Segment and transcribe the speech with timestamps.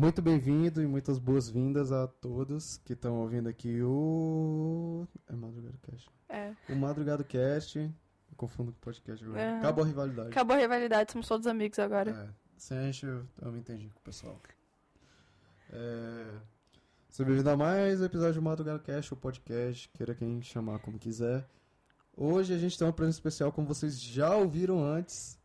[0.00, 5.06] Muito bem-vindo e muitas boas-vindas a todos que estão ouvindo aqui o.
[5.28, 6.10] É Madrugado Cast.
[6.26, 6.54] É.
[6.70, 7.78] O Madrugado Cast.
[7.78, 7.92] Eu
[8.34, 9.38] confundo com o podcast agora.
[9.42, 9.58] É.
[9.58, 10.28] Acabou a rivalidade.
[10.30, 12.12] Acabou a rivalidade, somos todos amigos agora.
[12.12, 12.28] É.
[12.56, 14.40] Sem a gente, eu, eu me entendi com o pessoal.
[15.70, 16.32] É.
[17.10, 20.98] Seja bem-vindo a mais um episódio do Madrugado Cast, o podcast, queira quem chamar como
[20.98, 21.46] quiser.
[22.16, 25.38] Hoje a gente tem uma presença especial, como vocês já ouviram antes.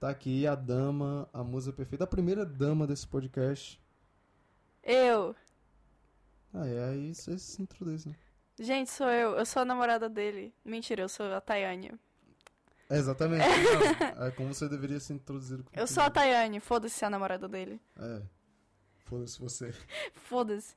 [0.00, 3.80] Tá aqui a dama, a musa perfeita, a primeira dama desse podcast.
[4.82, 5.34] Eu.
[6.52, 8.14] Ah, é aí você se introduz, né?
[8.58, 9.32] Gente, sou eu.
[9.36, 10.54] Eu sou a namorada dele.
[10.64, 11.92] Mentira, eu sou a Tayane.
[12.90, 13.44] É, exatamente.
[14.16, 15.62] Não, é como você deveria se introduzir.
[15.62, 16.10] como Eu sou a.
[16.10, 16.60] Tayane.
[16.60, 17.80] Foda-se a namorada dele.
[17.98, 18.22] É.
[19.04, 19.72] Foda-se você.
[20.12, 20.76] Foda-se.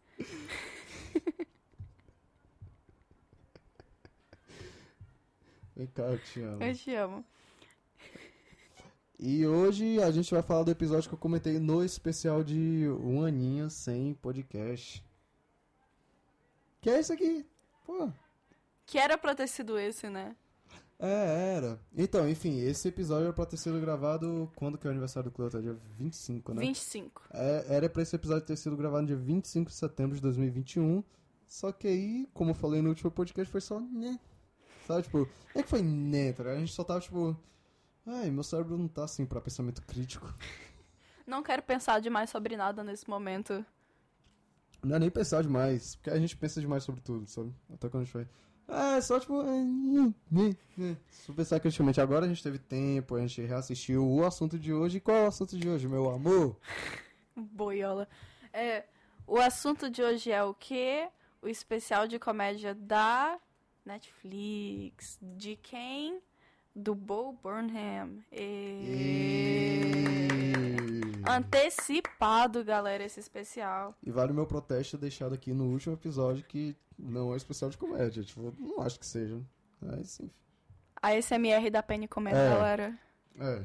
[5.76, 6.63] Vem cá, eu te amo.
[6.63, 7.26] Eu te amo.
[9.18, 13.24] E hoje a gente vai falar do episódio que eu comentei no especial de um
[13.24, 15.04] aninho sem podcast.
[16.82, 17.46] Que é esse aqui.
[17.85, 18.10] Pô.
[18.85, 20.35] Que era pra ter sido esse, né?
[20.99, 21.80] É, era.
[21.96, 25.34] Então, enfim, esse episódio era pra ter sido gravado quando que é o aniversário do
[25.34, 25.62] Cleuta?
[25.62, 26.62] Dia 25, né?
[26.62, 27.24] 25.
[27.34, 31.04] É, era pra esse episódio ter sido gravado no dia 25 de setembro de 2021.
[31.48, 34.20] Só que aí, como eu falei no último podcast, foi só né.
[34.88, 36.44] Sabe, tipo, é que foi né, tá?
[36.44, 37.35] A gente só tava tipo.
[38.05, 40.31] Ai, meu cérebro não tá assim pra pensamento crítico.
[41.27, 43.65] Não quero pensar demais sobre nada nesse momento.
[44.84, 47.51] Não é nem pensar demais, porque a gente pensa demais sobre tudo, sabe?
[47.73, 48.27] Até quando a gente foi.
[48.67, 49.41] É, só tipo.
[49.41, 50.95] é.
[51.09, 54.71] Se eu pensar criticamente, agora a gente teve tempo, a gente reassistiu o assunto de
[54.71, 54.98] hoje.
[54.98, 56.59] E qual é o assunto de hoje, meu amor?
[57.35, 58.07] Boiola.
[58.53, 58.85] É,
[59.26, 61.09] o assunto de hoje é o quê?
[61.41, 63.39] O especial de comédia da
[63.83, 65.17] Netflix.
[65.22, 66.22] De quem?
[66.75, 68.19] Do Bo Burnham.
[68.31, 69.55] E...
[70.35, 71.29] E...
[71.29, 73.95] Antecipado, galera, esse especial.
[74.03, 77.77] E vale o meu protesto deixado aqui no último episódio que não é especial de
[77.77, 78.23] comédia.
[78.23, 79.39] Tipo, não acho que seja.
[79.81, 80.29] Mas sim.
[81.01, 82.50] A SMR da Penny comendo, É.
[82.50, 83.00] galera.
[83.39, 83.63] É.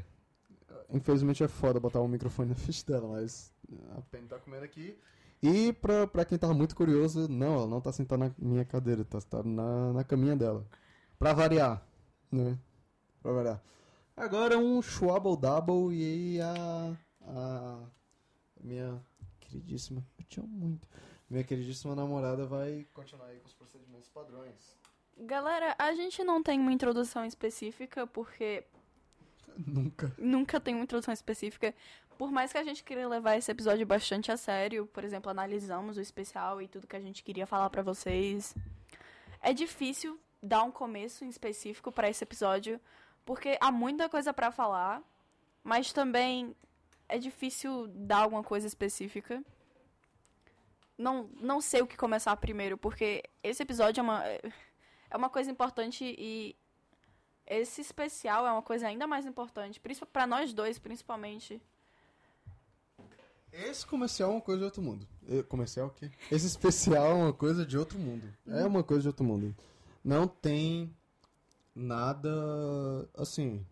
[0.92, 3.52] Infelizmente é foda botar um microfone na frente dela, mas
[3.96, 4.96] a Penny tá comendo aqui.
[5.42, 9.04] E pra, pra quem tava muito curioso, não, ela não tá sentada na minha cadeira,
[9.04, 10.66] tá sentada na, na caminha dela.
[11.18, 11.82] Pra variar,
[12.30, 12.58] né?
[13.22, 13.62] Pra variar.
[14.16, 16.96] Agora um Schwabble Double e a.
[17.22, 17.78] A.
[18.60, 19.02] Minha
[19.40, 20.04] queridíssima.
[20.18, 20.88] Eu te amo muito.
[21.28, 24.76] Minha queridíssima namorada vai continuar aí com os procedimentos padrões.
[25.16, 28.64] Galera, a gente não tem uma introdução específica, porque
[29.66, 30.12] Nunca.
[30.18, 31.74] nunca tem uma introdução específica.
[32.18, 35.96] Por mais que a gente queria levar esse episódio bastante a sério, por exemplo, analisamos
[35.96, 38.54] o especial e tudo que a gente queria falar pra vocês.
[39.40, 42.78] É difícil dar um começo em específico pra esse episódio,
[43.24, 45.02] porque há muita coisa pra falar,
[45.62, 46.54] mas também
[47.08, 49.42] é difícil dar alguma coisa específica.
[50.96, 55.50] Não, não sei o que começar primeiro, porque esse episódio é uma, é uma coisa
[55.50, 56.54] importante e
[57.46, 59.80] esse especial é uma coisa ainda mais importante,
[60.12, 61.60] pra nós dois, principalmente.
[63.52, 65.08] Esse comercial é uma coisa de outro mundo.
[65.48, 66.10] Comercial o quê?
[66.30, 68.32] Esse especial é uma coisa de outro mundo.
[68.46, 69.56] É uma coisa de outro mundo.
[70.04, 70.94] Não tem
[71.80, 72.30] nada.
[73.16, 73.64] Assim.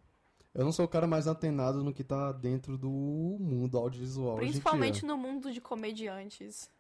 [0.55, 4.37] Eu não sou o cara mais antenado no que tá dentro do mundo audiovisual.
[4.37, 6.71] Principalmente no mundo de comediantes.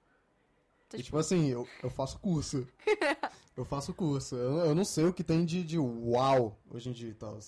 [0.94, 2.66] E, tipo assim, eu, eu faço curso.
[3.56, 4.34] eu faço curso.
[4.34, 7.39] Eu, eu não sei o que tem de, de uau hoje em dia e tal.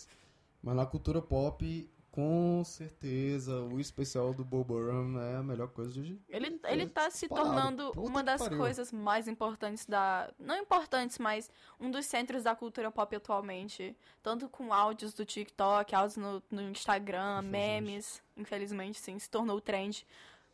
[0.63, 5.91] Mas na cultura pop, com certeza, o especial do Bob Burnham é a melhor coisa
[5.91, 6.21] de hoje.
[6.29, 7.49] Ele, ele tá se Disparado.
[7.49, 8.59] tornando Puta uma das pariu.
[8.59, 10.31] coisas mais importantes da.
[10.39, 13.97] Não importantes, mas um dos centros da cultura pop atualmente.
[14.23, 17.51] Tanto com áudios do TikTok, áudios no, no Instagram, Infelizmente.
[17.51, 18.23] memes.
[18.37, 20.07] Infelizmente, sim, se tornou trend.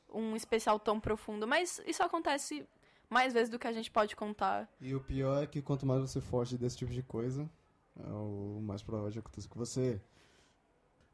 [0.08, 1.48] Um especial tão profundo.
[1.48, 2.64] Mas isso acontece
[3.10, 4.68] mais vezes do que a gente pode contar.
[4.80, 7.50] E o pior é que quanto mais você foge desse tipo de coisa,
[7.98, 10.00] é o mais provável de acontecer com você.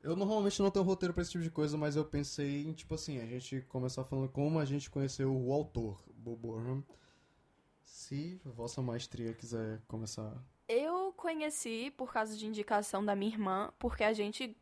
[0.03, 2.95] Eu normalmente não tenho roteiro pra esse tipo de coisa, mas eu pensei em, tipo
[2.95, 6.85] assim, a gente começar falando como a gente conheceu o autor, Bob Burnham.
[7.83, 10.35] Se vossa maestria quiser começar.
[10.69, 14.57] Eu conheci por causa de indicação da minha irmã, porque a gente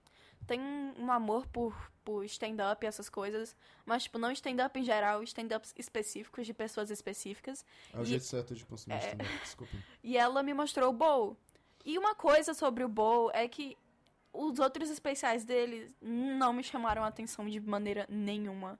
[0.47, 0.61] tem
[0.99, 3.55] um amor por, por stand-up e essas coisas,
[3.87, 7.65] mas, tipo, não stand-up em geral, stand-ups específicos de pessoas específicas.
[7.95, 9.11] É o E- jeito certo de consumir é...
[9.11, 9.73] também, desculpa.
[10.03, 11.37] E ela me mostrou o Bowl.
[11.85, 13.77] E uma coisa sobre o Bowl é que
[14.33, 18.79] os outros especiais dele não me chamaram a atenção de maneira nenhuma.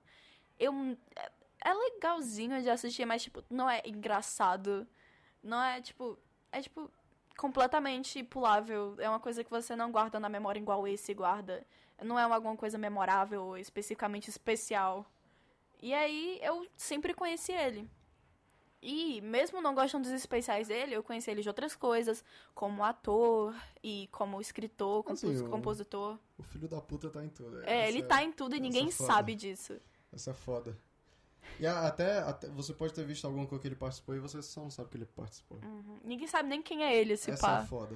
[0.59, 0.73] Eu.
[1.15, 1.31] é-
[1.63, 4.87] É legalzinho de assistir, mas, tipo, não é engraçado.
[5.43, 6.17] Não é, tipo.
[6.51, 6.89] É, tipo,
[7.37, 8.95] completamente pulável.
[8.99, 11.63] É uma coisa que você não guarda na memória igual esse guarda.
[12.03, 15.05] Não é uma- alguma coisa memorável ou especificamente especial.
[15.81, 17.87] E aí eu sempre conheci ele.
[18.81, 22.23] E mesmo não gostando dos especiais dele, eu conheci ele de outras coisas,
[22.55, 26.17] como ator e como escritor, compos Assim, compositor.
[26.37, 27.61] O filho da puta tá em tudo.
[27.63, 29.13] É, Essa ele tá em tudo e ninguém é foda.
[29.13, 29.79] sabe disso.
[30.11, 30.75] Essa é foda.
[31.59, 34.61] E até, até você pode ter visto alguma coisa que ele participou e você só
[34.61, 35.59] não sabe que ele participou.
[35.63, 35.99] Uhum.
[36.03, 37.61] Ninguém sabe nem quem é ele, esse Essa pá.
[37.61, 37.95] é foda.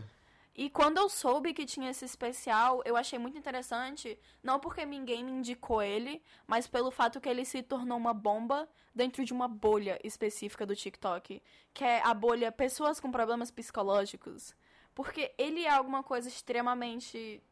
[0.55, 5.21] E quando eu soube que tinha esse especial, eu achei muito interessante, não porque ninguém
[5.23, 9.49] me indicou ele, mas pelo fato que ele se tornou uma bomba dentro de uma
[9.49, 11.43] bolha específica do TikTok,
[11.73, 14.55] que é a bolha pessoas com problemas psicológicos.
[14.93, 17.43] Porque ele é alguma coisa extremamente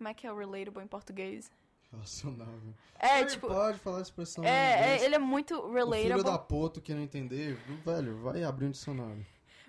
[0.00, 1.52] como é que é o relatable em português?
[1.92, 2.72] Relacionável.
[2.98, 6.22] É, Ele tipo, pode falar expressão em é, é, ele é muito O filho relatable.
[6.24, 7.54] da puta que não entender,
[7.84, 9.26] velho, vai abrir um dicionário.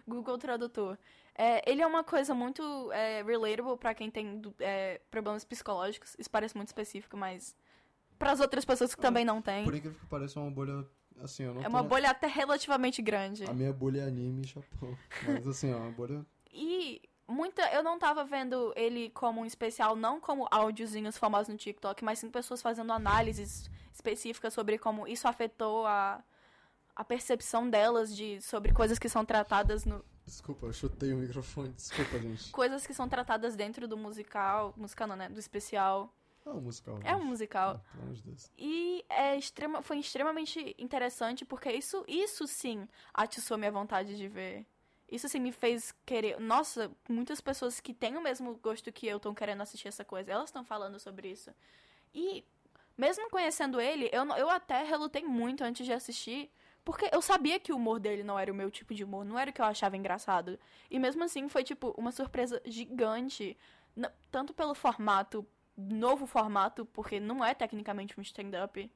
[0.07, 0.97] Google Tradutor.
[1.35, 6.15] É, ele é uma coisa muito é, relatable pra quem tem é, problemas psicológicos.
[6.19, 7.55] Isso parece muito específico, mas
[8.19, 9.63] para as outras pessoas que também não têm.
[9.63, 10.85] Por incrível que pareça, é uma bolha.
[11.21, 13.45] Assim, eu não É uma na- bolha até relativamente grande.
[13.49, 14.97] A minha bolha é anime Japão.
[15.23, 16.25] Mas assim, ó, uma bolha.
[16.53, 17.61] E muita.
[17.73, 22.19] Eu não tava vendo ele como um especial, não como áudiozinhos famosos no TikTok, mas
[22.19, 26.21] sim pessoas fazendo análises específicas sobre como isso afetou a,
[26.93, 30.03] a percepção delas de sobre coisas que são tratadas no.
[30.31, 32.51] Desculpa, eu chutei o microfone, desculpa, gente.
[32.55, 34.73] coisas que são tratadas dentro do musical.
[34.77, 35.27] Musical não, né?
[35.27, 36.09] Do especial.
[36.45, 36.99] É um musical.
[37.03, 37.81] É um musical.
[37.85, 38.49] Ah, Pelo amor de Deus.
[38.57, 44.65] E é extrema, foi extremamente interessante porque isso, isso sim atiçou minha vontade de ver.
[45.11, 46.39] Isso sim me fez querer.
[46.39, 50.31] Nossa, muitas pessoas que têm o mesmo gosto que eu estão querendo assistir essa coisa.
[50.31, 51.51] Elas estão falando sobre isso.
[52.15, 52.45] E
[52.97, 56.49] mesmo conhecendo ele, eu, eu até relutei muito antes de assistir.
[56.83, 59.37] Porque eu sabia que o humor dele não era o meu tipo de humor, não
[59.37, 60.59] era o que eu achava engraçado.
[60.89, 63.55] E mesmo assim foi, tipo, uma surpresa gigante.
[64.31, 65.45] Tanto pelo formato,
[65.77, 68.91] novo formato, porque não é tecnicamente um stand-up.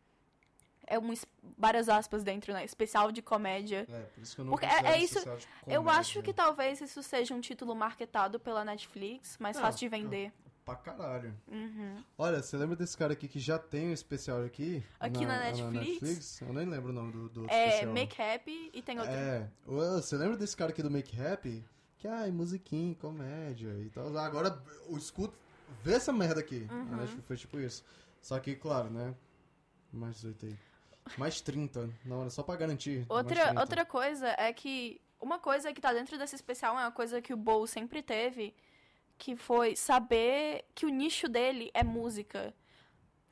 [0.88, 1.14] É um,
[1.58, 2.64] várias aspas dentro, né?
[2.64, 3.88] Especial de comédia.
[3.90, 5.20] É, por isso que eu não Porque é- é isso-
[5.68, 9.90] Eu acho que talvez isso seja um título marketado pela Netflix, mais Não, fácil de
[9.90, 10.34] vender.
[10.66, 11.32] Pra caralho.
[11.48, 12.04] Uhum.
[12.18, 14.84] Olha, você lembra desse cara aqui que já tem um especial aqui?
[15.00, 16.42] Aqui na Netflix?
[16.42, 17.94] Eu nem lembro o nome do, do É especial.
[17.94, 19.14] Make Happy e tem outro.
[19.14, 19.48] É.
[19.68, 21.64] Você lembra desse cara aqui do Make Happy?
[22.00, 24.18] Que, ai, musiquinha, comédia e tal.
[24.18, 24.60] Agora,
[24.90, 25.38] o escuta...
[25.84, 26.68] Vê essa merda aqui.
[26.72, 26.94] Uhum.
[26.94, 27.84] A Netflix foi tipo isso.
[28.20, 29.14] Só que, claro, né?
[29.94, 30.58] Mais 18 aí.
[31.16, 31.90] Mais 30.
[32.04, 33.06] Não, era só pra garantir.
[33.08, 33.62] Outra, 30.
[33.62, 35.00] outra coisa é que.
[35.22, 38.54] Uma coisa que tá dentro desse especial é uma coisa que o Bowl sempre teve,
[39.18, 42.54] que foi saber que o nicho dele é música.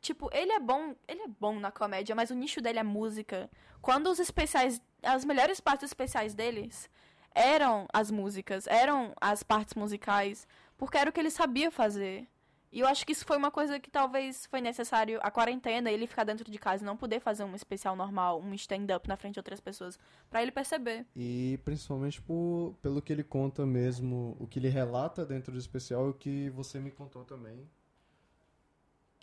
[0.01, 3.49] Tipo, ele é bom, ele é bom na comédia, mas o nicho dele é música.
[3.81, 6.89] Quando os especiais, as melhores partes especiais deles
[7.35, 10.47] eram as músicas, eram as partes musicais,
[10.77, 12.27] porque era o que ele sabia fazer.
[12.73, 16.07] E eu acho que isso foi uma coisa que talvez foi necessário a quarentena, ele
[16.07, 19.35] ficar dentro de casa e não poder fazer um especial normal, um stand-up na frente
[19.35, 21.05] de outras pessoas, pra ele perceber.
[21.15, 26.07] E principalmente por, pelo que ele conta mesmo, o que ele relata dentro do especial
[26.07, 27.69] e o que você me contou também.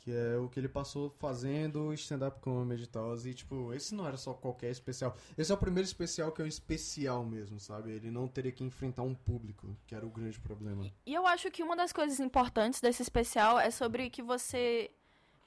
[0.02, 3.14] Que é o que ele passou fazendo stand-up comedy e tal.
[3.18, 5.14] E, tipo, esse não era só qualquer especial.
[5.36, 7.92] Esse é o primeiro especial que é um especial mesmo, sabe?
[7.92, 10.90] Ele não teria que enfrentar um público, que era o grande problema.
[11.04, 14.90] E eu acho que uma das coisas importantes desse especial é sobre que você.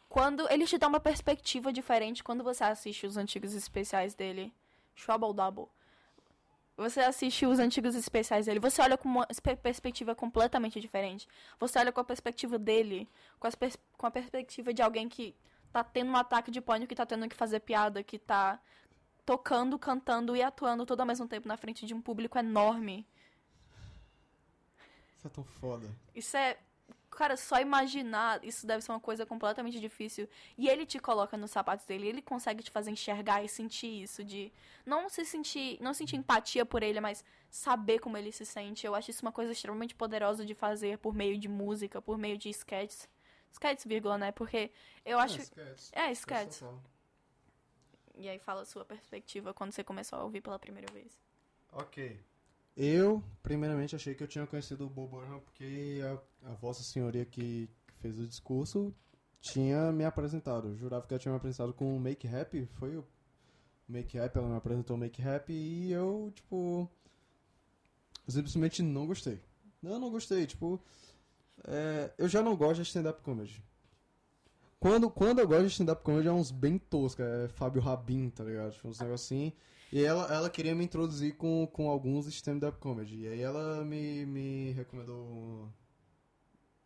[0.08, 0.48] Quando.
[0.52, 4.54] Ele te dá uma perspectiva diferente quando você assiste os antigos especiais dele.
[4.96, 5.66] Trouble Double.
[6.76, 9.28] Você assiste os antigos especiais dele, você olha com uma
[9.62, 11.28] perspectiva completamente diferente.
[11.60, 13.08] Você olha com a perspectiva dele,
[13.40, 15.36] com, pers- com a perspectiva de alguém que
[15.72, 18.60] tá tendo um ataque de pânico, que tá tendo que fazer piada, que tá
[19.26, 23.08] tocando, cantando e atuando todo ao mesmo tempo na frente de um público enorme.
[25.16, 25.88] Isso é tão foda.
[26.14, 26.58] Isso é.
[27.16, 30.28] Cara, só imaginar, isso deve ser uma coisa completamente difícil.
[30.58, 34.24] E ele te coloca nos sapatos dele, ele consegue te fazer enxergar e sentir isso,
[34.24, 34.52] de
[34.86, 38.86] não se sentir, não sentir empatia por ele, mas saber como ele se sente.
[38.86, 42.38] Eu acho isso uma coisa extremamente poderosa de fazer por meio de música, por meio
[42.38, 43.08] de sketches.
[43.52, 44.32] Sketches, vírgula, né?
[44.32, 44.72] Porque
[45.06, 45.40] eu acho.
[45.40, 45.90] É, sketch.
[45.94, 46.64] É, sketches.
[48.16, 51.18] E aí fala a sua perspectiva quando você começou a ouvir pela primeira vez.
[51.72, 52.20] Ok.
[52.76, 55.16] Eu, primeiramente, achei que eu tinha conhecido o Bob
[55.46, 56.02] porque
[56.44, 57.70] a, a vossa senhoria que,
[58.04, 58.94] fez o discurso
[59.40, 60.70] tinha me apresentado.
[60.70, 62.66] Eu jurava que ela tinha me apresentado com o Make Happy.
[62.74, 63.06] Foi o
[63.88, 66.90] Make Happy, ela me apresentou o Make Happy e eu, tipo.
[68.28, 69.42] Simplesmente não gostei.
[69.82, 70.46] Não, não gostei.
[70.46, 70.82] Tipo,
[71.66, 73.64] é, eu já não gosto de stand-up comedy.
[74.84, 78.44] Quando, quando eu gosto de stand-up comedy é uns bem tosca, é Fábio Rabin, tá
[78.44, 78.74] ligado?
[78.74, 79.54] Tipo, uns negócios assim.
[79.94, 83.22] E ela, ela queria me introduzir com, com alguns stand-up comedy.
[83.22, 85.70] E aí ela me, me recomendou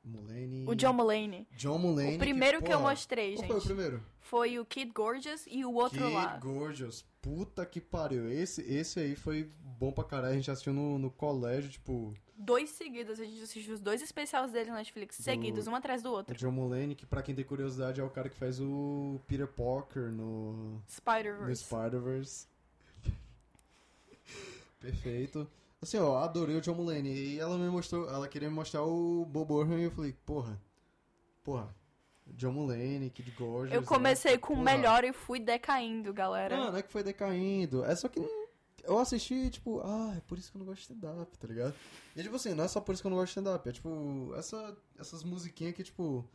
[0.04, 0.66] Mulaney.
[0.68, 1.48] O John Mulaney.
[1.58, 2.18] John Mulaney.
[2.18, 3.48] O primeiro que, eu porra, mostrei, Qual gente.
[3.48, 4.04] foi o primeiro?
[4.20, 6.38] Foi o Kid Gorgeous e o outro Kid lá.
[6.38, 7.04] Gorgeous.
[7.36, 8.32] Puta que pariu.
[8.32, 10.32] Esse, esse aí foi bom pra caralho.
[10.34, 12.14] A gente assistiu no, no colégio, tipo.
[12.38, 16.02] Dois seguidos, a gente assistiu os dois especiais dele na Netflix, Do- seguidos, um atrás
[16.04, 16.36] do O outro.
[16.38, 20.12] John Mulaney, que pra quem tem curiosidade é o cara que faz o Peter Parker
[20.12, 21.64] no, no Spider-Verse.
[21.64, 22.48] Spider-Verse.
[24.80, 25.50] Perfeito.
[25.82, 27.36] Assim, ó, adorei o John Mulaney.
[27.36, 30.62] E ela me mostrou, ela queria me mostrar o Bob Burnham e eu falei, porra,
[31.44, 31.76] porra,
[32.36, 33.74] John Mulaney, Kid Gorgeous.
[33.74, 34.38] Eu comecei né?
[34.38, 36.56] com o melhor e fui decaindo, galera.
[36.58, 37.84] Não, não é que foi decaindo.
[37.84, 38.20] É só que
[38.88, 41.76] eu assisti, tipo, ah, é por isso que eu não gosto de stand-up, tá ligado?
[42.16, 43.68] E tipo assim, não é só por isso que eu não gosto de stand-up.
[43.68, 46.28] É tipo, essa, essas musiquinhas que, tipo.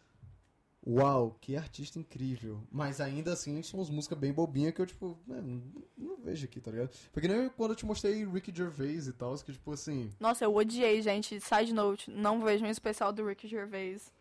[0.84, 2.60] Uau, que artista incrível.
[2.70, 5.62] Mas ainda assim são umas músicas bem bobinhas que eu, tipo, né, não,
[5.96, 6.90] não vejo aqui, tá ligado?
[7.12, 10.10] Porque nem quando eu te mostrei Ricky Gervais e tal, que, tipo assim.
[10.18, 11.40] Nossa, eu odiei, gente.
[11.40, 14.12] Side note, não vejam o especial do Ricky Gervais.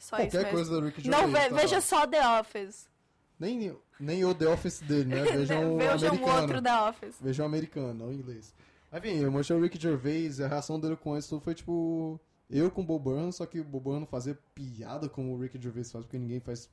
[0.00, 1.24] Só qualquer coisa do Ricky Gervais.
[1.26, 1.54] não, ve- tá?
[1.54, 2.88] veja só The Office.
[3.38, 5.22] Nem, nem o The Office dele, né?
[5.46, 6.40] Vejam o americano.
[6.40, 7.16] outro The Office.
[7.20, 8.52] Vejam o americano, não o inglês.
[8.90, 12.18] Mas enfim, eu mostrei o Ricky Gervais e a reação dele com isso foi tipo.
[12.48, 15.60] Eu com o Bob Burnham, só que o Bob Burnham fazia piada como o Ricky
[15.62, 16.68] Gervais faz, porque ninguém faz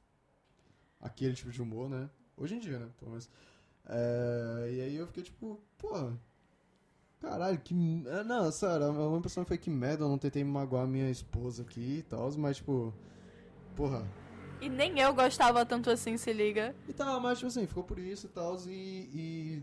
[0.99, 2.09] aquele tipo de humor, né?
[2.35, 2.87] Hoje em dia, né?
[2.97, 3.29] Pelo menos.
[3.87, 6.11] É, e aí eu fiquei tipo, pô.
[7.21, 7.73] Caralho, que.
[8.07, 11.63] é, Não, sério, a minha impressão foi que merda, eu não tentei magoar minha esposa
[11.63, 12.93] aqui e tal, mas tipo.
[13.77, 14.09] Porra.
[14.59, 16.75] E nem eu gostava tanto assim, se liga.
[16.87, 19.61] E tá, mas tipo assim, ficou por isso e tal, e,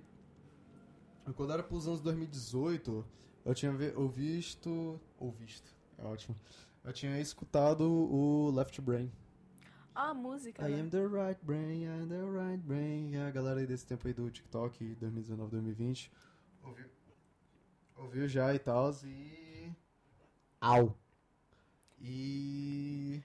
[1.27, 1.33] e.
[1.33, 3.05] Quando era pros anos 2018,
[3.45, 5.01] eu tinha ve- ou visto.
[5.19, 6.37] Ou visto, é ótimo.
[6.85, 9.11] Eu tinha escutado o Left Brain.
[9.93, 10.69] Ah, a música.
[10.69, 10.81] I né?
[10.81, 13.11] am the right brain, I am the right brain.
[13.15, 16.13] E a galera aí desse tempo aí do TikTok, 2019, 2020,
[16.63, 16.87] ouviu,
[17.97, 19.73] ouviu já e tal, e.
[20.61, 20.97] Au!
[22.01, 23.25] E.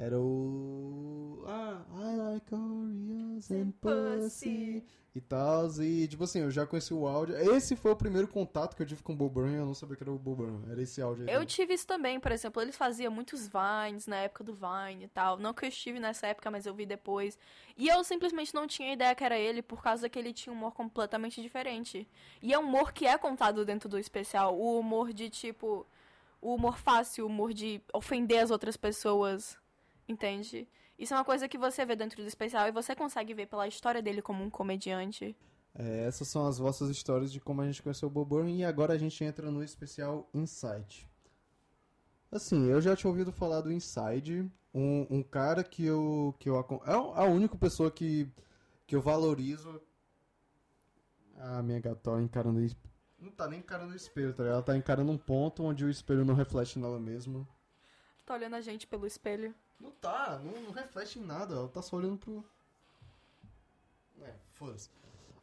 [0.00, 1.44] Era o.
[1.46, 4.82] Ah, I like Oreos and pussy.
[5.14, 7.36] E tal, e tipo assim, eu já conheci o áudio.
[7.36, 9.96] Esse foi o primeiro contato que eu tive com o Bob Burnham, eu não sabia
[9.96, 10.70] que era o Bob Burnham.
[10.70, 11.34] Era esse áudio aí.
[11.34, 15.08] Eu tive isso também, por exemplo, eles faziam muitos Vines na época do Vine e
[15.08, 15.36] tal.
[15.36, 17.38] Não que eu estive nessa época, mas eu vi depois.
[17.76, 20.56] E eu simplesmente não tinha ideia que era ele, por causa que ele tinha um
[20.56, 22.08] humor completamente diferente.
[22.40, 24.56] E é um humor que é contado dentro do especial.
[24.56, 25.86] O humor de, tipo.
[26.40, 29.58] O humor fácil, o humor de ofender as outras pessoas.
[30.10, 30.66] Entende?
[30.98, 33.68] Isso é uma coisa que você vê dentro do especial e você consegue ver pela
[33.68, 35.36] história dele como um comediante.
[35.72, 38.64] É, essas são as vossas histórias de como a gente conheceu o Bob Burnham e
[38.64, 41.08] agora a gente entra no especial Inside.
[42.32, 46.58] Assim, eu já tinha ouvido falar do Inside, um, um cara que eu, que eu
[46.58, 48.28] acom- é a única pessoa que,
[48.84, 49.80] que eu valorizo.
[51.38, 52.60] Ah, minha gata tá encarando.
[53.16, 54.54] Não tá nem encarando o espelho, tá ligado?
[54.56, 57.46] Ela tá encarando um ponto onde o espelho não reflete nela mesma.
[58.26, 59.54] Tá olhando a gente pelo espelho.
[59.80, 62.44] Não tá, não, não reflete em nada, ela tá só olhando pro.
[64.20, 64.90] É, foda-se.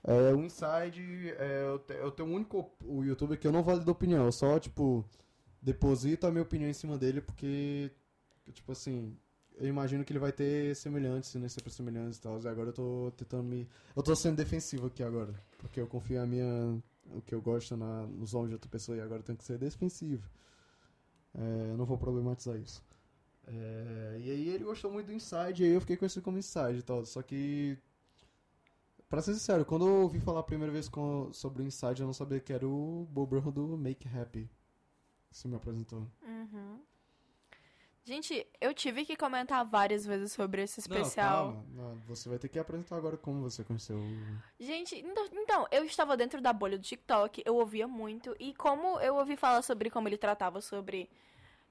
[0.03, 3.63] É, o Inside, é, eu, te- eu tenho um único o youtuber que eu não
[3.63, 5.03] valido opinião, eu só, tipo,
[5.61, 7.91] deposito a minha opinião em cima dele porque,
[8.53, 9.17] tipo assim,
[9.57, 12.69] eu imagino que ele vai ter semelhantes, se não ser semelhantes e tal, e agora
[12.69, 13.67] eu tô tentando me...
[13.95, 16.79] Eu tô sendo defensivo aqui agora, porque eu confio a minha...
[17.07, 19.43] o que eu gosto na, nos olhos de outra pessoa e agora eu tenho que
[19.43, 20.29] ser defensivo.
[21.35, 22.81] É, eu não vou problematizar isso.
[23.47, 26.77] É, e aí ele gostou muito do Inside, e aí eu fiquei conhecido como Inside
[26.79, 27.05] e tal.
[27.05, 27.77] Só que.
[29.09, 32.05] Pra ser sincero, quando eu ouvi falar a primeira vez com- sobre o Inside, eu
[32.07, 34.49] não sabia que era o Bob Burnham do Make Happy.
[35.31, 36.05] Você me apresentou.
[36.21, 36.81] Uhum.
[38.03, 41.47] Gente, eu tive que comentar várias vezes sobre esse especial.
[41.47, 41.65] Não, calma.
[41.73, 44.63] Não, você vai ter que apresentar agora como você conheceu o.
[44.63, 48.99] Gente, então, então, eu estava dentro da bolha do TikTok, eu ouvia muito, e como
[49.01, 51.09] eu ouvi falar sobre como ele tratava sobre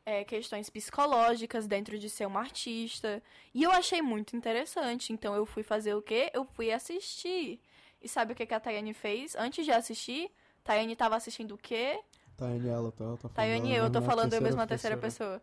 [0.06, 3.20] é, questões psicológicas dentro de ser um artista,
[3.52, 6.30] e eu achei muito interessante, então eu fui fazer o quê?
[6.32, 7.60] Eu fui assistir.
[8.00, 9.34] E sabe o que, que a Tayane fez?
[9.34, 10.30] Antes de assistir,
[10.62, 11.98] Tayane estava assistindo o quê?
[12.36, 13.34] Tayane, ela tá, ela tá falando.
[13.34, 15.42] Tayane e eu, eu tô falando eu mesmo na terceira pessoa.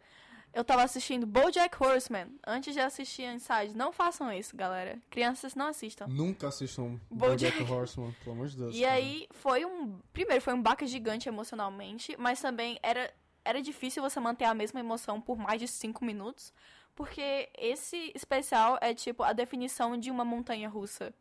[0.53, 3.75] Eu tava assistindo BoJack Horseman antes de assistir Inside.
[3.75, 4.99] Não façam isso, galera.
[5.09, 6.05] Crianças não assistam.
[6.07, 7.57] Nunca assistam BoJack.
[7.57, 8.75] BoJack Horseman, pelo amor de Deus.
[8.75, 8.93] E cara.
[8.93, 9.99] aí foi um.
[10.13, 13.11] Primeiro, foi um baque gigante emocionalmente, mas também era,
[13.45, 16.53] era difícil você manter a mesma emoção por mais de cinco minutos.
[16.95, 21.13] Porque esse especial é tipo a definição de uma montanha russa.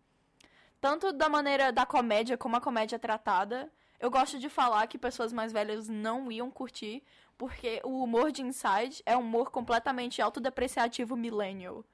[0.81, 3.73] Tanto da maneira da comédia como a comédia tratada.
[3.99, 7.05] Eu gosto de falar que pessoas mais velhas não iam curtir,
[7.39, 11.85] porque o humor de Inside é um humor completamente autodepreciativo millennial.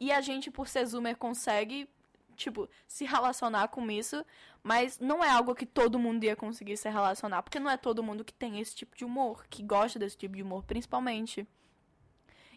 [0.00, 1.86] E a gente, por ser zoomer, consegue,
[2.40, 4.24] tipo, se relacionar com isso,
[4.62, 8.02] mas não é algo que todo mundo ia conseguir se relacionar, porque não é todo
[8.02, 11.46] mundo que tem esse tipo de humor, que gosta desse tipo de humor, principalmente.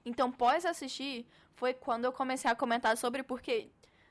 [0.05, 1.25] Então, pós assistir,
[1.55, 3.69] foi quando eu comecei a comentar sobre porque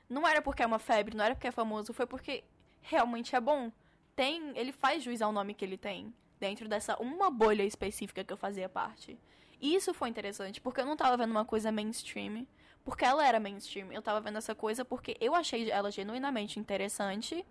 [0.09, 2.43] não era porque é uma febre, não era porque é famoso, foi porque
[2.81, 3.71] realmente é bom.
[4.15, 8.33] Tem, ele faz juiz ao nome que ele tem dentro dessa uma bolha específica que
[8.33, 9.17] eu fazia parte.
[9.61, 12.45] E isso foi interessante, porque eu não tava vendo uma coisa mainstream,
[12.83, 13.91] porque ela era mainstream.
[13.91, 17.45] Eu tava vendo essa coisa porque eu achei ela genuinamente interessante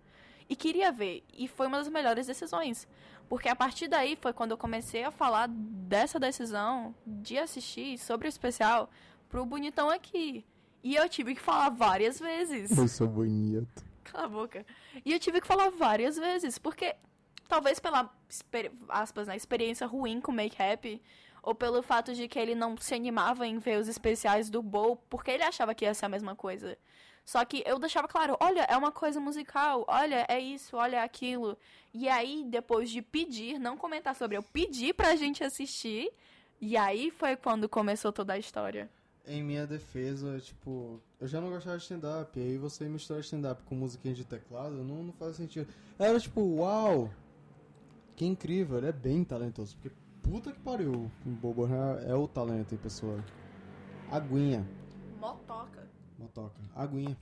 [0.47, 1.23] e queria ver.
[1.33, 2.87] E foi uma das melhores decisões.
[3.27, 8.27] Porque a partir daí foi quando eu comecei a falar dessa decisão de assistir sobre
[8.27, 8.89] o especial
[9.29, 10.45] pro Bonitão aqui.
[10.83, 12.77] E eu tive que falar várias vezes.
[12.77, 13.83] Eu sou bonito.
[14.03, 14.65] Cala a boca.
[15.03, 16.95] E eu tive que falar várias vezes, porque
[17.47, 18.13] talvez pela
[18.89, 21.01] aspas, né, experiência ruim com make-up,
[21.43, 24.95] ou pelo fato de que ele não se animava em ver os especiais do Bow,
[25.09, 26.77] porque ele achava que ia ser a mesma coisa.
[27.25, 31.03] Só que eu deixava claro, olha, é uma coisa musical, olha, é isso, olha é
[31.03, 31.57] aquilo.
[31.93, 36.11] E aí, depois de pedir, não comentar sobre, eu pedi pra gente assistir,
[36.59, 38.89] e aí foi quando começou toda a história.
[39.25, 43.63] Em minha defesa, tipo, eu já não gostava de stand-up, e aí você mistura stand-up
[43.63, 45.67] com musiquinha de teclado, não, não faz sentido.
[45.97, 47.09] Era tipo, uau,
[48.17, 52.27] que incrível, ele é bem talentoso, porque puta que pariu, o Bobo é, é o
[52.27, 53.23] talento em pessoa.
[54.09, 54.67] Aguinha.
[55.19, 55.87] Motoca.
[56.17, 56.59] Motoca.
[56.73, 57.17] Aguinha.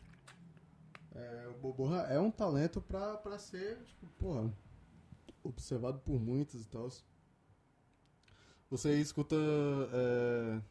[1.14, 4.54] É, o Boborra é um talento pra, pra ser, tipo, porra,
[5.44, 6.90] observado por muitos e tal.
[8.70, 9.36] Você escuta.
[9.92, 10.62] É...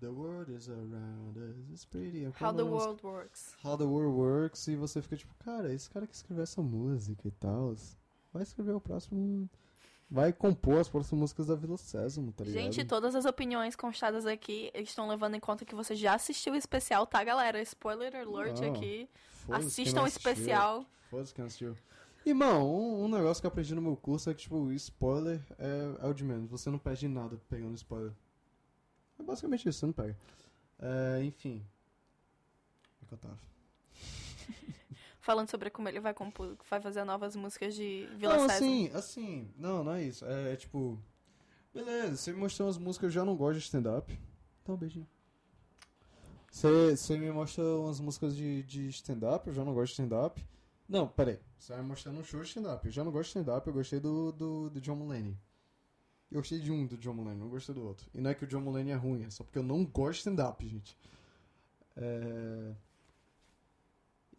[0.00, 2.24] The world is around us, it's pretty.
[2.40, 3.54] How the world works.
[3.62, 7.28] How the world works, e você fica tipo, cara, esse cara que escreveu essa música
[7.28, 7.76] e tal,
[8.32, 9.48] vai escrever o próximo
[10.12, 12.62] vai compor as próximas músicas da Vila Sésamo, tá ligado?
[12.62, 16.56] Gente, todas as opiniões constadas aqui estão levando em conta que você já assistiu o
[16.56, 17.62] especial, tá, galera?
[17.62, 19.08] Spoiler alert Não, aqui.
[19.48, 20.84] Assistam o especial.
[21.08, 21.74] Foda-se quem assistiu.
[22.26, 26.06] Irmão, um, um, negócio que eu aprendi no meu curso é que, tipo, spoiler é,
[26.06, 26.50] é o de menos.
[26.50, 28.12] Você não perde nada pegando spoiler.
[29.18, 30.16] É basicamente isso, você não pega.
[30.78, 31.64] É, enfim.
[33.02, 33.51] O que eu tava?
[35.22, 39.50] Falando sobre como ele vai compor, vai fazer novas músicas de Vila Não, assim, assim,
[39.56, 40.26] não, não é isso.
[40.26, 40.98] É, é tipo,
[41.72, 44.18] beleza, você me mostrou umas músicas, eu já não gosto de stand-up.
[44.62, 45.08] Então, beijinho.
[46.50, 50.44] Você, você me mostra umas músicas de, de stand-up, eu já não gosto de stand-up.
[50.88, 51.38] Não, peraí.
[51.56, 52.84] Você vai me mostrar um show de stand-up.
[52.84, 55.38] Eu já não gosto de stand-up, eu gostei do, do, do John Mulaney.
[56.30, 58.10] Eu gostei de um do John Mulaney, não gostei do outro.
[58.12, 60.14] E não é que o John Mulaney é ruim, é só porque eu não gosto
[60.14, 60.98] de stand-up, gente.
[61.96, 62.74] É...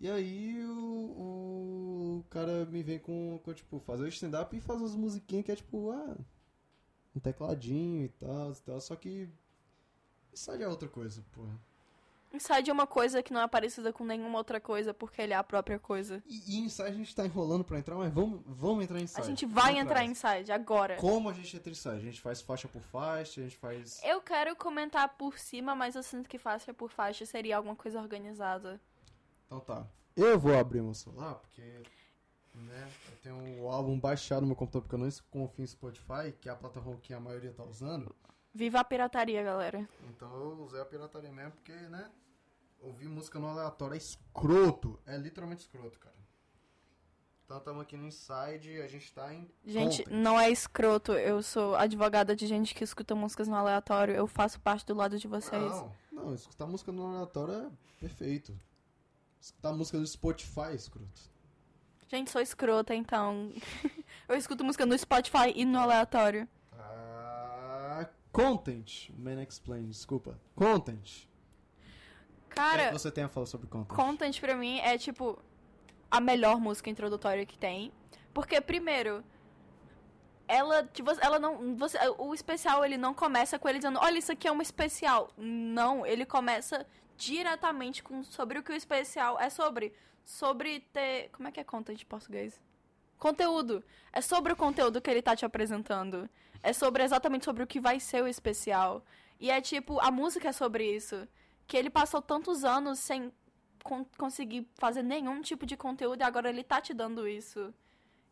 [0.03, 4.83] E aí o, o cara me vem com, com tipo, fazer o stand-up e fazer
[4.83, 6.17] as musiquinhas que é tipo, ah,
[7.15, 8.81] um tecladinho e tal, e tal.
[8.81, 9.29] Só que
[10.33, 11.57] Inside é outra coisa, porra.
[12.33, 15.37] Inside é uma coisa que não é parecida com nenhuma outra coisa, porque ele é
[15.37, 16.21] a própria coisa.
[16.27, 19.21] E, e Inside a gente tá enrolando pra entrar, mas vamos, vamos entrar em Inside.
[19.21, 20.97] A gente vai entrar em Inside agora.
[20.97, 21.95] Como a gente entra em Inside?
[21.95, 24.01] A gente faz faixa por faixa, a gente faz...
[24.03, 28.01] Eu quero comentar por cima, mas eu sinto que faixa por faixa seria alguma coisa
[28.01, 28.81] organizada.
[29.45, 29.88] Então tá.
[30.15, 31.62] Eu vou abrir meu celular, porque
[32.53, 36.32] né, eu tenho o álbum baixado no meu computador, porque eu não confio em Spotify,
[36.39, 38.15] que é a plataforma que a maioria tá usando.
[38.53, 39.88] Viva a pirataria, galera.
[40.10, 42.12] Então eu usei a pirataria mesmo, porque, né,
[42.79, 44.99] ouvir música no aleatório é escroto.
[45.06, 46.13] É literalmente escroto, cara.
[47.45, 49.49] Então estamos aqui no Inside, a gente tá em.
[49.65, 50.15] Gente, content.
[50.15, 51.12] não é escroto.
[51.13, 54.15] Eu sou advogada de gente que escuta músicas no aleatório.
[54.15, 55.62] Eu faço parte do lado de vocês.
[55.62, 58.58] Não, não, escutar música no aleatório é perfeito.
[59.43, 61.21] Escutar música do Spotify, é escroto.
[62.08, 63.51] Gente, sou escrota, então.
[64.29, 66.47] eu escuto música no Spotify e no aleatório.
[66.71, 69.10] Ah, content.
[69.17, 70.39] Man Explain, desculpa.
[70.56, 71.27] Content.
[72.47, 72.88] Cara.
[72.88, 73.93] Que você tem a falar sobre content?
[73.93, 75.38] Content pra mim é tipo
[76.10, 77.91] a melhor música introdutória que tem.
[78.34, 79.25] Porque, primeiro,
[80.47, 81.75] ela, tipo, ela não.
[81.75, 85.32] Você, o especial ele não começa com ele dizendo, olha, isso aqui é um especial.
[85.36, 89.93] Não, ele começa diretamente com, sobre o que o especial é sobre.
[90.26, 91.30] Sobre ter.
[91.30, 92.60] Como é que é content em português?
[93.17, 93.84] Conteúdo.
[94.12, 96.30] É sobre o conteúdo que ele tá te apresentando.
[96.62, 99.04] É sobre exatamente sobre o que vai ser o especial.
[99.39, 101.28] E é tipo, a música é sobre isso.
[101.67, 103.32] Que ele passou tantos anos sem
[103.84, 107.73] con conseguir fazer nenhum tipo de conteúdo e agora ele tá te dando isso.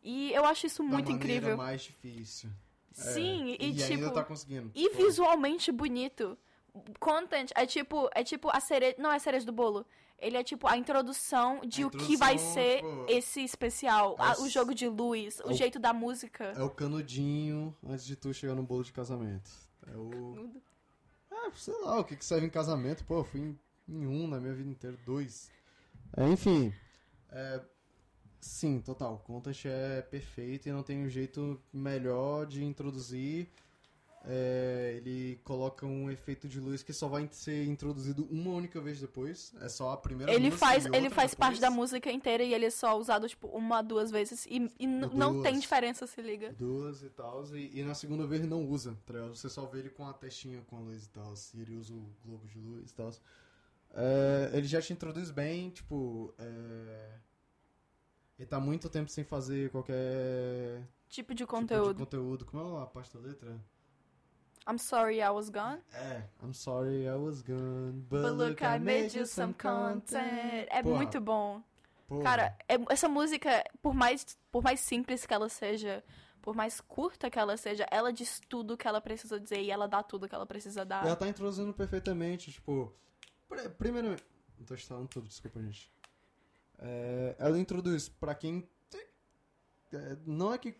[0.02, 1.58] E eu acho isso da muito incrível.
[1.58, 2.50] mais difícil.
[2.92, 3.64] Sim, é.
[3.64, 3.94] e, e tipo.
[3.94, 4.72] ainda tá conseguindo.
[4.74, 4.98] E Pô.
[4.98, 6.38] visualmente bonito.
[7.00, 9.86] Content é tipo, é tipo a cereja, não é a cereja do bolo.
[10.18, 14.40] Ele é tipo a introdução de A o que vai ser tipo, esse especial, é
[14.40, 16.46] o o jogo de luz, o é o- jeito da música.
[16.56, 19.50] É o canudinho antes de tu chegar no bolo de casamento.
[19.88, 20.52] É o.
[21.32, 23.04] É, sei lá, o que, que serve em casamento?
[23.04, 25.50] Pô, eu fui em, em um na minha vida inteira, dois.
[26.16, 26.72] É, enfim.
[27.32, 27.62] É,
[28.40, 29.18] sim, total.
[29.26, 33.50] Content é perfeito e não tem um jeito melhor de introduzir
[34.24, 39.00] é, ele coloca um efeito de luz que só vai ser introduzido uma única vez
[39.00, 39.54] depois.
[39.60, 41.36] É só a primeira Ele faz, ele faz depois.
[41.36, 44.46] parte da música inteira e ele é só usado, tipo, uma, duas vezes.
[44.46, 45.44] E, e n- não Duas.
[45.44, 46.54] tem diferença, se liga.
[46.54, 47.44] Duas e tal.
[47.56, 49.28] E, e na segunda vez ele não usa, tá?
[49.30, 51.34] Você só vê ele com a testinha com a luz e tal.
[51.56, 53.12] E ele usa o globo de luz e tal.
[53.94, 56.34] É, ele já te introduz bem, tipo.
[56.38, 57.10] É,
[58.38, 61.94] ele tá muito tempo sem fazer qualquer Tipo de tipo conteúdo.
[61.94, 62.46] de conteúdo.
[62.46, 63.60] Como é a parte da letra?
[64.68, 65.82] I'm sorry I was gone.
[65.94, 66.24] É.
[66.44, 70.68] I'm sorry I was gone, but, But look, I made you some content.
[70.70, 71.62] É Porra, muito bom.
[72.08, 72.24] porra.
[72.24, 76.04] Cara, é- essa música, por mais, por mais simples que ela seja,
[76.42, 79.88] por mais curta que ela seja, ela diz tudo que ela precisa dizer e ela
[79.88, 81.06] dá tudo que ela precisa dar.
[81.06, 82.94] Ela tá introduzindo perfeitamente, tipo.
[83.50, 84.24] pri- Primeiramente.
[84.60, 85.92] Não tô instalando tudo, desculpa, gente.
[86.78, 88.68] É, ela introduz pra quem.
[89.94, 90.76] é, não é que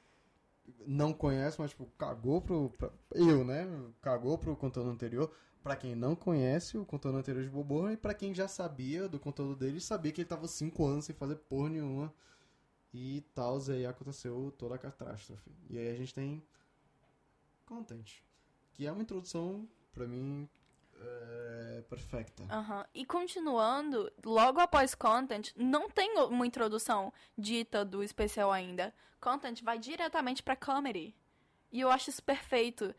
[0.86, 2.70] não conhece, mas tipo, cagou pro.
[2.72, 3.66] pra- eu, né?
[4.02, 5.32] Cagou pro conteúdo anterior.
[5.64, 9.20] Pra quem não conhece o conteúdo anterior de Boborra e pra quem já sabia do
[9.20, 12.12] conteúdo dele, sabia que ele tava 5 anos sem fazer porra nenhuma.
[12.94, 15.52] E tal, aí aconteceu toda a catástrofe.
[15.70, 16.44] E aí a gente tem
[17.66, 18.22] Content.
[18.74, 20.50] Que é uma introdução, pra mim,
[21.04, 22.44] é, perfeita.
[22.50, 22.86] Aham.
[22.94, 28.94] E continuando, logo após Content, não tem uma introdução dita do especial ainda.
[29.20, 31.16] Content vai diretamente pra Comedy.
[31.72, 32.94] E eu acho isso perfeito.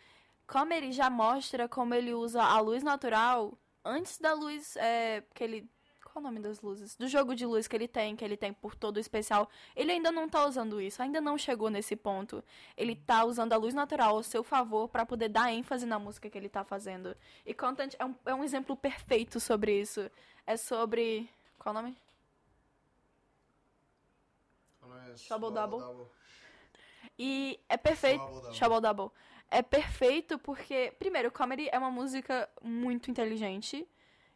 [0.47, 5.71] Comedy já mostra como ele usa a luz natural antes da luz é, que ele.
[6.13, 6.95] Qual o nome das luzes?
[6.95, 9.49] Do jogo de luz que ele tem, que ele tem por todo o especial.
[9.75, 12.45] Ele ainda não tá usando isso, ainda não chegou nesse ponto.
[12.77, 16.29] Ele tá usando a luz natural ao seu favor pra poder dar ênfase na música
[16.29, 17.17] que ele tá fazendo.
[17.47, 20.11] E Content é um, é um exemplo perfeito sobre isso.
[20.47, 21.31] É sobre.
[21.59, 21.97] Qual o nome?
[25.27, 26.07] Trouble Double.
[27.19, 28.23] E é perfeito.
[28.55, 29.11] Trouble Double.
[29.51, 33.89] É perfeito porque, primeiro, Comedy é uma música muito inteligente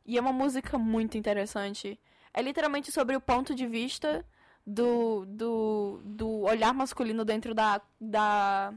[0.06, 1.98] e é uma música muito interessante.
[2.32, 4.24] É literalmente sobre o ponto de vista
[4.66, 8.74] do, do, do olhar masculino dentro da, da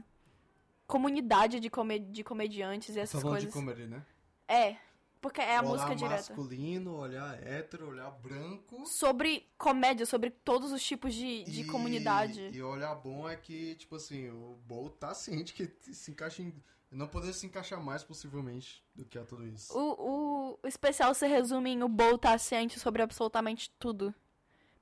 [0.86, 3.48] comunidade de, come, de comediantes e essas Salão coisas.
[3.48, 4.04] de comedy, né?
[4.48, 4.76] É,
[5.20, 6.34] porque é a olhar música direta.
[6.34, 8.86] masculino, olhar hétero, olhar branco.
[8.86, 12.50] Sobre comédia, sobre todos os tipos de, de e, comunidade.
[12.52, 16.54] E olhar bom é que, tipo assim, o Bowl tá ciente que se encaixa em...
[16.90, 19.72] Não poderia se encaixar mais, possivelmente, do que a tudo isso.
[19.76, 24.12] O, o, o especial se resume em o Bo tá ciente sobre absolutamente tudo.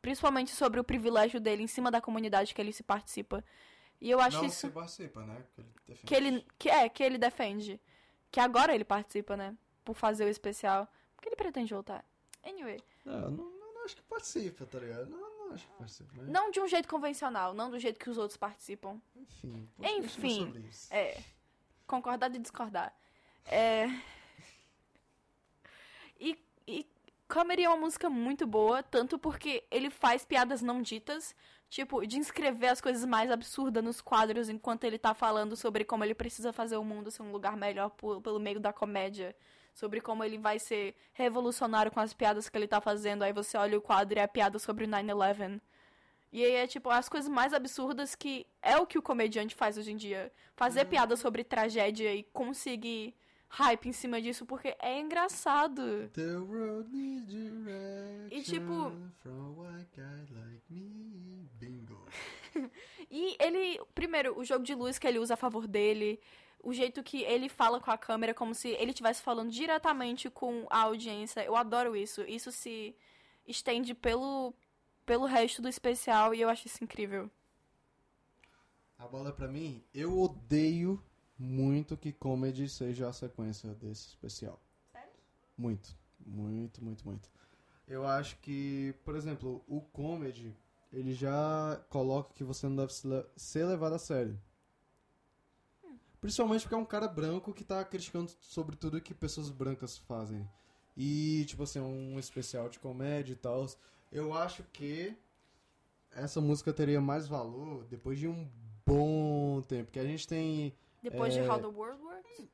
[0.01, 3.45] Principalmente sobre o privilégio dele em cima da comunidade que ele se participa.
[4.01, 5.45] E eu acho não isso se participa, né?
[5.55, 6.07] Que ele defende.
[6.07, 7.81] que ele que é que ele defende.
[8.31, 9.57] Que agora ele participa, né?
[9.85, 10.89] Por fazer o especial.
[11.15, 12.05] Porque ele pretende voltar.
[12.43, 12.81] Anyway.
[13.05, 15.11] Não, não, não, acho que participa, tá ligado?
[15.11, 16.31] Não, não acho que participa, né?
[16.31, 19.01] Não de um jeito convencional, não do jeito que os outros participam.
[19.17, 19.69] Enfim.
[19.79, 20.95] Enfim, continua sobre isso.
[20.95, 21.23] É.
[21.89, 22.95] Concordar e discordar.
[23.47, 23.87] É.
[26.21, 26.85] E, e
[27.29, 31.33] Comedy é uma música muito boa, tanto porque ele faz piadas não ditas,
[31.71, 36.03] tipo, de escrever as coisas mais absurdas nos quadros enquanto ele tá falando sobre como
[36.03, 39.37] ele precisa fazer o mundo ser um lugar melhor por- pelo meio da comédia.
[39.75, 43.23] Sobre como ele vai ser revolucionário com as piadas que ele tá fazendo.
[43.23, 45.61] Aí você olha o quadro e é a piada sobre o 9-11.
[46.33, 49.79] E aí é tipo as coisas mais absurdas que é o que o comediante faz
[49.79, 50.31] hoje em dia.
[50.57, 53.15] Fazer piada sobre tragédia e conseguir
[53.51, 56.11] hype em cima disso, porque é engraçado.
[56.13, 57.33] The road needs
[58.31, 61.49] E, tipo- from a guy like me.
[61.59, 62.07] Bingo.
[63.11, 66.21] E ele, primeiro, o jogo de luz que ele usa a favor dele,
[66.63, 70.67] o jeito que ele fala com a câmera, como se ele estivesse falando diretamente com
[70.69, 71.43] a audiência.
[71.43, 72.23] Eu adoro isso.
[72.29, 72.95] Isso se
[73.47, 74.53] estende pelo,
[75.09, 77.31] pelo resto do especial e eu acho isso incrível.
[78.99, 81.03] A bola é pra mim, eu odeio
[81.39, 84.61] muito que comedy seja a sequência desse especial.
[84.93, 85.11] Sério?
[85.57, 87.31] Muito, muito, muito, muito.
[87.87, 90.55] Eu acho que, por exemplo, o comedy,
[90.93, 92.93] ele já coloca que você não deve
[93.35, 94.39] ser levado a sério.
[96.21, 100.47] Principalmente porque é um cara branco que tá criticando sobre tudo que pessoas brancas fazem.
[100.95, 103.65] E, tipo assim, um especial de comédia e tal.
[104.11, 105.17] Eu acho que
[106.11, 108.49] essa música teria mais valor depois de um
[108.87, 109.85] bom tempo.
[109.87, 110.75] Porque a gente tem.
[111.03, 111.43] Depois É.
[111.43, 112.49] de How the World Works?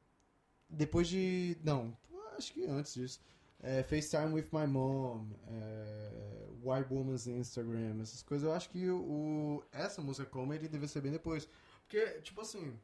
[0.69, 1.57] Depois de.
[1.63, 1.97] Não,
[2.37, 3.21] acho que antes disso.
[3.61, 8.47] É, FaceTime with my mom, é, White Woman's Instagram, essas coisas.
[8.47, 11.49] Eu acho que o, essa música comedy deve ser bem depois.
[11.83, 12.79] Porque, tipo assim,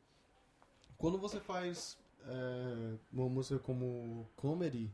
[0.96, 4.90] quando você faz é, uma música como comedy,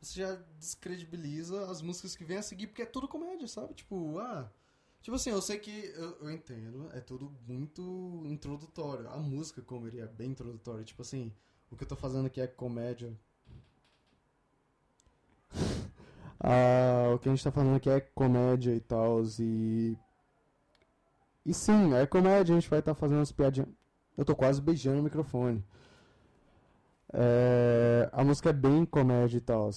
[0.00, 3.74] você já descredibiliza as músicas que vêm a seguir, porque é tudo comédia, sabe?
[3.74, 4.50] Tipo, ah.
[5.00, 9.08] Tipo assim, eu sei que eu, eu entendo, é tudo muito introdutório.
[9.08, 11.32] A música, como ele é bem introdutório, tipo assim,
[11.70, 13.16] o que eu tô fazendo aqui é comédia.
[16.40, 19.96] ah, o que a gente tá falando aqui é comédia e tal, e.
[21.44, 23.68] E sim, é comédia, a gente vai estar tá fazendo umas piadinhas.
[24.16, 25.64] Eu tô quase beijando o microfone.
[27.18, 29.70] É, a música é bem comédia e tal.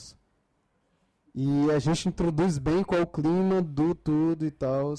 [1.34, 4.94] E a gente introduz bem qual é o clima do tudo e tal.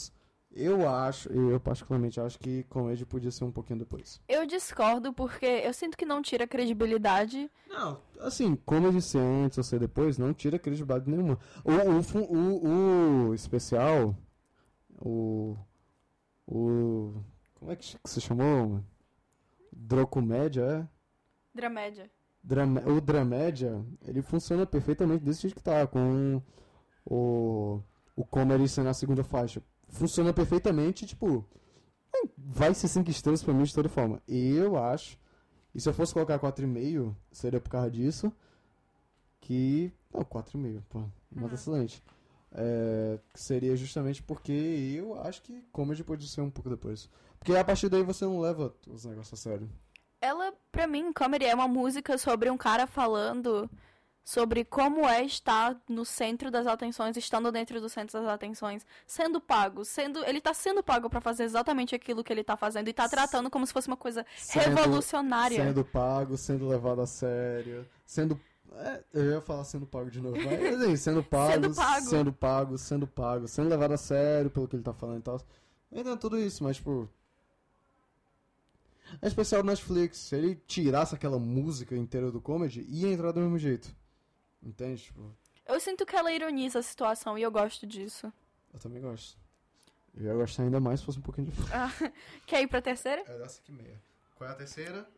[0.50, 4.22] Eu acho, eu particularmente acho que comédia podia ser um pouquinho depois.
[4.26, 7.50] Eu discordo porque eu sinto que não tira credibilidade.
[7.68, 11.38] Não, assim, comedy ser antes ou ser depois não tira credibilidade nenhuma.
[11.62, 11.72] O,
[12.18, 14.16] o, o, o especial,
[14.98, 15.56] o,
[16.46, 17.22] o,
[17.54, 18.82] como é que se chamou?
[19.70, 20.88] Drocomédia, é?
[21.54, 22.10] Dramédia.
[22.42, 26.40] Drama, o Dramédia, ele funciona perfeitamente desse jeito que tá, com
[27.04, 27.80] o,
[28.16, 31.44] o comedy sendo a segunda faixa funciona perfeitamente, tipo,
[32.36, 34.22] vai ser 5 estrelas pra mim de toda forma.
[34.26, 35.18] Eu acho,
[35.74, 38.32] e se eu fosse colocar 4,5, seria por causa disso,
[39.40, 39.92] que...
[40.12, 40.98] Não, 4,5, pô,
[41.30, 41.54] nota uhum.
[41.54, 42.02] excelente.
[42.52, 47.08] É, seria justamente porque eu acho que comedy pode ser um pouco depois.
[47.38, 49.70] Porque a partir daí você não leva os negócios a sério.
[50.20, 53.70] Ela, pra mim, comedy é uma música sobre um cara falando
[54.22, 59.40] sobre como é estar no centro das atenções, estando dentro do centro das atenções, sendo
[59.40, 62.90] pago, sendo ele está sendo pago para fazer exatamente aquilo que ele está fazendo e
[62.90, 65.64] está tratando como se fosse uma coisa sendo, revolucionária.
[65.64, 68.38] Sendo pago, sendo levado a sério, sendo
[68.76, 72.32] é, eu ia falar sendo pago de novo, mas assim, sendo pago, sendo pago, sendo
[72.32, 75.40] pago, sendo pago, sendo levado a sério pelo que ele tá falando e tal.
[75.92, 77.08] Ainda tudo isso, mas tipo,
[79.20, 80.18] é especial do Netflix.
[80.18, 83.94] Se ele tirasse aquela música inteira do comedy, ia entrar do mesmo jeito.
[84.62, 85.02] Entende?
[85.02, 85.34] Tipo...
[85.66, 88.32] Eu sinto que ela ironiza a situação e eu gosto disso.
[88.72, 89.38] Eu também gosto.
[90.14, 91.56] Eu ia gostar ainda mais se fosse um pouquinho de.
[91.72, 91.90] Ah,
[92.46, 93.22] quer ir pra terceira?
[93.26, 94.00] É dessa aqui meia.
[94.34, 95.08] Qual é a terceira?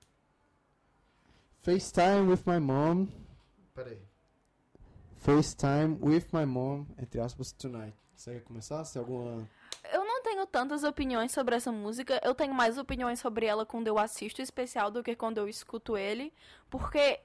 [1.63, 3.07] FaceTime with my mom.
[3.75, 3.99] Peraí.
[5.23, 7.97] FaceTime with my mom, entre aspas, tonight.
[8.15, 8.85] Você quer começar?
[8.85, 9.49] Se alguma.
[10.33, 12.19] Tenho tantas opiniões sobre essa música.
[12.25, 15.47] Eu tenho mais opiniões sobre ela quando eu assisto o especial do que quando eu
[15.47, 16.33] escuto ele.
[16.71, 17.21] Porque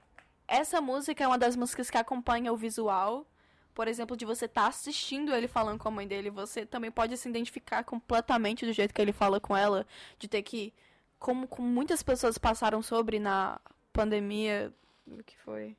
[0.46, 3.26] essa música é uma das músicas que acompanha o visual.
[3.74, 6.90] Por exemplo, de você estar tá assistindo ele falando com a mãe dele, você também
[6.90, 9.86] pode se identificar completamente do jeito que ele fala com ela,
[10.18, 10.74] de ter que
[11.18, 13.58] como, como muitas pessoas passaram sobre na
[13.90, 14.70] pandemia,
[15.06, 15.74] o que foi?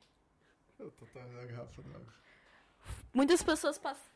[0.80, 2.12] Eu tô na garrafa d'água.
[3.14, 4.09] Muitas pessoas passaram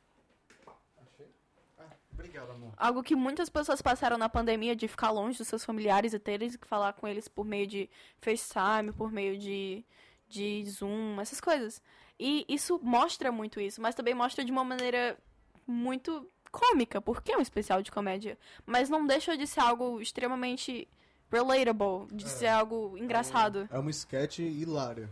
[2.15, 2.73] Obrigado, amor.
[2.77, 6.51] Algo que muitas pessoas passaram na pandemia de ficar longe dos seus familiares e terem
[6.51, 9.85] que falar com eles por meio de FaceTime, por meio de
[10.29, 11.81] de Zoom, essas coisas.
[12.19, 15.19] E isso mostra muito isso, mas também mostra de uma maneira
[15.67, 18.39] muito cômica, porque é um especial de comédia.
[18.65, 20.89] Mas não deixa de ser algo extremamente
[21.31, 23.69] relatable, de é, ser algo engraçado.
[23.71, 25.11] É, um, é uma sketch hilária.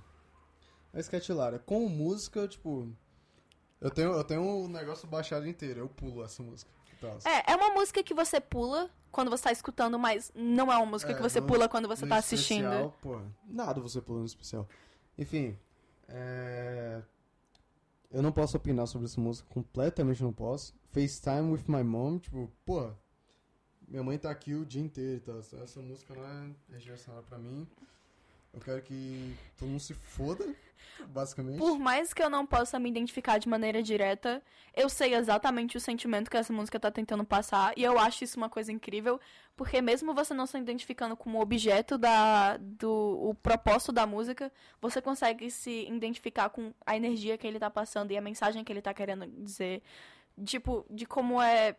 [0.92, 1.58] É uma sketch hilária.
[1.58, 2.88] Com música, tipo.
[3.80, 6.70] Eu tenho, eu tenho um negócio baixado inteiro, eu pulo essa música.
[7.24, 10.86] É, é uma música que você pula quando você tá escutando, mas não é uma
[10.86, 12.66] música é, que você no, pula quando você tá assistindo.
[12.66, 14.66] Especial, pô, nada você pula no especial.
[15.18, 15.56] Enfim,
[16.08, 17.02] é...
[18.10, 20.74] eu não posso opinar sobre essa música, completamente não posso.
[20.92, 22.90] FaceTime with my mom, tipo, pô,
[23.86, 25.38] minha mãe tá aqui o dia inteiro, tá?
[25.62, 27.68] Essa música não é redirecionada pra mim.
[28.52, 30.44] Eu quero que todo mundo se foda,
[31.08, 31.58] basicamente.
[31.58, 34.42] Por mais que eu não possa me identificar de maneira direta,
[34.74, 37.72] eu sei exatamente o sentimento que essa música tá tentando passar.
[37.78, 39.18] E eu acho isso uma coisa incrível,
[39.56, 45.00] porque mesmo você não se identificando como objeto da, do o propósito da música, você
[45.00, 48.82] consegue se identificar com a energia que ele tá passando e a mensagem que ele
[48.82, 49.82] tá querendo dizer.
[50.44, 51.76] Tipo, de como é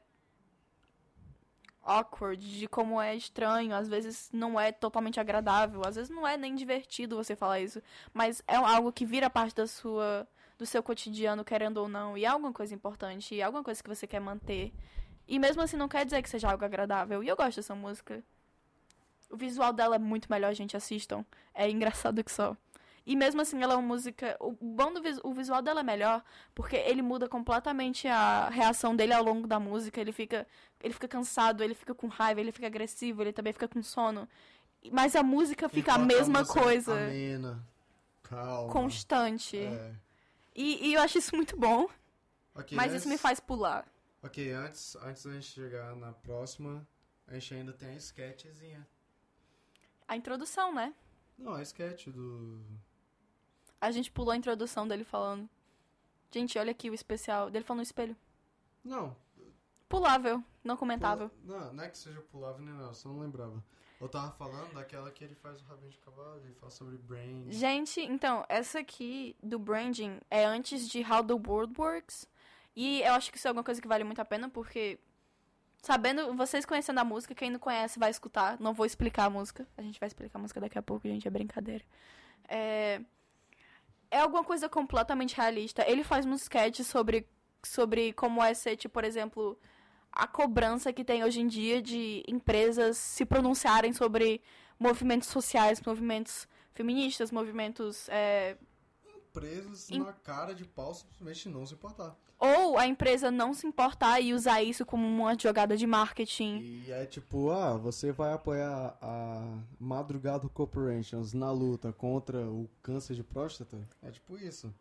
[1.84, 6.38] awkward, de como é estranho, às vezes não é totalmente agradável, às vezes não é
[6.38, 7.82] nem divertido você falar isso,
[8.14, 12.26] mas é algo que vira parte da sua do seu cotidiano, querendo ou não, e
[12.26, 14.72] é alguma coisa importante, e é alguma coisa que você quer manter.
[15.28, 17.24] E mesmo assim não quer dizer que seja algo agradável.
[17.24, 18.24] E eu gosto dessa música.
[19.30, 21.26] O visual dela é muito melhor, gente, assistam.
[21.54, 22.56] É engraçado que só.
[23.06, 24.38] E mesmo assim, ela é uma música.
[24.40, 25.20] O bom do vis...
[25.24, 26.24] o visual dela é melhor,
[26.56, 30.00] porque ele muda completamente a reação dele ao longo da música.
[30.00, 30.48] Ele fica,
[30.82, 34.28] ele fica cansado, ele fica com raiva, ele fica agressivo, ele também fica com sono.
[34.92, 36.94] Mas a música fica a mesma a coisa.
[36.94, 37.66] Amena,
[38.22, 38.72] calma.
[38.72, 39.58] Constante.
[39.58, 39.96] É.
[40.56, 41.90] E, e, eu acho isso muito bom.
[42.56, 43.02] Okay, mas antes...
[43.02, 43.86] isso me faz pular.
[44.22, 46.88] Ok, antes, antes da gente chegar na próxima,
[47.28, 48.88] a gente ainda tem a sketchzinha.
[50.08, 50.94] A introdução, né?
[51.38, 52.62] Não, a sketch do.
[53.84, 55.48] A gente pulou a introdução dele falando.
[56.32, 57.50] Gente, olha aqui o especial.
[57.52, 58.16] Dele falando no espelho.
[58.84, 59.16] Não.
[59.90, 61.30] Pulável, não comentável.
[61.30, 63.64] Pula- Não, não é que seja pulável nem não, eu só não lembrava.
[64.02, 67.46] Eu tava falando daquela que ele faz o rabinho de cavalo e fala sobre brain.
[67.52, 72.28] Gente, então, essa aqui do branding é antes de How the World Works.
[72.76, 74.98] E eu acho que isso é alguma coisa que vale muito a pena, porque.
[75.82, 78.58] Sabendo, vocês conhecendo a música, quem não conhece vai escutar.
[78.60, 79.68] Não vou explicar a música.
[79.78, 81.84] A gente vai explicar a música daqui a pouco, gente, é brincadeira.
[82.48, 83.02] É.
[84.14, 85.84] É alguma coisa completamente realista.
[85.90, 87.28] Ele faz um sketch sobre,
[87.66, 89.58] sobre como é ser, tipo, por exemplo,
[90.12, 94.40] a cobrança que tem hoje em dia de empresas se pronunciarem sobre
[94.80, 98.08] movimentos sociais, movimentos feministas, movimentos.
[98.08, 98.56] é,
[99.34, 102.16] Presos na cara de pau simplesmente não se importar.
[102.40, 106.60] ou a empresa não se importar e usar isso como uma jogada de marketing.
[106.86, 113.16] E é tipo, ah, você vai apoiar a Madrugada Corporations na luta contra o câncer
[113.16, 113.82] de próstata?
[114.04, 114.74] É tipo isso.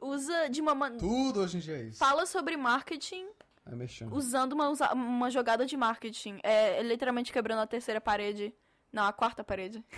[0.00, 1.04] Usa de uma maneira.
[1.06, 1.98] Tudo hoje em dia é isso.
[1.98, 3.26] Fala sobre marketing
[3.66, 4.14] É mexendo.
[4.14, 6.38] usando uma, uma jogada de marketing.
[6.42, 8.54] É literalmente quebrando a terceira parede.
[8.92, 9.84] Não, a quarta parede.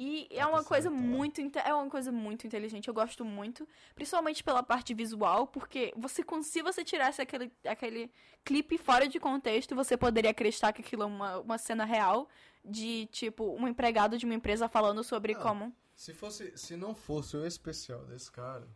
[0.00, 1.02] E é A uma coisa tá lá.
[1.02, 2.86] muito é uma coisa muito inteligente.
[2.86, 8.08] Eu gosto muito, principalmente pela parte visual, porque você se você tirasse aquele, aquele
[8.44, 12.28] clipe fora de contexto, você poderia acreditar que aquilo é uma, uma cena real
[12.64, 15.40] de tipo um empregado de uma empresa falando sobre Ah.
[15.40, 18.68] como Se fosse, se não fosse o especial desse cara,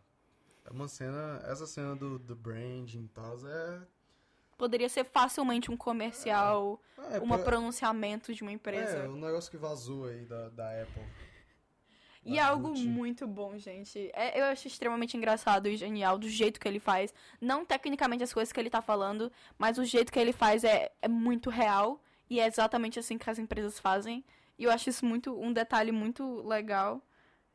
[0.65, 3.87] é uma cena, essa cena do, do branding e tal, é...
[4.63, 8.99] poderia ser facilmente um comercial, É, um pra- pronunciamento de uma empresa.
[8.99, 11.03] É, um negócio que vazou aí da, da Apple.
[12.25, 14.09] E é algo muito bom, gente.
[14.15, 17.13] É, eu acho extremamente engraçado e genial do jeito que ele faz.
[17.41, 20.93] Não tecnicamente as coisas que ele tá falando, mas o jeito que ele faz é,
[21.03, 22.01] é muito real.
[22.31, 24.25] E é exatamente assim que as empresas fazem.
[24.57, 27.03] E eu acho isso muito um detalhe muito legal.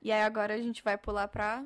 [0.02, 1.64] E aí agora a gente vai pular pra.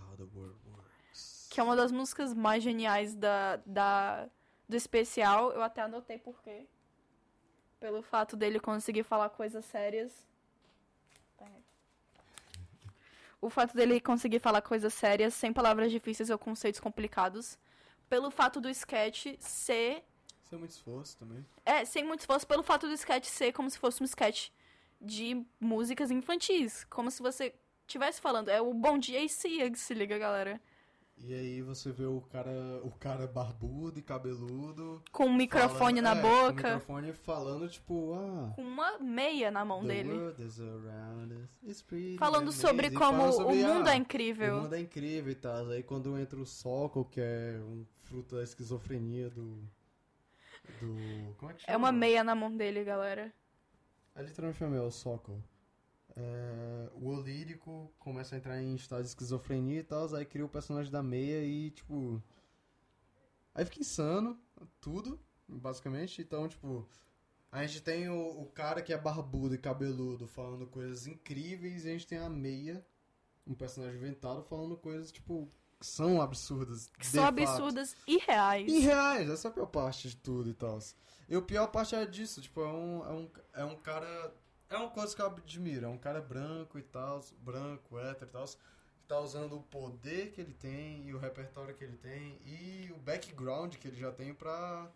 [0.00, 1.48] How the world works.
[1.50, 4.26] Que é uma das músicas mais geniais da, da,
[4.68, 5.52] do especial.
[5.52, 6.66] Eu até anotei por quê.
[7.80, 10.28] Pelo fato dele conseguir falar coisas sérias.
[13.40, 17.56] O fato dele conseguir falar coisas sérias sem palavras difíceis ou conceitos complicados.
[18.08, 20.02] Pelo fato do sketch ser.
[20.50, 21.46] É muito esforço também.
[21.64, 24.48] É, sem muito esforço, pelo fato do sketch ser como se fosse um sketch
[25.00, 26.84] de músicas infantis.
[26.84, 27.54] Como se você
[27.86, 28.48] estivesse falando.
[28.48, 30.60] É o Bom Dia e Cia, se liga, galera.
[31.20, 35.02] E aí você vê o cara, o cara barbudo e cabeludo.
[35.10, 36.52] Com um microfone falando- na é, Com o boca.
[36.74, 38.52] microfone falando, tipo, ah...
[38.54, 40.12] Com uma meia na mão dele.
[41.66, 41.84] us.
[42.18, 44.58] Falando sobre como sobre, o mundo ah, é incrível.
[44.58, 45.68] O mundo é incrível e tal.
[45.70, 49.56] Aí quando entra o Sokol, que é um fruto da esquizofrenia do...
[50.80, 51.34] Do...
[51.36, 51.74] Como é que chama?
[51.74, 53.32] É uma meia na mão dele, galera.
[54.14, 55.42] É literalmente uma meia, o Sokol.
[56.20, 60.48] É, o Olírico começa a entrar em estado de esquizofrenia e tal, aí cria o
[60.48, 62.20] personagem da meia e, tipo...
[63.54, 64.36] Aí fica insano,
[64.80, 66.20] tudo, basicamente.
[66.20, 66.88] Então, tipo...
[67.50, 71.88] A gente tem o, o cara que é barbudo e cabeludo falando coisas incríveis e
[71.88, 72.84] a gente tem a meia,
[73.46, 76.88] um personagem inventado, falando coisas, tipo, que são absurdas.
[76.88, 77.40] Que de são fato.
[77.40, 78.70] absurdas e reais.
[78.70, 80.78] Irreais, essa é a pior parte de tudo e tal.
[81.28, 84.34] E a pior parte é disso, tipo, é um, é um, é um cara.
[84.70, 88.32] É uma coisa que eu admiro, é um cara branco e tal, branco, hétero e
[88.32, 92.38] tal, que tá usando o poder que ele tem e o repertório que ele tem
[92.44, 94.90] e o background que ele já tem pra.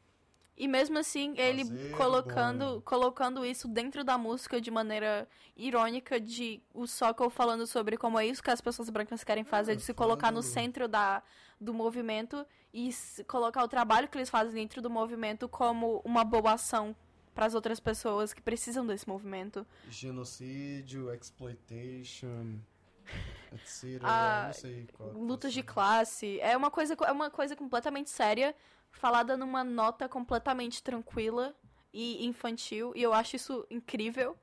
[0.55, 2.81] E mesmo assim, ele colocando, bom.
[2.83, 8.27] colocando isso dentro da música de maneira irônica, de o Sokol falando sobre como é
[8.27, 11.23] isso que as pessoas brancas querem fazer, É, de se colocar no centro da,
[11.59, 12.91] do movimento e
[13.27, 16.95] colocar o trabalho que eles fazem dentro do movimento como uma boa ação
[17.35, 19.67] para as outras pessoas que precisam desse movimento.
[19.89, 22.59] Genocídio, exploitation,
[23.53, 24.01] etc.
[24.03, 25.13] Ah, não sei qual.
[25.13, 26.41] lutas de classe.
[26.41, 28.55] É uma coisa, é uma coisa completamente séria,
[28.91, 31.55] falada numa nota completamente tranquila
[31.93, 32.93] e infantil.
[32.95, 34.37] E eu acho isso incrível.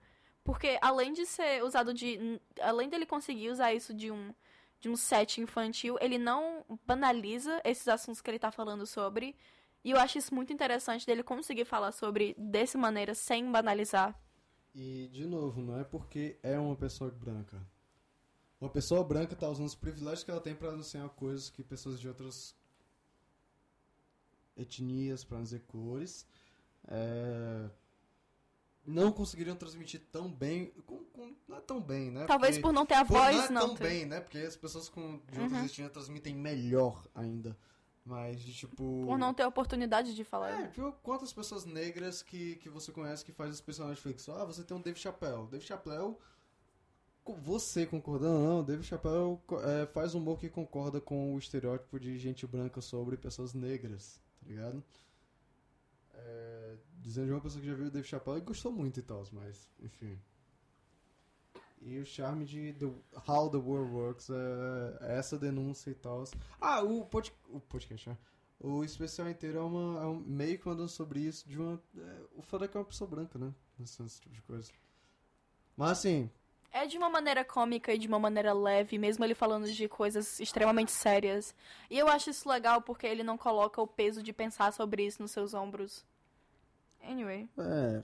[0.43, 2.39] Porque além de ser usado de.
[2.61, 4.33] Além dele conseguir usar isso de um,
[4.79, 9.35] de um set infantil, ele não banaliza esses assuntos que ele tá falando sobre.
[9.83, 14.19] E eu acho isso muito interessante dele conseguir falar sobre dessa maneira sem banalizar.
[14.75, 17.61] E, de novo, não é porque é uma pessoa branca.
[18.59, 21.99] Uma pessoa branca tá usando os privilégios que ela tem pra anunciar coisas que pessoas
[21.99, 22.53] de outras
[24.57, 26.27] etnias, não dizer cores,
[26.87, 27.69] é,
[28.85, 30.67] não conseguiriam transmitir tão bem.
[30.85, 32.25] com- com- não é tão bem, né?
[32.25, 33.61] Talvez Porque- por não ter a voz, não é não.
[33.67, 34.19] tão ter- bem, né?
[34.19, 35.65] Porque as pessoas com, de outras Uhum.
[35.65, 37.57] etnias transmitem melhor ainda.
[38.09, 39.03] Mas, de tipo...
[39.05, 40.49] Por não ter oportunidade de falar.
[40.49, 44.31] É, viu quantas pessoas negras que, que você conhece que faz esse personagem fixo?
[44.31, 45.45] Ah, você tem um Dave Chappelle.
[45.47, 46.15] Dave Chappelle,
[47.23, 52.17] você concordando ou não, Dave Chappelle é, faz humor que concorda com o estereótipo de
[52.17, 54.83] gente branca sobre pessoas negras, tá ligado?
[56.25, 59.03] é, dizendo de uma pessoa que já viu o Dave Chappelle e gostou muito e
[59.03, 60.19] tal, mas, enfim.
[61.81, 62.85] E o charme de the,
[63.27, 66.23] How the World Works é, é essa denúncia e tal.
[66.59, 68.17] Ah, o, pod, o podcast, né?
[68.59, 71.81] O especial inteiro é, uma, é um, meio que mandando sobre isso de uma.
[71.97, 73.53] É, o foda é que é uma pessoa branca, né?
[73.81, 74.69] Esse, esse tipo de coisa.
[75.77, 76.29] Mas assim.
[76.71, 80.39] É de uma maneira cômica e de uma maneira leve, mesmo ele falando de coisas
[80.39, 81.55] extremamente sérias.
[81.89, 85.21] E eu acho isso legal porque ele não coloca o peso de pensar sobre isso
[85.21, 86.05] nos seus ombros.
[87.01, 87.49] Anyway.
[87.57, 88.03] É.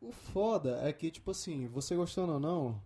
[0.00, 2.80] O foda é que, tipo assim, você gostando ou não,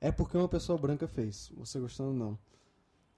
[0.00, 1.50] é porque uma pessoa branca fez.
[1.56, 2.38] Você gostando ou não.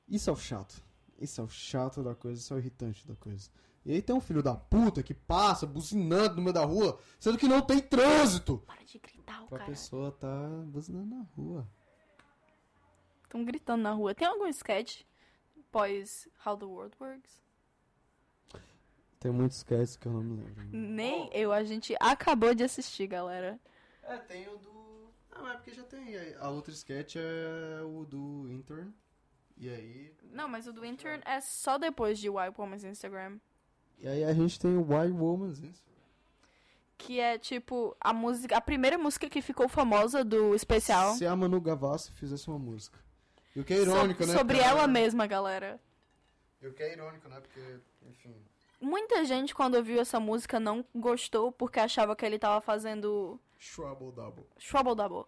[0.08, 0.82] Isso é o chato.
[1.18, 3.48] Isso é o chato da coisa, isso é o irritante da coisa.
[3.84, 7.38] E aí tem um filho da puta que passa buzinando no meio da rua, sendo
[7.38, 8.58] que não tem trânsito.
[8.66, 9.70] Para de gritar, o Pra cara.
[9.70, 11.66] pessoa tá buzinando na rua.
[13.24, 14.14] Estão gritando na rua.
[14.14, 15.02] Tem algum sketch
[15.70, 17.42] pós How the World Works?
[19.22, 20.64] Tem muitos sketches que eu não me lembro.
[20.72, 23.58] Nem eu, a gente acabou de assistir, galera.
[24.02, 24.72] É, tem o do.
[25.30, 26.16] Ah, mas é porque já tem.
[26.40, 28.92] A outra sketch é o do Intern.
[29.56, 30.12] E aí.
[30.32, 33.38] Não, mas o do Intern é só depois de White Woman's Instagram.
[33.98, 35.84] E aí a gente tem o Why Woman's isso.
[36.98, 38.56] Que é tipo a música.
[38.56, 41.14] A primeira música que ficou famosa do especial.
[41.14, 42.98] Se a Manu Gavassi fizesse uma música.
[43.54, 44.36] E o que é irônico, so- né?
[44.38, 45.80] Sobre ela mesma, galera.
[46.60, 47.40] E o que é irônico, né?
[47.40, 47.60] Porque,
[48.08, 48.34] enfim.
[48.82, 53.40] Muita gente, quando ouviu essa música, não gostou porque achava que ele tava fazendo.
[53.76, 54.44] Trouble Double.
[54.58, 55.24] Trouble Double.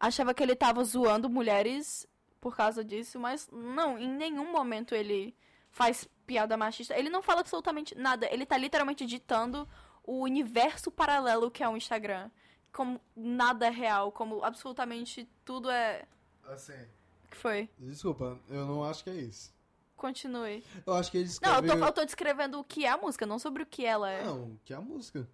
[0.00, 2.08] Achava que ele tava zoando mulheres
[2.40, 5.32] por causa disso, mas não, em nenhum momento ele
[5.70, 6.98] faz piada machista.
[6.98, 8.28] Ele não fala absolutamente nada.
[8.32, 9.68] Ele tá literalmente ditando
[10.02, 12.28] o universo paralelo que é o Instagram.
[12.72, 16.04] Como nada é real, como absolutamente tudo é.
[16.48, 16.82] Assim.
[17.24, 17.70] O que foi?
[17.78, 19.56] Desculpa, eu não acho que é isso.
[19.98, 20.64] Continue.
[20.86, 23.26] Eu acho que ele Não, eu tô, eu tô descrevendo o que é a música,
[23.26, 24.24] não sobre o que ela é.
[24.24, 25.28] Não, que é a música.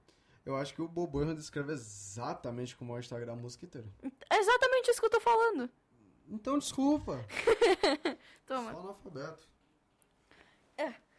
[0.45, 3.87] Eu acho que o Bobo Burnham descreve exatamente como é o Instagram a música inteira.
[4.29, 5.71] É exatamente isso que eu tô falando.
[6.29, 7.25] Então, desculpa.
[8.47, 8.73] Toma.
[8.73, 9.49] Só analfabeto.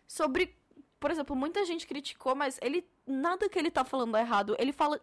[0.07, 0.55] sobre,
[0.99, 4.55] por exemplo, muita gente criticou, mas ele nada que ele tá falando é errado.
[4.59, 4.99] Ele fala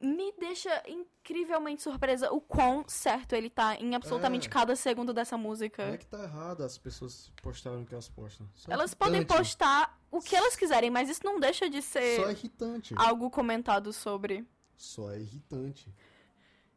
[0.00, 4.50] me deixa incrivelmente surpresa o quão certo ele tá em absolutamente É.
[4.50, 5.86] cada segundo dessa música.
[5.86, 8.48] Não é que tá errado as pessoas postaram o que elas postam.
[8.54, 12.16] Só é Elas podem postar o que elas quiserem, mas isso não deixa de ser
[12.16, 12.94] Só é irritante.
[12.96, 14.46] algo comentado sobre.
[14.76, 15.92] Só é irritante.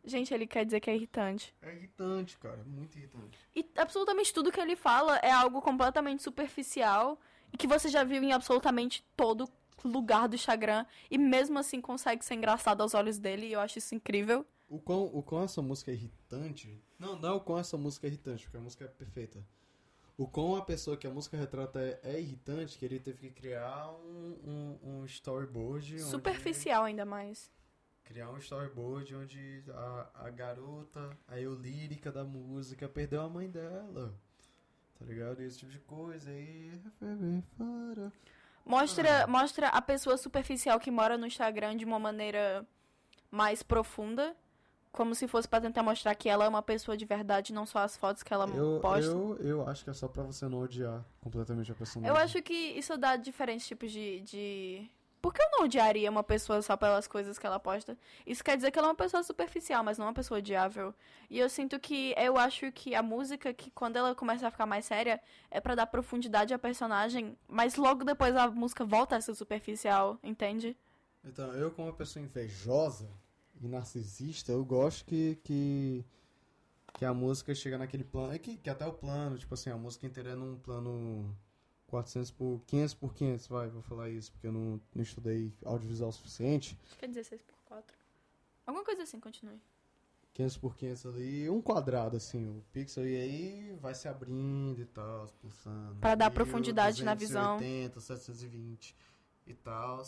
[0.05, 1.55] Gente, ele quer dizer que é irritante.
[1.61, 2.61] É irritante, cara.
[2.65, 3.39] Muito irritante.
[3.55, 7.17] E absolutamente tudo que ele fala é algo completamente superficial
[7.53, 9.47] e que você já viu em absolutamente todo
[9.83, 13.79] lugar do Instagram e mesmo assim consegue ser engraçado aos olhos dele e eu acho
[13.79, 14.45] isso incrível.
[14.69, 16.81] O quão, o quão essa música é irritante.
[16.97, 19.45] Não, não é o quão essa música é irritante, porque a música é perfeita.
[20.17, 23.29] O quão a pessoa que a música retrata é, é irritante, que ele teve que
[23.31, 25.99] criar um, um, um storyboard.
[26.01, 27.51] Superficial ainda mais.
[28.03, 33.49] criar um storyboard onde a, a garota, a eu lírica da música, perdeu a mãe
[33.49, 34.13] dela.
[34.99, 35.41] Tá ligado?
[35.41, 36.31] Esse tipo de coisa.
[36.31, 36.79] E.
[38.65, 39.27] Mostra, Ah.
[39.27, 42.65] mostra a pessoa superficial que mora no Instagram de uma maneira
[43.29, 44.35] mais profunda.
[44.91, 47.79] Como se fosse pra tentar mostrar que ela é uma pessoa de verdade, não só
[47.79, 49.09] as fotos que ela Eu, posta.
[49.11, 52.15] eu, eu acho que é só pra você não odiar completamente a personagem.
[52.15, 54.87] Eu acho que isso dá diferentes tipos de, de.
[55.23, 57.97] Por que eu não odiaria uma pessoa só pelas coisas que ela posta?
[58.27, 60.93] Isso quer dizer que ela é uma pessoa superficial, mas não uma pessoa odiável.
[61.29, 62.13] E eu sinto que.
[62.17, 65.75] Eu acho que a música, que quando ela começa a ficar mais séria, é pra
[65.75, 70.75] dar profundidade à personagem, mas logo depois a música volta a ser superficial, entende?
[71.23, 73.09] Então, eu como uma pessoa invejosa
[73.61, 76.05] e narcisista, eu gosto que, que,
[76.95, 79.77] que a música chega naquele plano, é que, que até o plano, tipo assim, a
[79.77, 81.33] música inteira é num plano
[81.93, 86.09] 400 por 500 por 500, vai, vou falar isso, porque eu não, não estudei audiovisual
[86.09, 86.79] o suficiente.
[86.85, 87.95] Acho que é 16 por 4.
[88.65, 89.61] Alguma coisa assim, continue.
[90.33, 94.85] 500 por 500 ali, um quadrado, assim, o pixel, e aí vai se abrindo e
[94.85, 95.99] tal, pulsando.
[95.99, 97.57] Pra dar profundidade na visão.
[97.59, 98.95] 280, 720
[99.45, 100.03] e tal.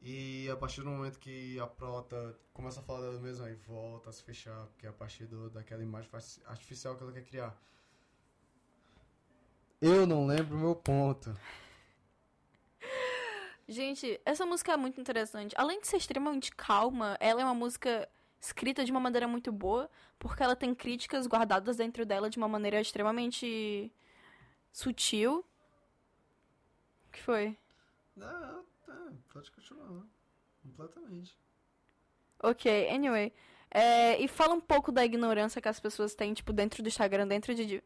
[0.00, 4.08] E a partir do momento que a prota começa a falar dela mesma, aí volta
[4.08, 6.10] a se fechar, porque é a partir do, daquela imagem
[6.46, 7.62] artificial que ela quer criar.
[9.80, 11.34] Eu não lembro o meu ponto.
[13.68, 15.54] Gente, essa música é muito interessante.
[15.58, 18.08] Além de ser extremamente calma, ela é uma música
[18.40, 22.48] escrita de uma maneira muito boa, porque ela tem críticas guardadas dentro dela de uma
[22.48, 23.92] maneira extremamente
[24.72, 25.44] sutil.
[27.08, 27.58] O que foi?
[28.14, 30.04] Não, tá, pode continuar.
[30.62, 31.36] Completamente.
[32.42, 33.32] Ok, anyway.
[33.70, 37.26] É, e fala um pouco da ignorância que as pessoas têm, tipo, dentro do Instagram,
[37.26, 37.82] dentro de.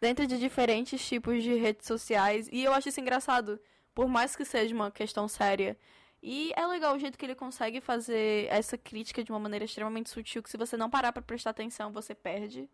[0.00, 2.48] Dentro de diferentes tipos de redes sociais.
[2.50, 3.60] E eu acho isso engraçado,
[3.94, 5.76] por mais que seja uma questão séria.
[6.22, 10.10] E é legal o jeito que ele consegue fazer essa crítica de uma maneira extremamente
[10.10, 12.68] sutil, que se você não parar pra prestar atenção, você perde.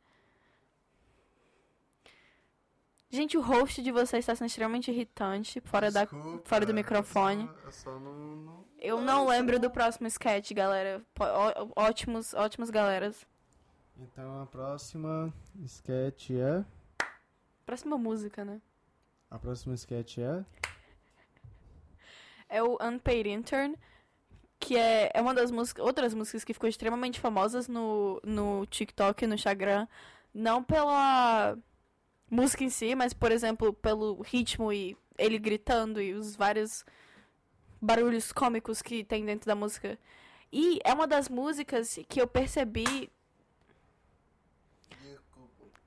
[3.08, 6.74] Gente, o host de vocês está sendo extremamente irritante, fora, da, Desculpa, fora do eu
[6.74, 7.46] microfone.
[7.46, 8.12] só- Eu só não.
[8.36, 8.66] não...
[8.78, 11.00] Eu não lembro do próximo sketch, galera.
[11.18, 13.24] Ó- Ótimos, ótimos galeras.
[13.96, 15.32] Então a próxima
[15.64, 16.64] sketch é.
[17.66, 18.60] Próxima música, né?
[19.28, 20.44] A próxima sketch é.
[22.48, 23.76] É o Unpaid Intern,
[24.60, 29.24] que é, é uma das músicas, outras músicas que ficou extremamente famosas no, no TikTok
[29.24, 29.88] e no Instagram.
[30.32, 31.58] Não pela
[32.30, 36.84] música em si, mas, por exemplo, pelo ritmo e ele gritando e os vários
[37.82, 39.98] barulhos cômicos que tem dentro da música.
[40.52, 43.10] E é uma das músicas que eu percebi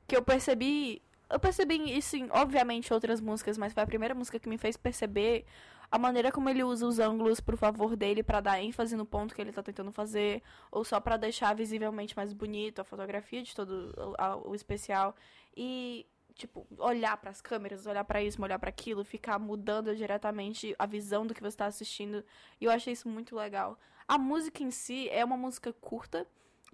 [0.10, 1.02] que eu percebi.
[1.30, 4.76] Eu percebi isso em, obviamente, outras músicas, mas foi a primeira música que me fez
[4.76, 5.46] perceber
[5.92, 9.34] a maneira como ele usa os ângulos pro favor dele pra dar ênfase no ponto
[9.34, 13.56] que ele tá tentando fazer, ou só pra deixar visivelmente mais bonito a fotografia de
[13.56, 15.16] todo o, o especial.
[15.56, 16.06] E,
[16.36, 21.26] tipo, olhar pras câmeras, olhar pra isso, olhar pra aquilo, ficar mudando diretamente a visão
[21.26, 22.24] do que você tá assistindo.
[22.62, 23.80] E eu achei isso muito legal.
[24.08, 26.28] A música em si é uma música curta,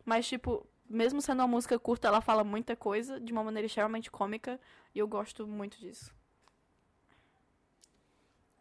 [0.06, 4.10] mas, tipo, mesmo sendo uma música curta, ela fala muita coisa de uma maneira extremamente
[4.12, 4.60] cômica.
[4.94, 6.14] E eu gosto muito disso.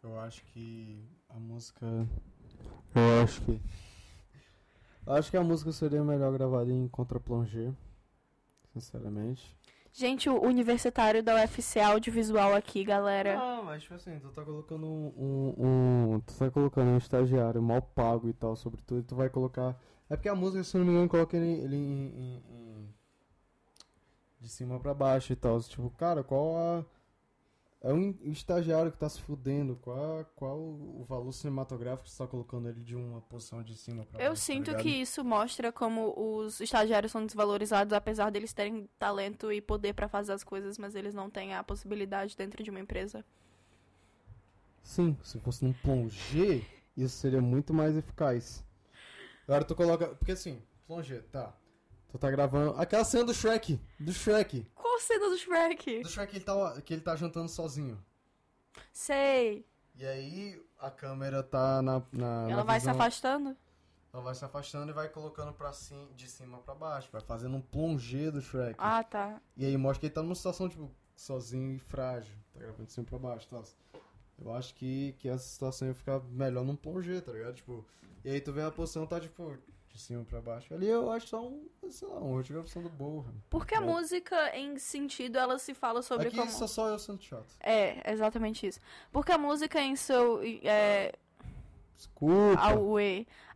[0.03, 1.87] Eu acho que a música.
[2.95, 3.61] Eu acho que.
[5.07, 7.70] Eu acho que a música seria melhor gravada em contraplongé.
[8.72, 9.55] Sinceramente.
[9.93, 13.37] Gente, o universitário da UFC Audiovisual aqui, galera.
[13.37, 17.61] Não, mas tipo assim, tu tá colocando um, um, um- Tu tá colocando um estagiário
[17.62, 19.79] mal pago e tal, sobretudo, e tu vai colocar.
[20.09, 22.94] É porque a música, se não me engano, coloca ele, ele em, em- em-
[24.40, 25.59] De cima pra baixo e tal.
[25.62, 26.84] Tipo, cara, qual a.
[27.80, 29.76] É um estagiário que tá se fudendo.
[29.76, 34.07] Qual, qual o valor cinematográfico que você tá colocando ele de uma posição de cima
[34.07, 34.26] pra baixo?
[34.26, 34.82] Eu tá sinto ligado?
[34.82, 40.09] que isso mostra como os estagiários são desvalorizados, apesar deles terem talento e poder pra
[40.09, 43.22] fazer as coisas, mas eles não têm a possibilidade dentro de uma empresa.
[44.82, 46.62] Sim, se fosse num plongé,
[46.96, 48.64] isso seria muito mais eficaz.
[49.47, 50.09] Agora tu coloca.
[50.09, 51.55] Porque assim, plongé, tá.
[52.11, 52.78] Tu tá gravando.
[52.80, 53.80] Aquela cena do Shrek.
[53.99, 54.66] Do Shrek.
[54.74, 56.03] Qual cena do Shrek?
[56.03, 58.03] Do Shrek que ele tá, que ele tá jantando sozinho.
[58.92, 59.66] Sei.
[59.97, 62.03] E aí a câmera tá na.
[62.12, 63.57] na Ela na vai se visão- afastando?
[64.12, 67.09] Ela vai se afastando e vai colocando pra cima, de cima pra baixo.
[67.11, 68.76] Vai fazendo um plongé do Shrek.
[68.78, 69.40] Ah, tá.
[69.57, 72.36] E aí mostra que ele tá numa situação, tipo, sozinho e frágil.
[72.53, 73.61] Tá gravando de cima pra baixo, tá?
[74.43, 77.55] Eu acho que, que essa situação ia ficar melhor num plongé, tá ligado?
[77.55, 77.85] Tipo,
[78.24, 79.57] e aí tu vê a posição, tá, tipo,
[79.89, 80.74] de cima pra baixo.
[80.74, 83.32] Ali eu acho só um, sei lá, um outra opção do burro.
[83.49, 83.80] Porque a É.
[83.80, 86.51] música, em sentido, ela se fala sobre Aqui como...
[86.51, 87.55] só só eu sendo chato.
[87.61, 88.80] É, exatamente isso.
[89.12, 90.41] Porque a música em seu...
[90.64, 91.12] É,
[91.97, 92.61] Desculpa.
[92.61, 92.72] a.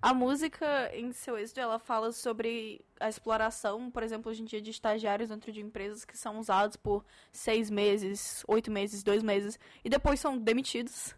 [0.01, 4.61] A música, em seu êxito, ela fala sobre a exploração, por exemplo, hoje em dia,
[4.61, 9.59] de estagiários dentro de empresas que são usados por seis meses, oito meses, dois meses,
[9.84, 11.14] e depois são demitidos.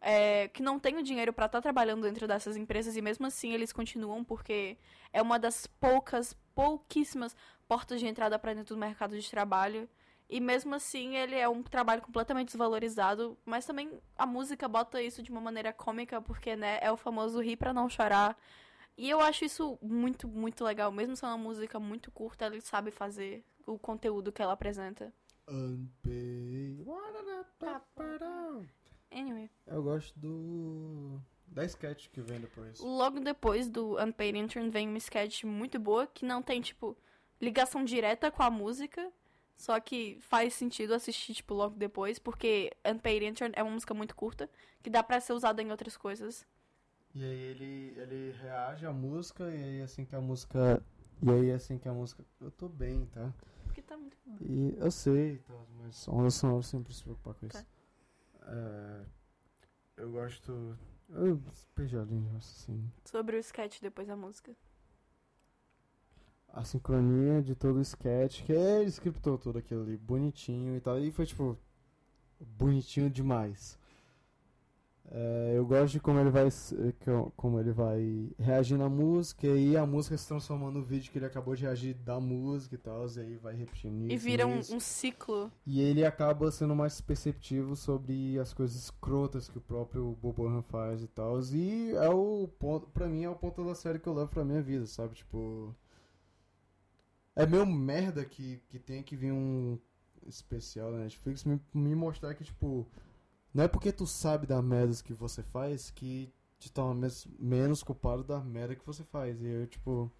[0.00, 3.52] é, que não têm o dinheiro para estar trabalhando dentro dessas empresas, e mesmo assim
[3.52, 4.76] eles continuam, porque
[5.12, 7.34] é uma das poucas, pouquíssimas
[7.66, 9.88] portas de entrada para dentro do mercado de trabalho.
[10.28, 15.22] E mesmo assim, ele é um trabalho completamente desvalorizado, mas também a música bota isso
[15.22, 18.36] de uma maneira cômica, porque, né, é o famoso rir pra não chorar.
[18.98, 20.90] E eu acho isso muito, muito legal.
[20.90, 25.12] Mesmo sendo uma música muito curta, ele sabe fazer o conteúdo que ela apresenta.
[25.48, 26.84] Unpaid.
[29.12, 31.20] Anyway, Eu gosto do.
[31.46, 32.80] Da sketch que vem depois.
[32.80, 36.96] logo depois do Unpaid Intern vem uma sketch muito boa, que não tem, tipo,
[37.40, 39.10] ligação direta com a música,
[39.56, 44.14] só que faz sentido assistir, tipo, logo depois, porque Unpaid Intern é uma música muito
[44.14, 44.50] curta,
[44.82, 46.46] que dá pra ser usada em outras coisas.
[47.14, 50.82] E aí ele, ele reage à música e aí assim que a música.
[51.22, 52.22] E aí assim que a música.
[52.38, 53.32] Eu tô bem, tá?
[53.64, 54.36] Porque tá muito bom.
[54.40, 57.56] E eu sei, tá, mas onda sonora sempre se preocupar com isso.
[57.56, 57.66] Tá.
[58.48, 59.04] É,
[59.96, 60.78] eu gosto.
[61.08, 61.40] Eu
[61.74, 62.92] perdi a linha raciocínio.
[63.06, 64.54] Sobre o sketch depois da música.
[66.56, 70.98] A sincronia de todo o sketch, que ele scriptou tudo aquilo ali, bonitinho e tal.
[70.98, 71.56] E foi tipo.
[72.40, 73.78] Bonitinho demais.
[75.08, 79.46] É, eu gosto de como ele vai eh, co- como ele vai reagir na música
[79.46, 82.74] e aí a música se transforma no vídeo que ele acabou de reagir da música
[82.74, 85.50] e tal, e aí vai repetindo E isso, vira um, um ciclo.
[85.64, 91.02] E ele acaba sendo mais perceptivo sobre as coisas escrotas que o próprio Bobo faz
[91.02, 91.38] e tal.
[91.52, 94.44] E é o ponto, pra mim, é o ponto da série que eu levo pra
[94.44, 95.14] minha vida, sabe?
[95.14, 95.74] Tipo.
[97.36, 99.78] É meio merda que, que tem que vir um.
[100.26, 102.86] especial da Netflix me, me mostrar que, tipo,
[103.54, 107.82] não é porque tu sabe da merda que você faz que te torna mes- menos
[107.82, 109.40] culpado da merda que você faz.
[109.42, 110.10] E eu, tipo.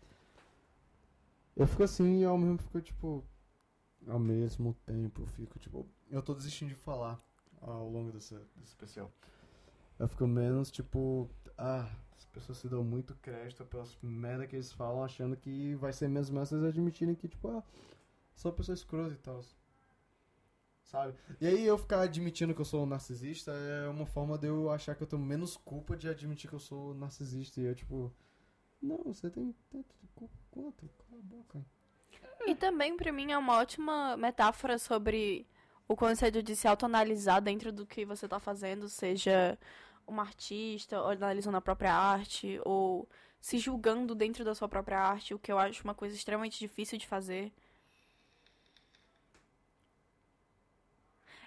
[1.57, 3.25] Eu fico assim e ao mesmo fico, tipo.
[4.07, 5.87] Ao mesmo tempo, eu fico, tipo.
[6.11, 7.21] Eu tô desistindo de falar
[7.61, 9.13] ao longo desse, desse especial.
[9.99, 11.31] Eu fico menos, tipo.
[11.57, 15.93] Ah, as pessoas se dão muito crédito pelas merda que eles falam, achando que vai
[15.93, 17.63] ser mesmo essas admitirem que, tipo, ah,
[18.35, 19.43] sou uma pessoa escrota e tal.
[20.83, 21.15] Sabe?
[21.41, 24.95] E aí eu ficar admitindo que eu sou narcisista é uma forma de eu achar
[24.95, 27.61] que eu tenho menos culpa de admitir que eu sou narcisista.
[27.61, 28.13] E eu, tipo,
[28.81, 30.89] não, você tem tanto de culpa quanto?
[30.99, 31.65] Cala a boca.
[32.47, 35.47] E também, pra mim, é uma ótima metáfora sobre
[35.89, 39.59] o conceito de se autoanalisar dentro do que você tá fazendo, seja
[40.07, 43.09] uma artista, ou analisando a própria arte, ou
[43.41, 46.99] se julgando dentro da sua própria arte, o que eu acho uma coisa extremamente difícil
[46.99, 47.53] de fazer.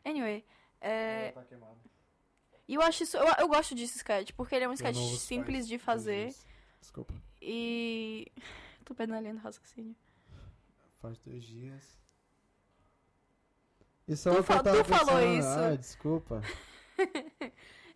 [0.05, 0.45] Anyway,
[0.81, 1.43] é, tá
[2.67, 5.67] e eu acho isso, eu, eu gosto desse sketch, porque ele é um sketch simples
[5.67, 6.33] de fazer
[6.79, 7.13] Desculpa.
[7.41, 8.31] e.
[8.85, 9.95] Tô perdendo o raciocínio.
[10.99, 11.99] Faz dois dias.
[14.07, 15.47] Isso é Tu fa- tu falou isso.
[15.47, 16.41] Ah, desculpa.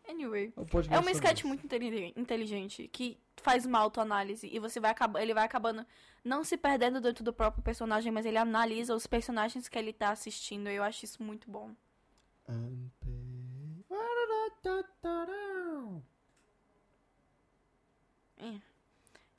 [0.07, 0.53] Anyway.
[0.91, 5.33] É uma sketch muito inteli- inteligente que faz uma autoanálise e você vai acabar, ele
[5.33, 5.85] vai acabando
[6.23, 10.09] não se perdendo dentro do próprio personagem, mas ele analisa os personagens que ele tá
[10.09, 10.69] assistindo.
[10.69, 11.73] E eu acho isso muito bom.
[12.47, 13.33] Unpaid.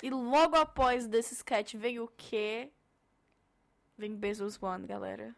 [0.02, 2.70] E logo após desse sketch vem o quê?
[3.96, 5.34] Vem Bezos One, galera.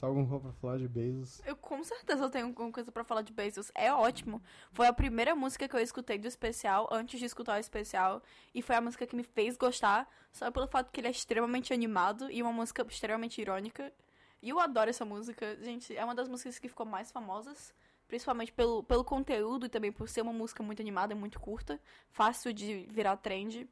[0.00, 1.42] Se algum for pra falar de Bezos.
[1.44, 3.70] Eu com certeza tenho alguma coisa pra falar de Bezos.
[3.74, 4.42] É ótimo.
[4.72, 8.22] Foi a primeira música que eu escutei do especial, antes de escutar o especial.
[8.54, 11.74] E foi a música que me fez gostar, só pelo fato que ele é extremamente
[11.74, 13.92] animado e uma música extremamente irônica.
[14.40, 15.58] E eu adoro essa música.
[15.60, 17.74] Gente, é uma das músicas que ficou mais famosas.
[18.08, 21.78] Principalmente pelo, pelo conteúdo e também por ser uma música muito animada muito curta.
[22.08, 23.68] Fácil de virar trend.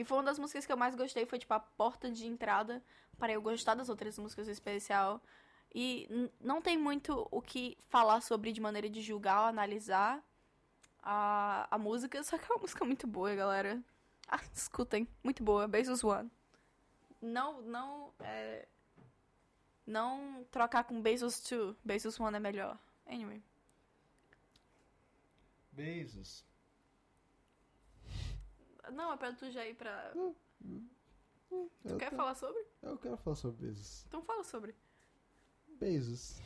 [0.00, 1.26] E foi uma das músicas que eu mais gostei.
[1.26, 2.82] Foi tipo a porta de entrada
[3.18, 5.22] para eu gostar das outras músicas do especial.
[5.74, 6.08] E
[6.40, 10.24] não tem muito o que falar sobre de maneira de julgar ou analisar
[11.02, 13.78] a, a música, só que é uma música muito boa, galera.
[14.26, 16.30] Ah, escutem, muito boa, Bezos One.
[17.20, 18.66] Não, não, é,
[19.86, 22.78] não trocar com Bezos 2, Bezos One é melhor.
[23.06, 23.42] Anyway,
[25.70, 26.42] Bezos.
[28.92, 30.12] Não, é pra tu já ir pra...
[30.12, 32.64] Tu Eu, quer tô- falar sobre?
[32.82, 34.04] eu quero falar sobre Bezos.
[34.06, 34.74] Então fala sobre.
[35.78, 36.40] Bezos.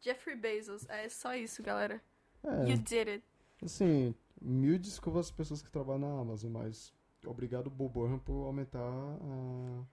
[0.00, 2.02] Jeffrey Bezos, é só isso, galera.
[2.42, 3.24] É, You did it.
[3.62, 6.92] assim, mil desculpas às pessoas que trabalham na Amazon, mas
[7.24, 9.84] obrigado Bob Burnham por aumentar a-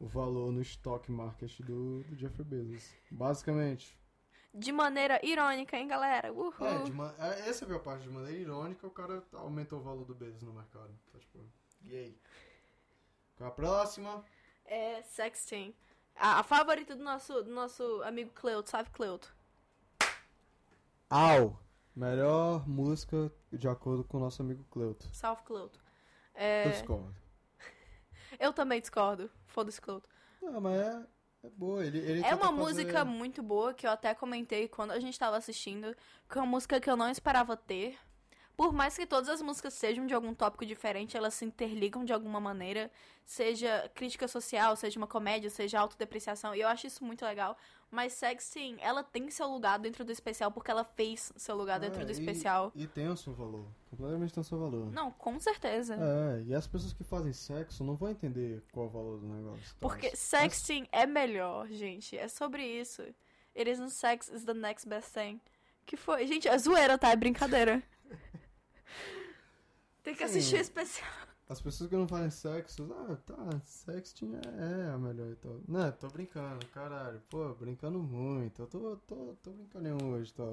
[0.00, 2.90] o valor no stock market do, do Jeffrey Bezos.
[3.10, 3.98] Basicamente.
[4.54, 6.32] De maneira irônica, hein, galera?
[6.32, 6.66] Uhul.
[6.66, 8.02] É, de ma- é, essa é a minha parte.
[8.02, 10.92] De maneira irônica, o cara aumentou o valor do Bezos no mercado.
[11.12, 11.38] Tá, tipo,
[11.82, 12.20] e aí?
[13.36, 14.24] Qual a próxima?
[14.64, 15.74] É Sexting.
[16.16, 19.32] A, a favorita do nosso, do nosso amigo Cleuto, sabe, Cleuto?
[21.10, 21.58] Au!
[21.94, 25.08] Melhor música de acordo com o nosso amigo Cleuto.
[25.12, 25.80] Salve, Cleuto.
[26.34, 27.14] Eu É, discordo.
[28.38, 29.30] eu também discordo.
[29.46, 30.08] Foda-se, Cleuto.
[30.40, 31.06] Não, mas é,
[31.48, 31.84] é boa.
[31.84, 35.18] Ele, ele É uma fazer- música muito boa que eu até comentei quando a gente
[35.18, 35.94] tava assistindo.
[36.30, 37.98] Que é uma música que eu não esperava ter.
[38.58, 42.12] Por mais que todas as músicas sejam de algum tópico diferente, elas se interligam de
[42.12, 42.90] alguma maneira.
[43.24, 46.52] Seja crítica social, seja uma comédia, seja autodepreciação.
[46.56, 47.56] E eu acho isso muito legal.
[47.88, 52.02] Mas Sexting, ela tem seu lugar dentro do especial porque ela fez seu lugar dentro
[52.02, 52.72] É, do e- especial.
[52.74, 53.64] E, tem o seu valor.
[53.90, 54.90] Completamente tem o seu valor.
[54.90, 55.94] Não, com certeza.
[55.94, 59.26] É, e as pessoas que fazem sexo não vão entender qual é o valor do
[59.28, 59.62] negócio.
[59.66, 59.76] tá?
[59.78, 62.18] Porque Mas- sexting é melhor, gente.
[62.18, 63.02] É sobre isso.
[63.56, 65.40] It isn't sex, is the next best thing.
[65.86, 66.26] Que foi?
[66.26, 67.10] Gente, é zoeira, tá?
[67.12, 67.82] É brincadeira.
[70.02, 70.38] Tem que Sim.
[70.38, 71.10] assistir o especial.
[71.48, 75.60] As pessoas que não fazem sexo, ah, tá, sexting é, é a melhor e tal.
[75.66, 77.22] Não, tô brincando, caralho.
[77.30, 78.62] Pô, brincando muito.
[78.62, 80.44] Eu tô, tô, tô brincando hoje, tá?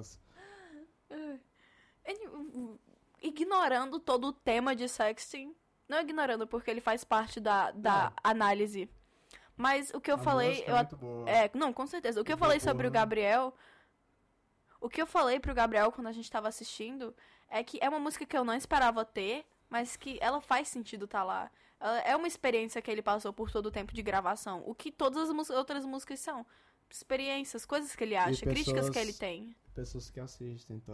[2.07, 2.79] Any-
[3.21, 5.53] Ignorando todo o tema de sexting.
[5.87, 8.89] Não ignorando, porque ele faz parte da, da análise.
[9.57, 10.49] Mas o que eu A falei.
[10.49, 11.29] música Eu é muito boa.
[11.29, 12.21] É, não, com certeza.
[12.21, 12.93] O que eu falei sobre o Bono.
[13.01, 13.53] Gabriel.
[14.79, 17.15] O que eu falei pro Gabriel quando a gente tava assistindo
[17.49, 21.07] é que é uma música que eu não esperava ter, mas que ela faz sentido
[21.07, 21.51] tá lá.
[21.79, 24.63] Ela é uma experiência que ele passou por todo o tempo de gravação.
[24.65, 26.45] O que todas as outras músicas são.
[26.89, 29.55] Experiências, coisas que ele acha, críticas que pessoas- ele tem.
[29.73, 30.93] Pessoas que assistem, tá?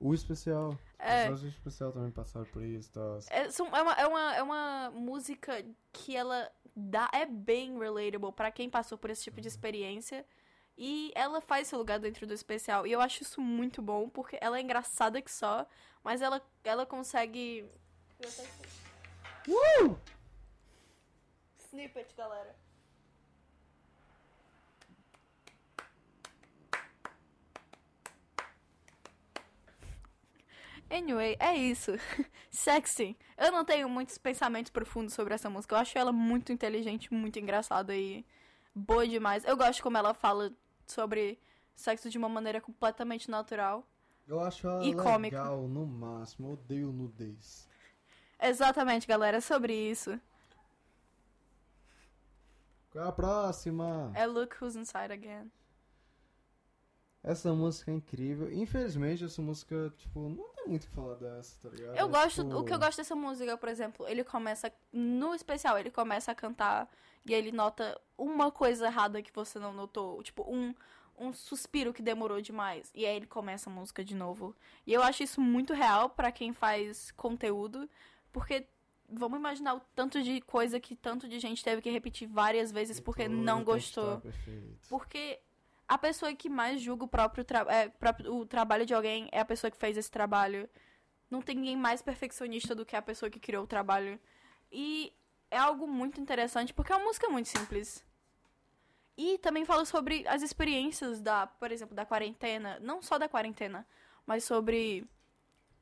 [0.00, 0.76] O especial.
[0.98, 1.30] É.
[1.30, 3.18] Os do especial também passaram por isso, tá?
[3.28, 8.32] É, são- é uma, é, uma, é uma música que ela dá, é bem relatable
[8.32, 10.24] pra quem passou por esse tipo de experiência.
[10.82, 12.86] E ela faz seu lugar dentro do especial.
[12.86, 15.66] E eu acho isso muito bom, porque ela é engraçada que só,
[16.02, 17.68] mas ela, ela consegue.
[19.46, 19.94] Uh!
[21.58, 22.56] Snippet, galera.
[30.90, 31.92] Anyway, é isso.
[32.50, 33.18] Sexy.
[33.36, 35.74] Eu não tenho muitos pensamentos profundos sobre essa música.
[35.74, 38.24] Eu acho ela muito inteligente, muito engraçada e
[38.74, 39.44] boa demais.
[39.44, 40.50] Eu gosto como ela fala
[40.90, 41.38] sobre
[41.74, 43.86] sexo de uma maneira completamente natural.
[44.28, 45.36] Eu acho ela E legal cômico.
[45.68, 46.48] no máximo.
[46.48, 47.68] Eu odeio nudez.
[48.40, 50.18] Exatamente, galera, é sobre isso.
[52.90, 54.10] Qual é a próxima?
[54.14, 55.50] É Look Who's Inside Again.
[57.22, 58.50] Essa música é incrível.
[58.52, 61.96] Infelizmente, essa música, tipo, não tem muito o que falar dessa, tá ligado?
[61.96, 65.34] Eu É, gosto, tipo, o que eu gosto dessa música, por exemplo, ele começa no
[65.34, 66.88] especial, ele começa a cantar
[67.26, 70.74] e ele nota uma coisa errada que você não notou, tipo um
[71.22, 74.56] um suspiro que demorou demais e aí ele começa a música de novo.
[74.86, 77.86] E eu acho isso muito real pra quem faz conteúdo,
[78.32, 78.66] porque
[79.06, 82.98] vamos imaginar o tanto de coisa que tanto de gente teve que repetir várias vezes
[83.00, 84.18] porque não gostou.
[84.22, 84.78] perfeito.
[84.88, 85.38] Porque
[85.90, 87.92] a pessoa que mais julga o próprio, tra é,
[88.28, 90.70] o trabalho de alguém é a pessoa que fez esse trabalho.
[91.28, 94.16] Não tem ninguém mais perfeccionista do que a pessoa que criou o trabalho.
[94.70, 95.12] E
[95.50, 98.04] é algo muito interessante porque é uma música muito simples.
[99.16, 103.84] E também fala sobre as experiências da, por exemplo, da quarentena, não só da quarentena,
[104.24, 105.04] mas sobre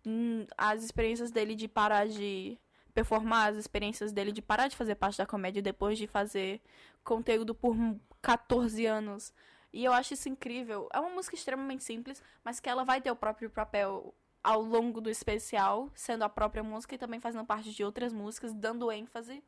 [0.06, 2.58] hum, as experiências dele de parar de
[2.94, 6.62] performar, as experiências dele de parar de fazer parte da comédia depois de fazer
[7.04, 7.76] conteúdo por
[8.22, 9.34] 14 anos.
[9.72, 10.88] E eu acho isso incrível.
[10.92, 15.00] É uma música extremamente simples, mas que ela vai ter o próprio papel ao longo
[15.00, 19.42] do especial, sendo a própria música e também fazendo parte de outras músicas, dando ênfase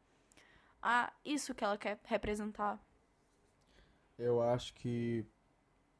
[0.82, 2.78] a isso que ela quer representar.
[4.18, 5.24] Eu acho que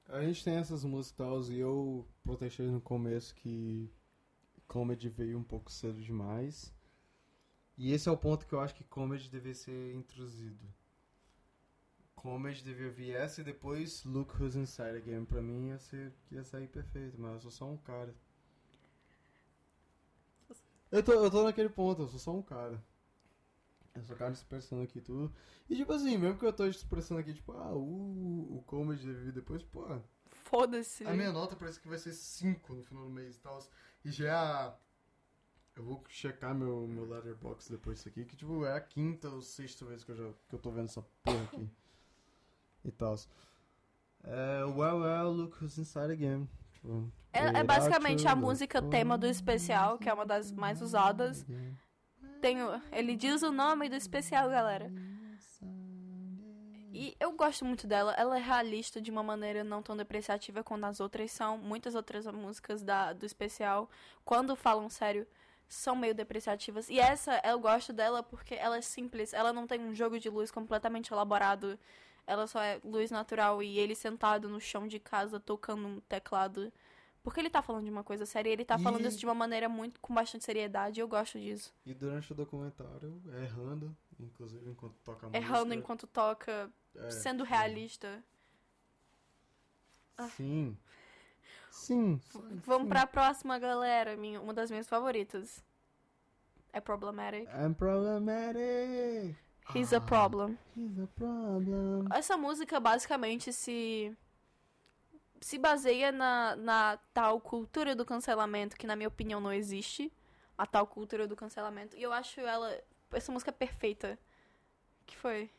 [0.09, 3.91] a gente tem essas músicas e tal, e eu protestei no começo que
[4.67, 6.75] comedy veio um pouco cedo demais.
[7.79, 10.67] E esse é o ponto que eu acho que comedy devia ser introduzido.
[12.21, 15.25] Comedy devia vir essa e depois Look Who's Inside Again.
[15.25, 18.15] Pra mim ia, ser, ia sair perfeito, mas eu sou só um cara.
[20.93, 22.79] Eu tô, eu tô naquele ponto, eu sou só um cara.
[23.95, 25.35] Eu sou cara expressando aqui tudo.
[25.71, 29.25] E tipo assim, mesmo que eu tô expressando aqui, tipo, ah, o, o comedy deve
[29.25, 29.87] vir depois, pô.
[30.27, 31.07] Foda-se.
[31.07, 33.67] A minha nota parece que vai ser 5 no final do mês e tal.
[34.05, 34.77] E já é a.
[35.75, 39.41] Eu vou checar meu, meu letterbox depois disso aqui, que tipo, é a quinta ou
[39.41, 41.67] sexta vez que eu, já, que eu tô vendo essa porra aqui.
[42.85, 43.17] e tal.
[44.25, 46.49] É, well, well, look who's inside again.
[46.73, 51.47] Tipo, É, é basicamente a música tema do especial, que é uma das mais usadas.
[52.41, 52.59] Tem
[52.93, 54.91] ele diz o nome do especial, galera.
[56.93, 58.13] E eu gosto muito dela.
[58.19, 61.57] Ela é realista de uma maneira não tão depreciativa quanto as outras são.
[61.57, 63.89] Muitas outras músicas da, do especial,
[64.25, 65.27] quando falam sério,
[65.69, 66.91] são meio depreciativas.
[66.91, 69.33] E essa, eu gosto dela porque ela é simples.
[69.33, 71.79] Ela não tem um jogo de luz completamente elaborado.
[72.31, 76.73] Ela só é luz natural e ele sentado no chão de casa tocando um teclado.
[77.25, 79.27] Porque ele tá falando de uma coisa séria e ele tá falando E- isso de
[79.27, 81.01] uma maneira muito com bastante seriedade.
[81.01, 81.75] e Eu gosto disso.
[81.85, 85.45] E durante o documentário, errando, inclusive enquanto toca a música.
[85.45, 88.23] Errando enquanto toca, é, sendo realista.
[90.37, 90.77] Sim.
[91.73, 92.21] Sim.
[92.65, 94.17] Vamos pra próxima, galera.
[94.17, 95.65] Minha, uma das minhas favoritas.
[96.73, 97.49] É Problematic.
[97.49, 99.37] I'm problematic.
[99.75, 100.59] He's a problem.
[100.77, 102.07] He's a problem.
[102.13, 104.17] Essa música basicamente se.
[105.41, 110.13] se baseia na, na tal cultura do cancelamento, que na minha opinião não existe.
[110.59, 111.97] A tal cultura do cancelamento.
[111.97, 112.79] E eu acho ela.
[113.13, 114.19] Essa música é perfeita.
[115.07, 115.51] Que foi?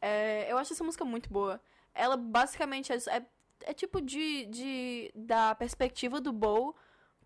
[0.00, 1.60] É, eu acho essa música muito boa.
[1.94, 3.26] Ela basicamente é, é,
[3.62, 5.12] é tipo de, de.
[5.14, 6.76] da perspectiva do Bo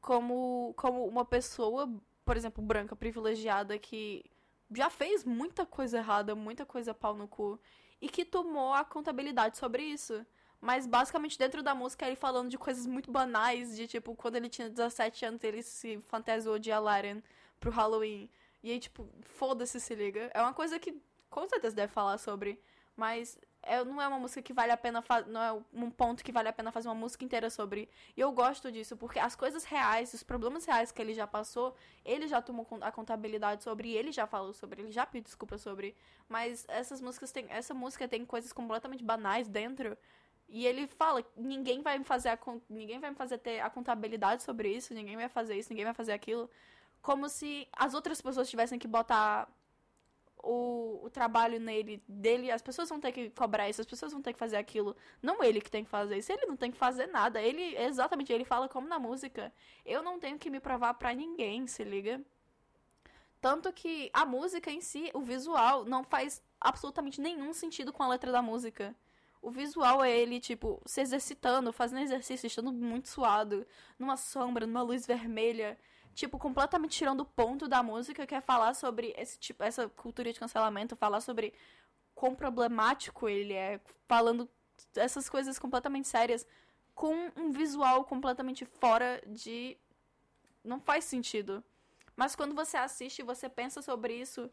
[0.01, 1.89] como, como uma pessoa,
[2.31, 4.25] por exemplo, branca, privilegiada, que
[4.71, 7.59] já fez muita coisa errada, muita coisa pau no cu,
[8.01, 10.25] e que tomou a contabilidade sobre isso.
[10.61, 14.49] Mas basicamente dentro da música ele falando de coisas muito banais, de tipo, quando ele
[14.49, 17.21] tinha 17 anos ele se fantasiou de Aladdin
[17.59, 18.31] pro Halloween.
[18.63, 20.31] E aí, tipo, foda-se, se liga.
[20.33, 22.63] É uma coisa que com certeza deve falar sobre,
[22.97, 26.33] mas é, não é uma música que vale a pena não é um ponto que
[26.33, 27.89] vale a pena fazer uma música inteira sobre.
[28.17, 31.75] E eu gosto disso, porque as coisas reais, os problemas reais que ele já passou,
[32.05, 35.95] ele já tomou a contabilidade sobre, ele já falou sobre, ele já pediu desculpa sobre.
[36.29, 39.97] Mas essas músicas têm, essa música tem coisas completamente banais dentro.
[40.49, 42.39] E ele fala, ninguém vai me fazer a,
[42.69, 45.95] ninguém vai me fazer ter a contabilidade sobre isso, ninguém vai fazer isso, ninguém vai
[45.95, 46.51] fazer aquilo,
[47.01, 49.49] como se as outras pessoas tivessem que botar
[50.43, 54.23] o, o trabalho nele, dele, as pessoas vão ter que cobrar isso, as pessoas vão
[54.23, 54.97] ter que fazer aquilo.
[55.23, 57.41] Não ele que tem que fazer isso, ele não tem que fazer nada.
[57.41, 59.53] Ele, exatamente, ele fala como na música.
[59.85, 62.21] Eu não tenho que me provar para ninguém, se liga.
[63.41, 68.09] Tanto que a música em si, o visual, não faz absolutamente nenhum sentido com a
[68.09, 68.95] letra da música.
[69.43, 73.67] O visual é ele, tipo, se exercitando, fazendo exercício, estando muito suado,
[73.99, 75.79] numa sombra, numa luz vermelha
[76.15, 80.33] tipo, completamente tirando o ponto da música, que é falar sobre esse tipo, essa cultura
[80.33, 81.55] de cancelamento, falar sobre
[82.15, 84.49] quão problemático ele é, falando
[84.95, 86.47] essas coisas completamente sérias,
[86.95, 89.77] com um visual completamente fora de.
[90.63, 91.65] Não faz sentido.
[92.15, 94.51] Mas quando você assiste e você pensa sobre isso,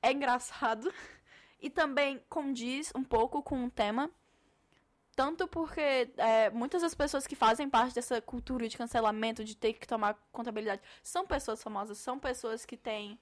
[0.00, 0.92] é engraçado.
[1.64, 4.10] E também condiz um pouco com o tema.
[5.14, 9.74] Tanto porque é, muitas das pessoas que fazem parte dessa cultura de cancelamento, de ter
[9.74, 13.18] que tomar contabilidade, são pessoas famosas, são pessoas que têm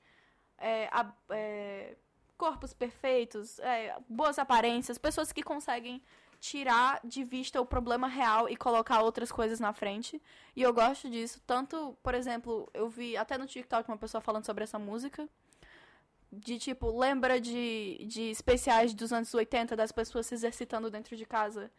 [0.57, 1.97] é, a, é,
[2.38, 6.01] corpos perfeitos, é, boas aparências, pessoas que conseguem
[6.41, 10.20] tirar de vista o problema real e colocar outras coisas na frente.
[10.57, 11.41] E eu gosto disso.
[11.47, 15.28] Tanto, por exemplo, eu vi até no TikTok uma pessoa falando sobre essa música.
[16.33, 21.26] De tipo, lembra de, de especiais dos anos 80 das pessoas se exercitando dentro de
[21.26, 21.70] casa?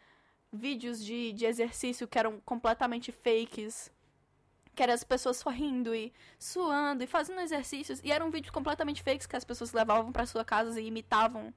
[0.51, 3.89] Vídeos de, de exercício que eram completamente fakes.
[4.75, 8.01] Que eram as pessoas sorrindo e suando e fazendo exercícios.
[8.03, 11.53] E eram vídeos completamente fakes que as pessoas levavam para sua casa e imitavam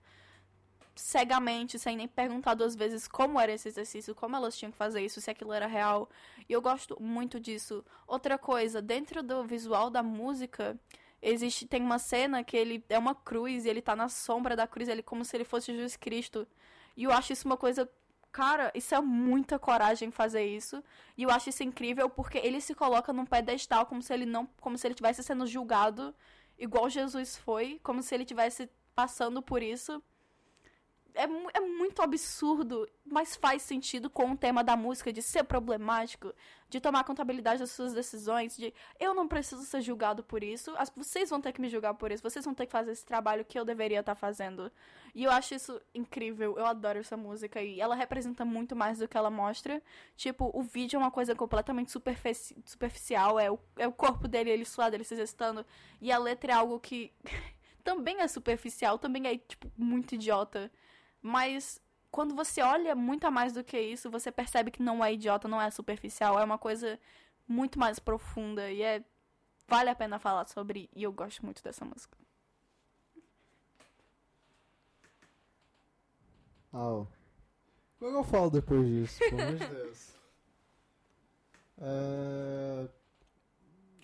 [0.94, 5.04] cegamente, sem nem perguntar duas vezes como era esse exercício, como elas tinham que fazer
[5.04, 6.08] isso, se aquilo era real.
[6.48, 7.84] E eu gosto muito disso.
[8.06, 10.78] Outra coisa, dentro do visual da música,
[11.24, 14.66] existe tem uma cena que ele é uma cruz e ele tá na sombra da
[14.66, 16.46] cruz, ele como se ele fosse Jesus Cristo.
[16.96, 17.88] E eu acho isso uma coisa
[18.34, 20.82] Cara, isso é muita coragem fazer isso.
[21.16, 24.44] E eu acho isso incrível porque ele se coloca num pedestal como se ele não,
[24.60, 26.12] como se ele tivesse sendo julgado
[26.58, 30.02] igual Jesus foi, como se ele tivesse passando por isso
[31.14, 36.34] é, é muito absurdo, mas faz sentido com o tema da música, de ser problemático,
[36.68, 40.90] de tomar contabilidade das suas decisões, de eu não preciso ser julgado por isso, as,
[40.90, 43.44] vocês vão ter que me julgar por isso, vocês vão ter que fazer esse trabalho
[43.44, 44.70] que eu deveria estar fazendo.
[45.14, 49.06] E eu acho isso incrível, eu adoro essa música e ela representa muito mais do
[49.06, 49.80] que ela mostra.
[50.16, 54.50] Tipo, o vídeo é uma coisa completamente superfici superficial, é o, é o corpo dele,
[54.50, 55.64] ele suado, ele se exercitando,
[56.00, 57.12] e a letra é algo que
[57.84, 60.70] também é superficial, também é, tipo, muito idiota.
[61.26, 65.14] Mas quando você olha muito a mais do que isso, você percebe que não é
[65.14, 67.00] idiota, não é superficial, é uma coisa
[67.48, 69.02] muito mais profunda e é
[69.66, 72.18] vale a pena falar sobre e eu gosto muito dessa música.
[76.70, 77.06] Ah,
[77.98, 79.18] como é que eu falo depois disso?
[79.20, 80.14] Pelo amor de Deus.
[81.76, 82.88] É...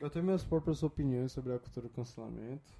[0.01, 2.75] Eu tenho minhas próprias opiniões sobre a cultura do cancelamento.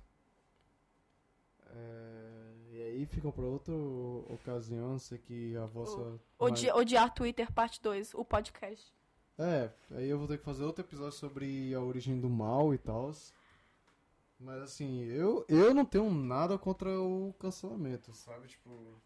[1.67, 2.50] É
[2.91, 6.21] aí ficam para outra ocasião, sei que a vossa.
[6.39, 6.79] Odi mais...
[6.79, 8.93] Odiar Twitter, parte 2, o podcast.
[9.39, 12.79] É, aí eu vou ter que fazer outro episódio sobre a origem do mal e
[12.79, 13.11] tal.
[14.39, 18.49] Mas assim, eu, eu não tenho nada contra o cancelamento, sabe?
[18.49, 19.01] Tipo.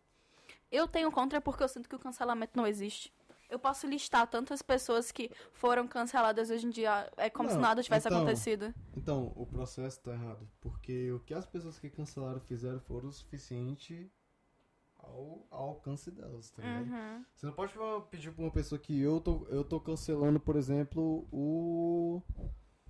[0.71, 3.13] Eu tenho contra porque eu sinto que o cancelamento não existe.
[3.49, 7.61] Eu posso listar tantas pessoas que foram canceladas hoje em dia, é como não, se
[7.61, 8.75] nada tivesse então, acontecido.
[8.97, 10.49] Então, o processo tá errado.
[10.61, 14.11] Porque o que as pessoas que cancelaram fizeram foram o suficiente
[14.99, 16.91] ao, ao alcance delas, tá ligado?
[16.91, 17.25] Uhum.
[17.35, 17.73] Você não pode
[18.11, 22.23] pedir pra uma pessoa que eu tô, eu tô cancelando, por exemplo, o.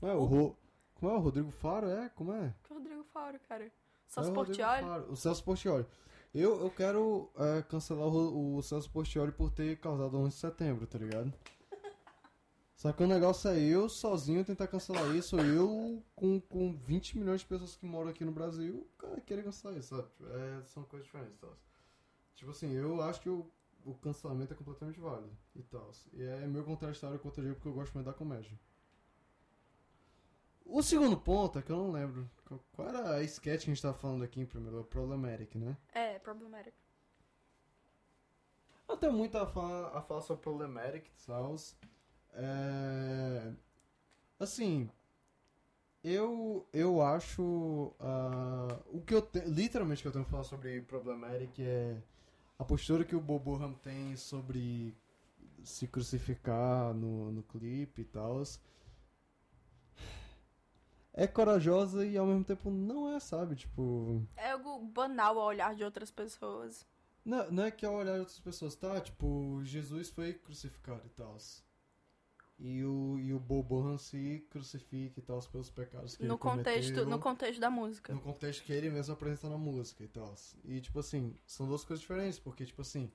[0.00, 0.24] Não é o.
[0.24, 0.58] Ro...
[0.94, 1.88] Como é o Rodrigo Faro?
[1.88, 2.08] É?
[2.10, 2.54] Como é?
[2.62, 3.70] Que Rodrigo Faro, cara?
[4.06, 4.84] Celso é Portioli?
[5.08, 5.86] O Celso Portioli.
[6.34, 10.84] Eu, eu quero é, cancelar o, o Celso Portioli por ter causado 11 de setembro,
[10.84, 11.32] tá ligado?
[12.74, 17.42] Só que o negócio é eu sozinho tentar cancelar isso, eu com, com 20 milhões
[17.42, 20.08] de pessoas que moram aqui no Brasil, cara, querer cancelar isso, sabe?
[20.22, 21.48] É, são coisas diferentes, tá?
[22.34, 23.48] Tipo assim, eu acho que o,
[23.84, 25.88] o cancelamento é completamente válido e tal.
[26.12, 28.58] E é meu contraditório contra o porque eu gosto muito da comédia.
[30.64, 32.28] O segundo ponto é que eu não lembro.
[32.72, 34.80] Qual era a sketch que a gente tava falando aqui em primeiro?
[34.80, 35.76] O Problematic, né?
[35.92, 36.74] É, Problematic.
[39.00, 41.76] Tenho muito a falar, a falar sobre Problematic, Saus.
[42.32, 43.52] É...
[44.38, 44.88] Assim,
[46.02, 47.42] eu, eu acho.
[47.42, 51.96] Uh, o que eu te, literalmente que eu tenho que falar sobre Problematic é
[52.58, 54.94] a postura que o Bobo Ham tem sobre
[55.62, 58.42] se crucificar no, no clipe e tal
[61.14, 63.54] é corajosa e ao mesmo tempo não é, sabe?
[63.56, 64.26] Tipo.
[64.36, 66.86] É algo banal ao olhar de outras pessoas.
[67.24, 69.00] Não, não é que ao olhar outras pessoas, tá?
[69.00, 71.38] Tipo, Jesus foi crucificado e tal.
[72.58, 76.90] E o, e o Bobo se crucifica e tal pelos pecados que No ele contexto,
[76.90, 78.14] cometeu, no contexto da música.
[78.14, 80.34] no contexto que ele mesmo apresenta na música e tal.
[80.64, 83.10] E, tipo assim, são duas coisas diferentes, porque, tipo assim,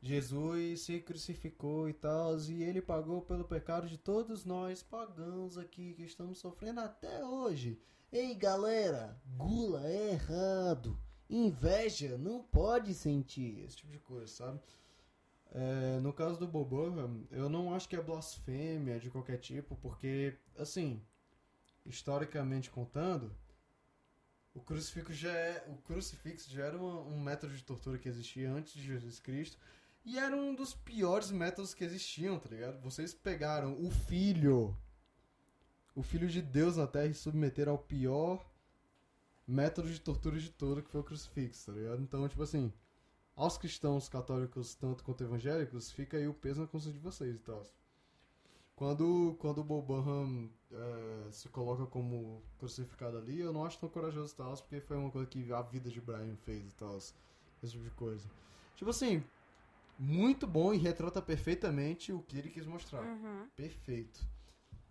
[0.00, 5.94] Jesus se crucificou e tal, e ele pagou pelo pecado de todos nós pagãos aqui
[5.94, 7.80] que estamos sofrendo até hoje.
[8.12, 10.98] Ei, galera, gula é errado.
[11.28, 14.60] Inveja não pode sentir, esse tipo de coisa, sabe?
[15.50, 20.34] É, no caso do Bobo, eu não acho que é blasfêmia de qualquer tipo, porque,
[20.56, 21.02] assim,
[21.84, 23.34] historicamente contando,
[24.54, 28.72] o crucifixo já, é, o crucifixo já era um método de tortura que existia antes
[28.72, 29.58] de Jesus Cristo.
[30.08, 32.80] E era um dos piores métodos que existiam, tá ligado?
[32.80, 34.74] Vocês pegaram o filho,
[35.94, 38.42] o filho de Deus na Terra e submeteram ao pior
[39.46, 42.00] método de tortura de todo, que foi o crucifixo, tá ligado?
[42.00, 42.72] Então, tipo assim,
[43.36, 47.40] aos cristãos católicos, tanto quanto evangélicos, fica aí o peso na consciência de vocês e
[47.40, 47.62] tal.
[48.76, 53.90] Quando, quando o Bob Burnham é, se coloca como crucificado ali, eu não acho tão
[53.90, 56.96] corajoso e tal, porque foi uma coisa que a vida de Brian fez e tal,
[56.96, 57.12] esse
[57.72, 58.26] tipo de coisa.
[58.74, 59.22] Tipo assim,
[59.98, 63.02] muito bom e retrata perfeitamente o que ele quis mostrar.
[63.02, 63.48] Uhum.
[63.56, 64.24] Perfeito.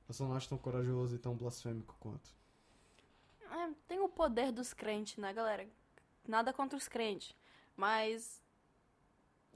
[0.07, 2.29] Eu só não acho tão corajoso e tão blasfêmico quanto.
[3.49, 5.67] É, tem o poder dos crentes, né, galera?
[6.27, 7.35] Nada contra os crentes.
[7.75, 8.41] Mas.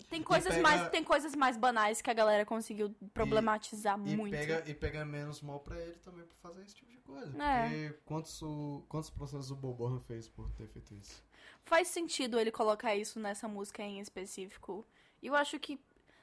[0.09, 4.31] Tem coisas, pega- mais, tem coisas mais banais que a galera conseguiu problematizar E muito.
[4.31, 7.37] pega, e pega menos mal pra ele também por fazer esse tipo de coisa.
[7.43, 7.61] É.
[7.89, 11.23] Porque quantos, o- quantos processos o Bob Burnham fez por ter feito isso?
[11.63, 14.83] Faz sentido ele colocar isso nessa música em específico.
[15.21, 15.79] E eu acho que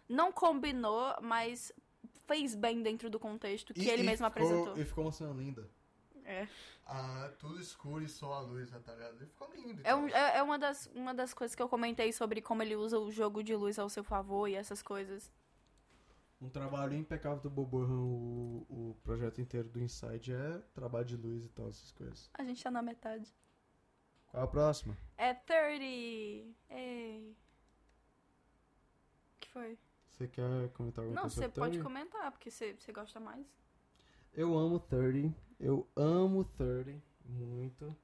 [0.09, 1.73] não combinou, mas
[2.27, 4.77] fez bem dentro do contexto que E- ele e mesmo ficou- apresentou.
[4.83, 5.69] E ficou uma cena linda.
[6.25, 6.47] É.
[6.85, 9.23] Ah, tudo escuro e só a luz, tá ligado?
[9.23, 9.81] E ficou lindo.
[9.85, 12.77] É, um- é- é uma, das, uma das coisas que eu comentei sobre como ele
[12.77, 15.33] usa o jogo de luz ao seu favor e essas coisas.
[16.41, 21.17] Um trabalho impecável do Bob Burnham, o, o projeto inteiro do Inside é trabalho de
[21.17, 22.31] luz e tal, essas coisas.
[22.35, 23.35] A gente tá na metade.
[24.29, 24.97] Qual a próxima?
[25.17, 26.55] É 30!
[26.71, 27.37] Ei!
[29.53, 29.79] Foi?
[30.13, 31.85] Você quer comentar alguma Não, coisa você sobre pode 30?
[31.85, 33.47] comentar, porque você você gosta mais.
[34.35, 35.35] Eu amo 30.
[35.61, 37.97] Eu amo 30 muito.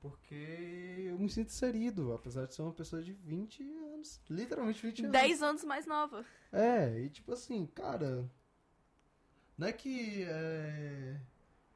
[0.00, 0.34] Porque
[1.06, 4.20] eu me sinto inserido, apesar de ser uma pessoa de 20 anos.
[4.28, 5.12] Literalmente 20 anos.
[5.12, 6.24] 10 anos mais nova.
[6.50, 8.28] É, e tipo assim, cara.
[9.56, 11.20] Não é que é,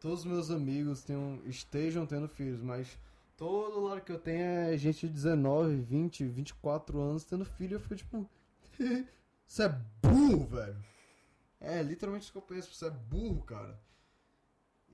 [0.00, 2.98] todos os meus amigos tenham, estejam tendo filhos, mas
[3.36, 7.76] todo lado que eu tenho é gente de 19, 20, 24 anos tendo filho.
[7.76, 8.28] Eu fico tipo.
[9.46, 9.68] Você é
[10.02, 10.84] burro, velho.
[11.60, 12.74] É literalmente isso que eu penso.
[12.74, 13.78] Você é burro, cara.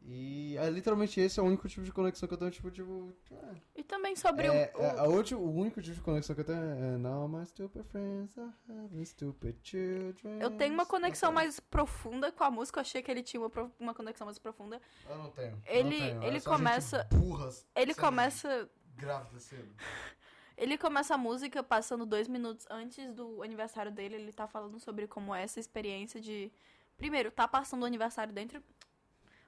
[0.04, 3.12] E é literalmente esse é o único tipo de conexão que eu tenho, tipo, tipo.
[3.30, 4.54] é, E também sobre é, o.
[4.54, 7.46] é, o- a última- o único tipo de conexão que eu tenho é Now my
[7.46, 10.40] stupid friends are having stupid children.
[10.40, 12.78] Eu tenho uma conexão mais profunda com a música.
[12.78, 14.80] Eu achei que ele tinha uma, uma conexão mais profunda.
[15.08, 15.52] Eu não tenho.
[15.52, 16.22] não Ele- tenho.
[16.22, 18.68] ele É gente começa- Burras, Ele começa.
[18.96, 19.72] Grávida cedo.
[20.56, 24.16] Ele começa a música passando dois minutos antes do aniversário dele.
[24.16, 26.52] Ele tá falando sobre como é essa experiência de.
[26.96, 28.62] Primeiro, tá passando o aniversário dentro.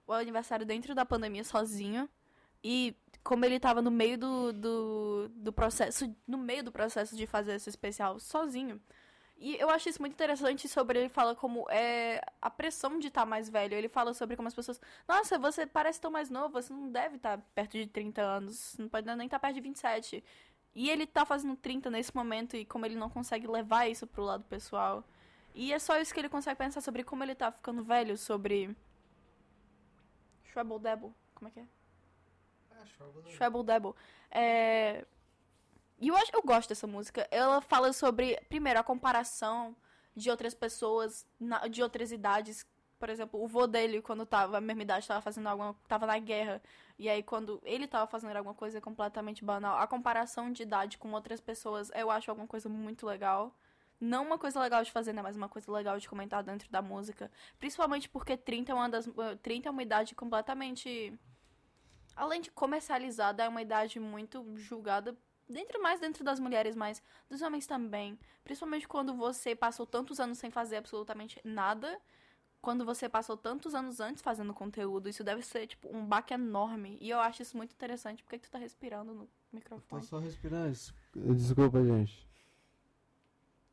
[0.07, 2.09] O aniversário dentro da pandemia sozinho.
[2.63, 6.15] E como ele tava no meio do, do, do processo.
[6.27, 8.81] No meio do processo de fazer esse especial sozinho.
[9.37, 13.27] E eu acho isso muito interessante sobre ele fala como é a pressão de estar
[13.27, 13.75] mais velho.
[13.75, 14.81] Ele fala sobre como as pessoas.
[15.09, 18.89] Nossa, você parece tão mais novo, você não deve estar perto de 30 anos, não
[18.89, 20.25] pode nem estar perto de 27.
[20.75, 24.25] E ele tá fazendo 30 nesse momento e como ele não consegue levar isso pro
[24.25, 25.05] lado pessoal.
[25.55, 28.75] E é só isso que ele consegue pensar sobre como ele tá ficando velho, sobre.
[30.55, 31.13] Trouble Devil.
[31.35, 31.67] Como é que é?
[32.97, 33.95] Show, Trouble Devil.
[34.31, 35.05] É...
[36.01, 37.27] E eu, acho, eu gosto dessa música.
[37.31, 39.77] Ela fala sobre, primeiro, a comparação
[40.15, 42.67] de outras pessoas, na- de outras idades.
[42.99, 45.75] Por exemplo, o vô dele, quando tava, a mesma idade, tava fazendo alguma.
[45.89, 46.63] tava na guerra.
[46.99, 51.11] E aí, quando ele tava fazendo alguma coisa completamente banal, a comparação de idade com
[51.13, 53.53] outras pessoas, eu acho alguma coisa muito legal.
[54.01, 55.23] Não uma coisa legal de fazer, né?
[55.23, 57.31] Mas uma coisa legal de comentar dentro da música.
[57.59, 59.07] Principalmente porque 30 é uma das.
[59.07, 61.19] eh, 30 é uma idade completamente.
[62.17, 65.17] Além de comercializada, é uma idade muito julgada.
[65.49, 68.19] Dentro mais dentro das mulheres, mas dos homens também.
[68.45, 72.01] Principalmente quando você passou tantos anos sem fazer absolutamente nada.
[72.63, 75.09] Quando você passou tantos anos antes fazendo conteúdo.
[75.09, 76.97] Isso deve ser, tipo, um baque enorme.
[77.01, 78.23] E eu acho isso muito interessante.
[78.23, 80.03] Por que que tu tá respirando no Tô microfone?
[80.03, 80.69] só respirando.
[80.71, 82.27] Des- Desculpa, gente.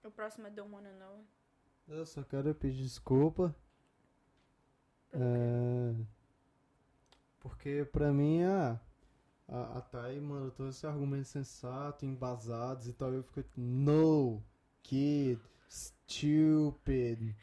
[0.04, 1.26] O próximo é Don't Wanna Know.
[1.88, 3.56] Eu só quero pedir desculpa.
[5.14, 5.96] É...
[7.40, 8.80] Porque pra mim a,
[9.48, 13.12] a, a Thay manda todo esse argumento sensato, embasados e tal.
[13.12, 14.44] E eu fico, no,
[14.82, 15.40] kid,
[15.70, 17.36] stupid.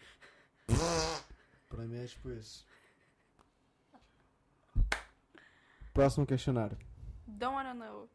[1.68, 2.66] pra mim é tipo isso.
[5.92, 6.78] Próximo questionário.
[7.26, 8.08] Don't wanna know.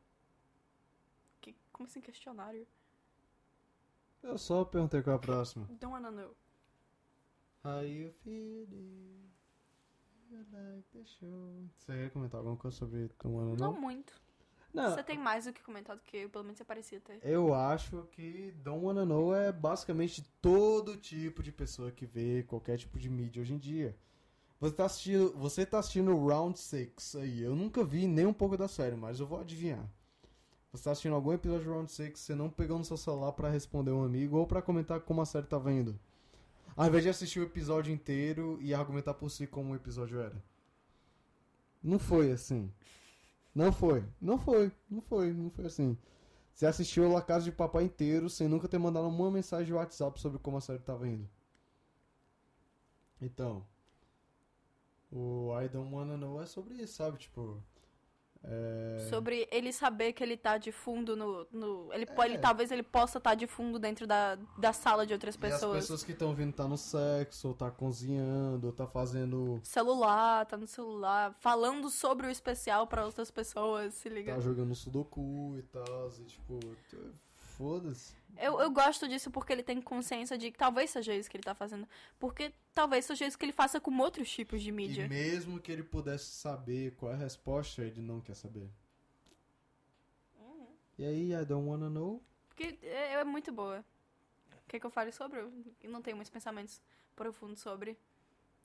[1.41, 2.65] Que, como assim questionário?
[4.23, 5.65] Eu só perguntei qual é a próxima.
[5.79, 6.35] Don't wanna know.
[7.65, 9.29] How you feeling?
[10.29, 11.63] You like the show?
[11.77, 13.81] Você quer comentar alguma coisa sobre Don't Wanna Não Know?
[13.81, 14.13] muito.
[14.73, 17.19] Não, Você tem mais do que comentar do que eu, pelo menos você parecia ter.
[17.21, 22.77] eu acho que Don't Wanna Know é basicamente todo tipo de pessoa que vê qualquer
[22.79, 23.95] tipo de mídia hoje em dia.
[24.59, 27.43] Você tá assistindo, você tá assistindo Round 6 aí.
[27.43, 29.87] Eu nunca vi nem um pouco da série, mas eu vou adivinhar.
[30.73, 33.47] Você tá assistindo algum episódio de Round 6, você não pegou no seu celular pra
[33.47, 35.99] responder um amigo ou pra comentar como a série tava indo.
[36.75, 40.43] Ao invés de assistir o episódio inteiro e argumentar por si como o episódio era.
[41.83, 42.73] Não foi assim.
[43.53, 44.03] Não foi.
[44.19, 44.71] Não foi.
[44.89, 45.31] Não foi.
[45.31, 45.95] Não foi assim.
[46.55, 50.19] Você assistiu La Casa de Papai inteiro sem nunca ter mandado uma mensagem de WhatsApp
[50.19, 51.29] sobre como a série tava indo.
[53.21, 53.63] Então.
[55.11, 57.19] O I Don't Wanna Know é sobre isso, sabe?
[57.19, 57.61] Tipo.
[58.45, 59.07] É...
[59.09, 61.47] Sobre ele saber que ele tá de fundo no.
[61.51, 62.05] no ele, É.
[62.05, 65.53] pode, talvez ele possa estar de fundo dentro da, da sala de outras E as
[65.53, 65.77] pessoas.
[65.77, 69.61] pessoas que estão vindo tá no sexo, ou tá cozinhando, ou tá fazendo.
[69.63, 74.33] Celular, tá no celular, falando sobre o especial pra outras pessoas, se liga.
[74.33, 76.59] Tá jogando Sudoku e tal, e tipo.
[77.57, 78.15] Foda-se.
[78.37, 81.43] Eu, eu gosto disso porque ele tem consciência de que talvez seja isso que ele
[81.43, 81.87] tá fazendo.
[82.19, 85.05] Porque talvez seja isso que ele faça com outros tipos de mídia.
[85.05, 88.69] E mesmo que ele pudesse saber qual é a resposta, ele não quer saber.
[90.39, 90.67] Uhum.
[90.97, 92.23] E aí, I don't wanna know.
[92.49, 93.85] Porque é, é muito boa.
[94.67, 95.39] Quer que eu fale sobre?
[95.39, 95.51] Eu
[95.83, 96.81] não tenho muitos pensamentos
[97.15, 97.97] profundos sobre.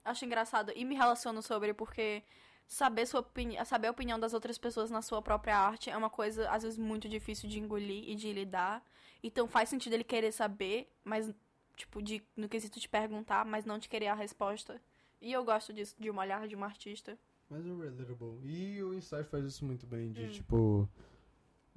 [0.05, 2.23] Acho engraçado e me relaciono sobre porque
[2.69, 6.11] saber sua opinião, saber a opinião das outras pessoas na sua própria arte é uma
[6.11, 8.85] coisa às vezes muito difícil de engolir e de lidar.
[9.23, 11.33] Então faz sentido ele querer saber, mas
[11.75, 14.81] tipo de no quesito de perguntar, mas não de querer a resposta.
[15.21, 17.19] E eu gosto disso, de um olhar de um artista.
[17.51, 18.39] Mas é relatable.
[18.45, 20.31] E o Inside faz isso muito bem, de Hum.
[20.31, 20.89] tipo.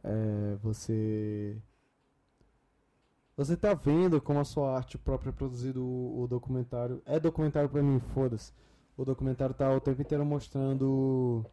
[0.04, 1.58] É, você.
[3.38, 7.02] Você tá vendo como a sua arte própria produzido o, o documentário.
[7.06, 8.52] É documentário pra mim, foda-se.
[8.98, 11.46] O documentário tá o tempo inteiro mostrando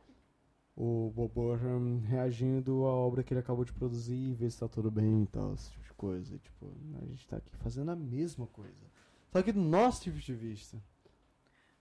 [0.76, 4.68] o Bob Burnham reagindo à obra que ele acabou de produzir e ver se tá
[4.68, 6.36] tudo bem e tal, esse tipo de coisa.
[6.36, 8.86] E, tipo, a gente tá aqui fazendo a mesma coisa.
[9.30, 10.80] Só que do nosso tipo de vista.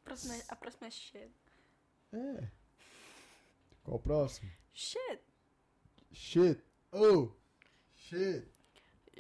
[0.04, 1.32] Próxima, a próxima é shit.
[2.12, 2.48] É.
[3.84, 4.50] Qual o próximo?
[4.74, 5.22] Shit.
[6.12, 6.64] Shit.
[6.92, 7.30] Oh.
[7.94, 8.57] Shit.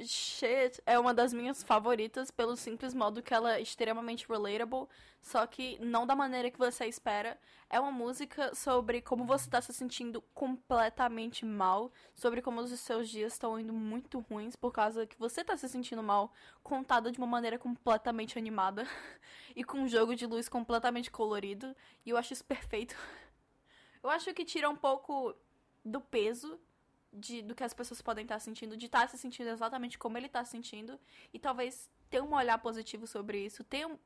[0.05, 4.87] Shit é uma das minhas favoritas pelo simples modo que ela é extremamente relatable,
[5.21, 7.39] só que não da maneira que você espera.
[7.69, 13.09] É uma música sobre como você tá se sentindo completamente mal, sobre como os seus
[13.09, 16.31] dias estão indo muito ruins por causa que você tá se sentindo mal,
[16.63, 18.87] contada de uma maneira completamente animada
[19.55, 21.75] e com um jogo de luz completamente colorido,
[22.05, 22.95] e eu acho isso perfeito.
[24.03, 25.35] Eu acho que tira um pouco
[25.83, 26.57] do peso
[27.11, 30.27] de, do que as pessoas podem estar sentindo, de estar se sentindo exatamente como ele
[30.27, 30.99] está se sentindo,
[31.33, 33.97] e talvez ter um olhar positivo sobre isso, ter um,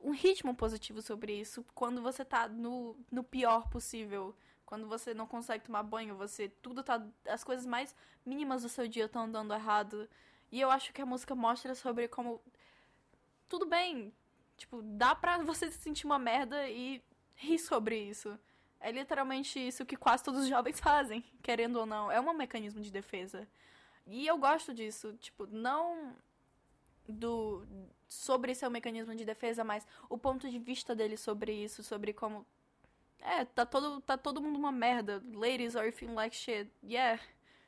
[0.00, 4.34] um ritmo positivo sobre isso, quando você tá no, no pior possível,
[4.66, 7.00] quando você não consegue tomar banho, você tudo tá.
[7.28, 10.08] As coisas mais mínimas do seu dia estão dando errado.
[10.50, 12.40] E eu acho que a música mostra sobre como.
[13.48, 14.12] Tudo bem.
[14.56, 17.02] Tipo, dá pra você se sentir uma merda e
[17.34, 18.38] rir sobre isso.
[18.84, 22.12] É literalmente isso que quase todos os jovens fazem, querendo ou não.
[22.12, 23.48] É um mecanismo de defesa.
[24.06, 25.14] E eu gosto disso.
[25.14, 26.14] Tipo, não
[27.08, 27.66] do
[28.06, 32.46] sobre seu mecanismo de defesa, mas o ponto de vista dele sobre isso, sobre como
[33.20, 35.22] é, tá todo tá todo mundo uma merda.
[35.32, 36.70] Ladies are feeling like shit.
[36.82, 37.22] Yeah.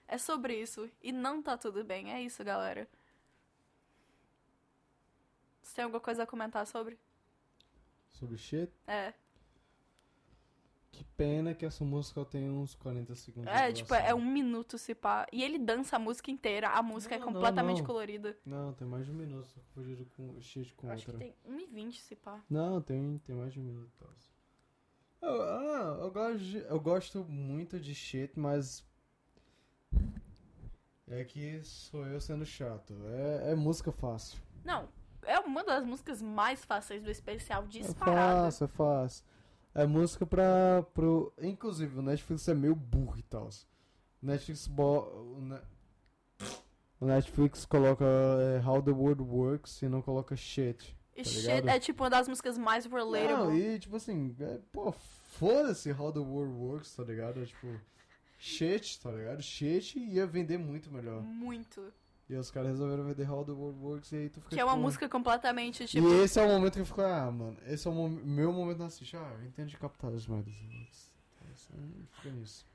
[0.07, 2.13] É sobre isso e não tá tudo bem.
[2.13, 2.87] É isso, galera.
[5.63, 6.99] Você tem alguma coisa a comentar sobre?
[8.13, 8.71] Sobre shit.
[8.87, 9.15] É.
[10.97, 13.53] Que pena que essa música tem uns 40 segundos.
[13.53, 15.27] É, tipo, é um minuto se pá.
[15.31, 16.71] E ele dança a música inteira.
[16.71, 17.87] A música Não, é não, completamente não.
[17.87, 18.35] colorida.
[18.47, 21.27] Não, tem mais de um minuto, tô confundido com shit com Eu acho que outra.
[21.27, 22.41] tem 1,20 se pá.
[22.49, 23.91] Não, tem, tem mais de um minuto.
[23.99, 24.09] tal.
[25.21, 28.83] Eu, ah, eu gosto, de- eu gosto muito de shit, mas.
[31.09, 32.95] É que sou eu sendo chato.
[33.07, 34.39] É, é música fácil.
[34.65, 34.89] Não,
[35.23, 38.43] é uma das músicas mais fáceis do especial, É disparada.
[38.45, 39.25] fácil, é fácil.
[39.79, 40.83] É música pra.
[40.95, 41.33] Pro...
[41.41, 43.49] Inclusive, o Netflix é meio burro e tal.
[44.23, 44.67] Netflix.
[44.67, 45.01] Bo...
[45.37, 45.61] O, Ne-
[46.99, 50.97] o Netflix coloca é, How the World Works e não coloca shit.
[51.15, 53.55] e tá shit é tipo uma das músicas mais Não, relatable.
[53.61, 57.43] e tipo assim, é, pô, foda-se How the World Works, tá ligado?
[57.43, 57.67] É, tipo.
[58.39, 59.43] shit, tá ligado?
[59.43, 61.21] Shit ia vender muito melhor.
[61.23, 61.93] Muito.
[62.29, 64.65] E os caras resolveram vender How the World Works e aí tu fica Que é
[64.65, 66.09] uma tipo, música completamente, tipo...
[66.09, 68.53] E esse é o momento que eu fico, ah, mano, esse é o mo- meu
[68.53, 69.17] momento na assiste.
[69.17, 70.47] Ah, eu entendo de capitalismo, mas
[71.55, 72.67] isso aí fica nisso.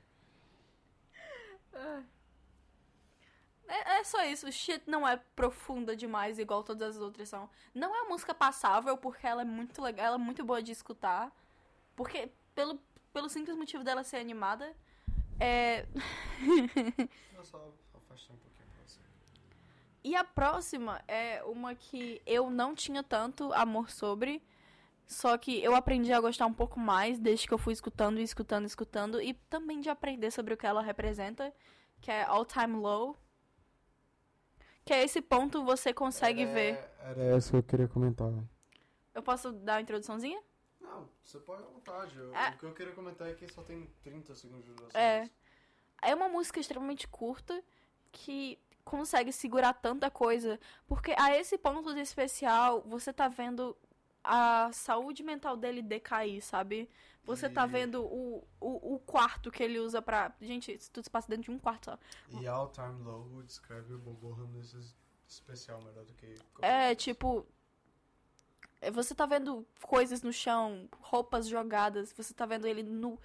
[3.68, 7.48] É, é só isso, shit não é profunda demais, igual todas as outras são.
[7.74, 10.72] Não é uma música passável, porque ela é muito legal, ela é muito boa de
[10.72, 11.30] escutar.
[11.96, 12.78] Porque, pelo,
[13.12, 14.74] pelo simples motivo dela ser animada,
[15.40, 15.86] é...
[17.34, 18.61] Eu só afastar um pouquinho.
[20.04, 24.42] E a próxima é uma que eu não tinha tanto amor sobre,
[25.06, 28.22] só que eu aprendi a gostar um pouco mais desde que eu fui escutando e
[28.22, 31.54] escutando e escutando, e também de aprender sobre o que ela representa,
[32.00, 33.16] que é All Time Low.
[34.84, 36.90] Que é esse ponto você consegue Era- ver.
[37.00, 38.32] Era essa que eu queria comentar.
[39.14, 40.42] Eu posso dar uma introduçãozinha?
[40.80, 42.16] Não, você pode à vontade.
[42.18, 42.50] Eu- É.
[42.50, 45.00] O que eu queria comentar é que só tem 30 segundos de duração.
[45.00, 45.30] É.
[46.02, 47.62] É uma música extremamente curta
[48.10, 50.58] que consegue segurar tanta coisa.
[50.86, 53.76] Porque a esse ponto de especial, você tá vendo
[54.24, 56.88] a saúde mental dele decair, sabe?
[57.24, 60.32] Você tá E- vendo o, o, o quarto que ele usa pra.
[60.40, 61.98] Gente, isso tudo se passa dentro de um quarto só.
[62.40, 64.76] E All Time Low descreve o Bobo nesse
[65.28, 66.34] especial melhor do que.
[66.60, 67.46] É, tipo.
[68.92, 73.16] Você tá vendo coisas no chão, roupas jogadas, você tá vendo ele no.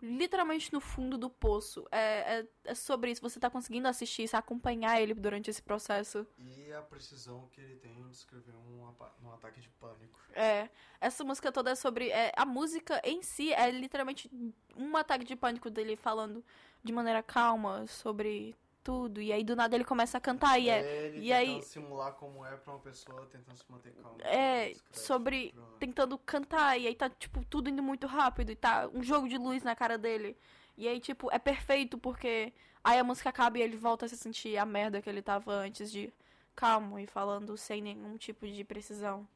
[0.00, 1.86] Literalmente no fundo do poço.
[1.90, 3.22] É, é, é sobre isso.
[3.22, 6.26] Você tá conseguindo assistir isso, acompanhar ele durante esse processo.
[6.38, 8.82] E a precisão que ele tem em descrever um,
[9.22, 10.20] um ataque de pânico.
[10.34, 10.68] É.
[11.00, 12.10] Essa música toda é sobre.
[12.10, 14.30] É, a música em si é literalmente
[14.76, 16.44] um ataque de pânico dele falando
[16.84, 18.54] de maneira calma sobre
[18.86, 19.20] tudo.
[19.20, 20.78] E aí do nada ele começa a cantar e é.
[21.06, 24.16] ele e aí- simular como é pra uma pessoa tentando se manter calma.
[24.22, 28.54] É, Descreve sobre pra- tentando cantar, e aí tá, tipo, tudo indo muito rápido, e
[28.56, 30.36] tá um jogo de luz na cara dele.
[30.76, 32.52] E aí, tipo, é perfeito, porque
[32.84, 35.52] aí a música acaba e ele volta a se sentir a merda que ele tava
[35.52, 36.12] antes de
[36.54, 39.26] calmo e falando sem nenhum tipo de precisão.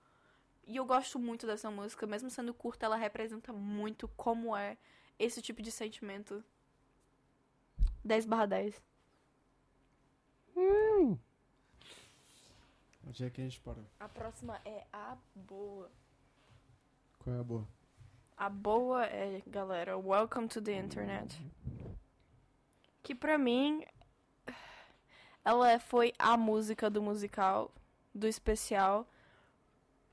[0.66, 4.76] E eu gosto muito dessa música, mesmo sendo curta, ela representa muito como é
[5.18, 6.44] esse tipo de sentimento.
[8.04, 8.80] 10 barra 10.
[13.06, 13.78] Onde é que a gente para?
[13.98, 15.90] A próxima é a boa.
[17.18, 17.68] Qual é a boa?
[18.36, 21.38] A boa é, galera, Welcome to the Internet.
[23.02, 23.84] Que pra mim,
[25.44, 27.72] ela foi a música do musical,
[28.14, 29.06] do especial.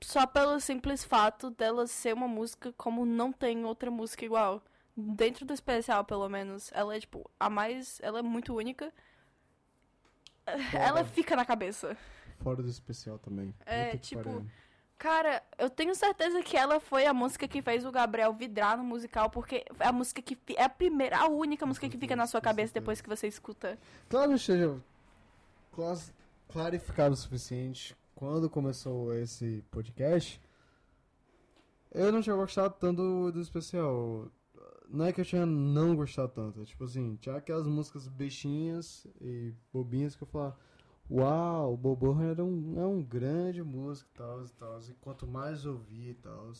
[0.00, 4.62] Só pelo simples fato dela ser uma música como não tem outra música igual.
[4.96, 6.70] Dentro do especial, pelo menos.
[6.72, 8.00] Ela é, tipo, a mais.
[8.02, 8.92] Ela é muito única.
[10.72, 11.96] Ela fica na cabeça.
[12.42, 13.54] Fora do especial também.
[13.66, 14.46] É, tipo, pariu.
[14.96, 18.82] Cara, eu tenho certeza que ela foi a música que fez o Gabriel vidrar no
[18.82, 22.26] musical, porque é a música que é a primeira, a única música que fica na
[22.26, 23.78] sua cabeça depois que você escuta.
[24.08, 24.32] Claro,
[25.72, 26.12] clas-
[26.48, 27.96] clarificado o suficiente.
[28.16, 30.40] Quando começou esse podcast,
[31.92, 34.26] eu não tinha gostado tanto do especial.
[34.88, 36.62] Não é que eu tinha não gostado tanto.
[36.62, 40.56] é Tipo assim, tinha aquelas músicas bestinhas e bobinhas que eu falava.
[41.10, 44.80] Uau, o Bobo era um, é um grande músico e tal e tal.
[44.80, 46.52] E quanto mais eu ouvi e tal.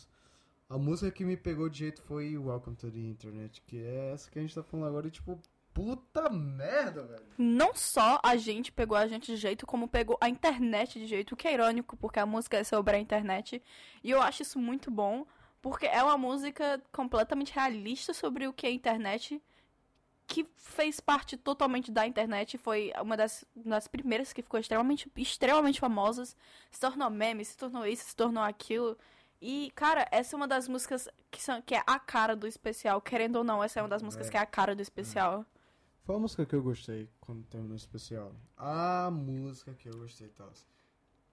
[0.68, 4.30] A música que me pegou de jeito foi Welcome to the Internet, que é essa
[4.30, 5.08] que a gente tá falando agora.
[5.08, 5.40] E tipo,
[5.72, 7.24] puta merda, velho.
[7.38, 11.32] Não só a gente pegou a gente de jeito, como pegou a internet de jeito,
[11.32, 13.62] o que é irônico, porque a música é sobre a internet.
[14.02, 15.26] E eu acho isso muito bom,
[15.60, 19.42] porque é uma música completamente realista sobre o que é a internet,
[20.26, 25.10] que fez parte totalmente da internet, foi uma das, uma das primeiras que ficou extremamente,
[25.16, 26.36] extremamente famosas,
[26.70, 28.96] se tornou meme, se tornou isso, se tornou aquilo.
[29.40, 33.00] E, cara, essa é uma das músicas que, são, que é a cara do especial,
[33.00, 34.30] querendo ou não, essa é uma das músicas É.
[34.30, 35.46] que é a cara do especial.
[36.04, 38.34] Foi a música que eu gostei quando terminou o especial.
[38.56, 40.50] A música que eu gostei e tal.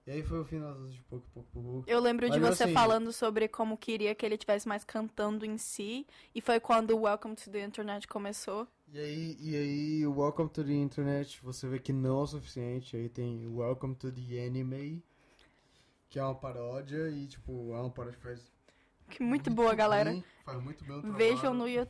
[0.06, 1.84] E aí foi o finalzinho de pouco, pouco, pouco.
[1.90, 5.44] Eu lembro de Mas, você assim- falando sobre como queria que ele tivesse mais cantando
[5.44, 6.06] em si.
[6.32, 8.68] E foi quando o Welcome to the Internet começou.
[8.92, 12.26] E aí, e aí, o Welcome to the Internet, você vê que não é o
[12.26, 12.96] suficiente.
[12.96, 15.02] Aí tem Welcome to the Anime,
[16.08, 18.52] que é uma paródia e, tipo, é uma paródia que faz.
[19.10, 20.10] Que muito boa, galera.
[20.10, 21.18] bem, faz muito bem o trabalho.
[21.18, 21.84] Vejam no perfeito.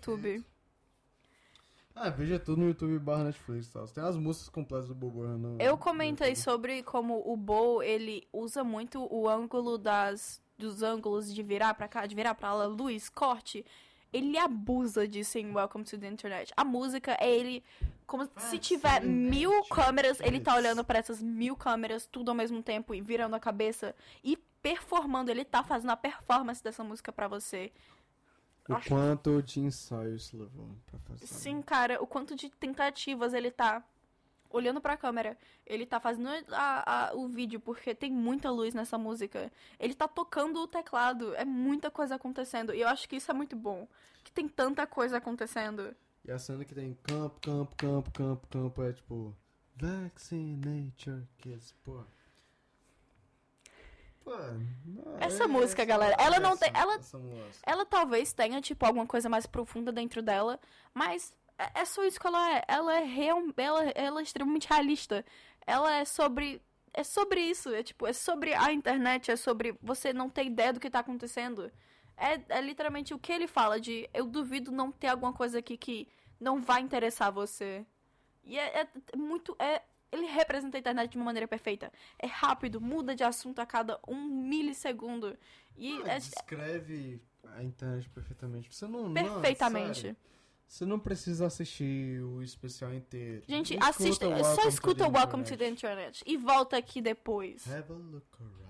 [1.99, 3.89] Ah, veja tudo no YouTube barra Netflix e tal.
[3.89, 5.57] Tem as músicas completas do Bobo no.
[5.59, 6.45] Eu no comentei YouTube.
[6.45, 11.89] sobre como o Bo, ele usa muito o ângulo das dos ângulos de virar pra
[11.89, 13.65] cá, de virar pra lá, luz, corte.
[14.13, 16.53] Ele abusa disso em Welcome to the Internet.
[16.57, 17.63] A música é ele
[18.07, 19.63] como se tiver mil né?
[19.71, 23.41] câmeras, ele tá olhando pra essas mil câmeras tudo ao mesmo tempo e virando a
[23.41, 27.73] cabeça e performando, ele tá fazendo a performance dessa música pra você.
[28.69, 31.27] O Acho- quanto de ensaio isso levou pra fazer.
[31.27, 33.83] Sim, cara, o quanto de tentativas ele tá
[34.51, 35.37] olhando pra câmera.
[35.65, 39.53] Ele tá fazendo a- a- o vídeo, porque tem muita luz nessa música.
[39.79, 41.35] Ele tá tocando o teclado.
[41.37, 42.75] É muita coisa acontecendo.
[42.75, 43.87] E eu acho que isso é muito bom.
[44.25, 45.95] Que tem tanta coisa acontecendo.
[46.25, 49.35] E a cena que tem campo, campo, campo, campo, campo é tipo.
[49.77, 52.03] Vaccinature Kids, pô.
[55.21, 56.99] Essa é- música, essa- galera, ela não tem- ela-.
[57.65, 60.59] Ela talvez tenha, tipo, alguma coisa mais profunda dentro dela,
[60.93, 62.65] mas é, é só isso que ela é.
[62.69, 65.25] Ela é real, ela, ela é extremamente realista.
[65.67, 66.61] Ela é sobre.
[66.93, 70.73] É sobre isso, é tipo, é sobre a internet, é sobre você não ter ideia
[70.73, 71.71] do que tá acontecendo.
[72.17, 75.77] É, é literalmente o que ele fala de eu duvido não ter alguma coisa aqui
[75.77, 76.09] que
[76.41, 77.85] não vai interessar você.
[78.43, 78.81] E é,
[79.13, 79.55] é muito.
[79.59, 79.83] É,
[80.17, 81.93] ele representa a internet de uma maneira perfeita.
[82.19, 85.37] É rápido, muda de assunto a cada um milissegundo.
[85.77, 87.21] E Ah, é, descreve
[87.55, 88.75] a internet perfeitamente.
[88.75, 89.05] Você não.
[89.09, 90.01] não, perfeitamente.
[90.01, 90.17] sério.
[90.67, 93.43] Você não precisa assistir o especial inteiro.
[93.47, 97.71] Gente, Escuta assista, o só escuta o Welcome to the Internet e volta aqui depois.
[97.73, 98.67] Have a look around.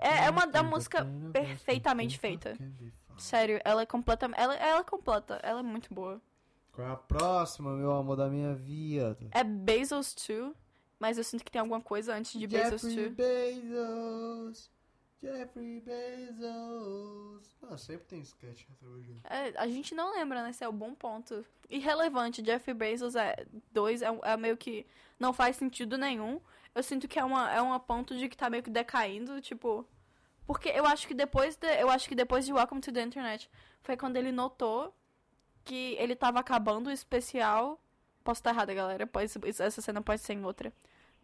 [0.00, 2.56] É, é uma da Nothing música perfeitamente feita.
[3.16, 4.40] Sério, ela é completamente.
[4.40, 6.22] Ela, ela é completa, ela é muito boa.
[6.78, 9.18] Qual é a próxima, meu amor da minha vida?
[9.32, 10.54] É Bezos 2,
[10.96, 13.14] mas eu sinto que tem alguma coisa antes de Bezos Jeffrey 2.
[13.16, 14.70] Bezos.
[15.20, 17.56] Jeffrey Bezos.
[17.68, 18.66] Ah, sempre tem sketch.
[19.24, 20.50] É, a gente não lembra, né?
[20.50, 21.44] Esse é o bom ponto.
[21.68, 24.86] Irrelevante, Jeff Bezos é 2, é, um- é meio que
[25.18, 26.40] não faz sentido nenhum.
[26.76, 29.84] Eu sinto que é uma, é uma ponto de que tá meio que decaindo, tipo.
[30.46, 33.50] Porque eu acho que depois de, eu acho que depois de Welcome to the Internet
[33.82, 34.94] foi quando ele notou
[35.68, 37.78] que ele tava acabando o especial.
[38.24, 39.06] Posso estar errada, galera.
[39.06, 40.72] Pode, essa cena pode ser em outra.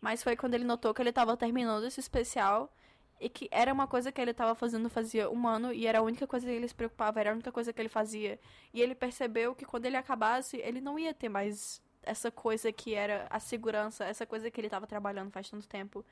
[0.03, 2.71] Mas foi quando ele notou que ele tava terminando esse especial
[3.19, 6.03] e que era uma coisa que ele tava fazendo fazia um ano e era a
[6.03, 8.39] única coisa que ele se preocupava, era a única coisa que ele fazia.
[8.73, 12.95] E ele percebeu que quando ele acabasse, ele não ia ter mais essa coisa que
[12.95, 16.05] era a segurança, essa coisa que ele tava trabalhando faz tanto tempo.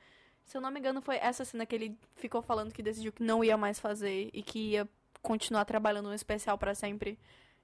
[0.43, 3.21] Se eu não me engano, foi essa cena que ele ficou falando que decidiu que
[3.21, 4.89] não ia mais fazer e que ia
[5.21, 7.19] continuar trabalhando no especial pra sempre.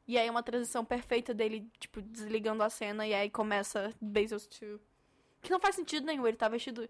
[0.09, 4.47] E aí é uma transição perfeita dele, tipo, desligando a cena e aí começa Bezos
[4.59, 4.81] 2.
[5.39, 6.89] Que não faz sentido nenhum, ele tá vestido.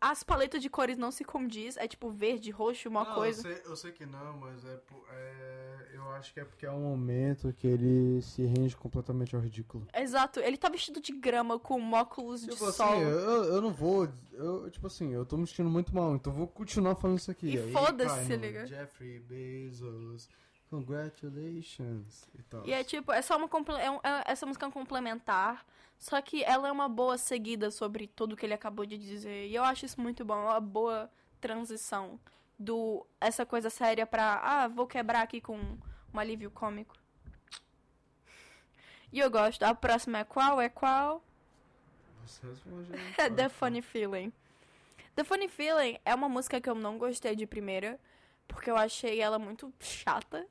[0.00, 3.46] As paletas de cores não se condiz, é tipo verde, roxo, uma Não, coisa.
[3.46, 4.80] Eu sei, eu sei que não, mas é,
[5.10, 9.42] é- Eu acho que é porque é um momento que ele se rende completamente ao
[9.42, 9.86] ridículo.
[9.94, 13.02] Exato, ele tá vestido de grama com um óculos de Tipo assim, sol.
[13.02, 14.08] eu, eu não vou.
[14.32, 17.48] Eu, tipo assim, eu tô me sentindo muito mal, então vou continuar falando isso aqui.
[17.54, 18.66] E foda-se, se liga.
[18.66, 20.28] Jeffrey Bezos,
[20.70, 22.66] congratulations e tal.
[22.66, 23.48] E é tipo, é só uma
[23.80, 25.64] é um- é- essa música é um complementar,
[25.98, 29.46] só que ela é uma boa seguida sobre tudo que ele acabou de dizer.
[29.48, 31.10] E eu acho isso muito bom, é uma boa
[31.40, 32.18] transição
[32.58, 36.96] do essa coisa séria pra, ah, vou quebrar aqui com um alívio cômico.
[39.12, 39.62] E eu gosto.
[39.62, 40.60] A próxima é qual?
[40.60, 41.22] É qual?
[42.26, 43.48] Você responde É The.
[43.48, 44.32] Funny Feeling.
[45.14, 47.98] The Funny Feeling é uma música que eu não gostei de primeira,
[48.48, 50.46] porque eu achei ela muito chata.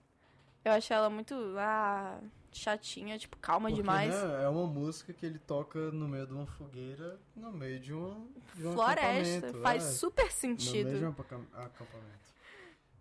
[0.65, 2.19] Eu achei ela muito, ah,
[2.51, 4.09] chatinha, tipo, calma Porque, demais.
[4.11, 7.93] né, é uma música que ele toca no meio de uma fogueira, no meio de,
[7.93, 9.91] uma, de um Floresta, faz é.
[9.91, 11.05] super No meio de sentido.
[11.05, 12.33] um acamp- acampamento.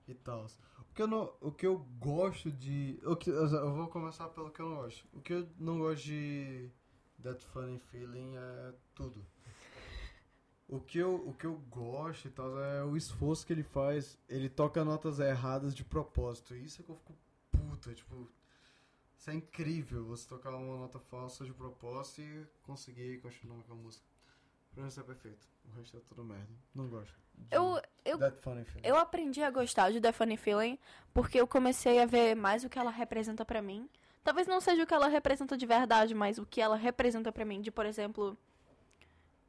[0.06, 0.44] E tal.
[0.78, 3.00] O que, eu não, o que eu gosto de.
[3.02, 5.08] O que, eu vou começar pelo que eu não gosto.
[5.14, 6.70] O que eu não gosto de
[7.22, 9.24] That Funny Feeling é tudo.
[10.68, 14.18] O que, eu, o que eu gosto e tal é o esforço que ele faz.
[14.28, 16.54] Ele toca notas erradas de propósito.
[16.54, 17.14] Isso é que eu fico
[17.84, 18.28] puta, tipo.
[19.18, 23.76] Isso é incrível você tocar uma nota falsa de propósito e conseguir continuar com a
[23.76, 24.04] música.
[24.72, 25.46] Pra mim isso é perfeito.
[25.64, 26.52] O resto é tudo merda.
[26.74, 27.14] Não gosto.
[27.50, 28.86] Eu, eu, That Funny Feeling.
[28.86, 30.78] eu aprendi a gostar de The Funny Feeling
[31.12, 33.88] porque eu comecei a ver mais o que ela representa pra mim.
[34.22, 37.44] Talvez não seja o que ela representa de verdade, mas o que ela representa pra
[37.44, 37.60] mim.
[37.60, 38.36] De, por exemplo,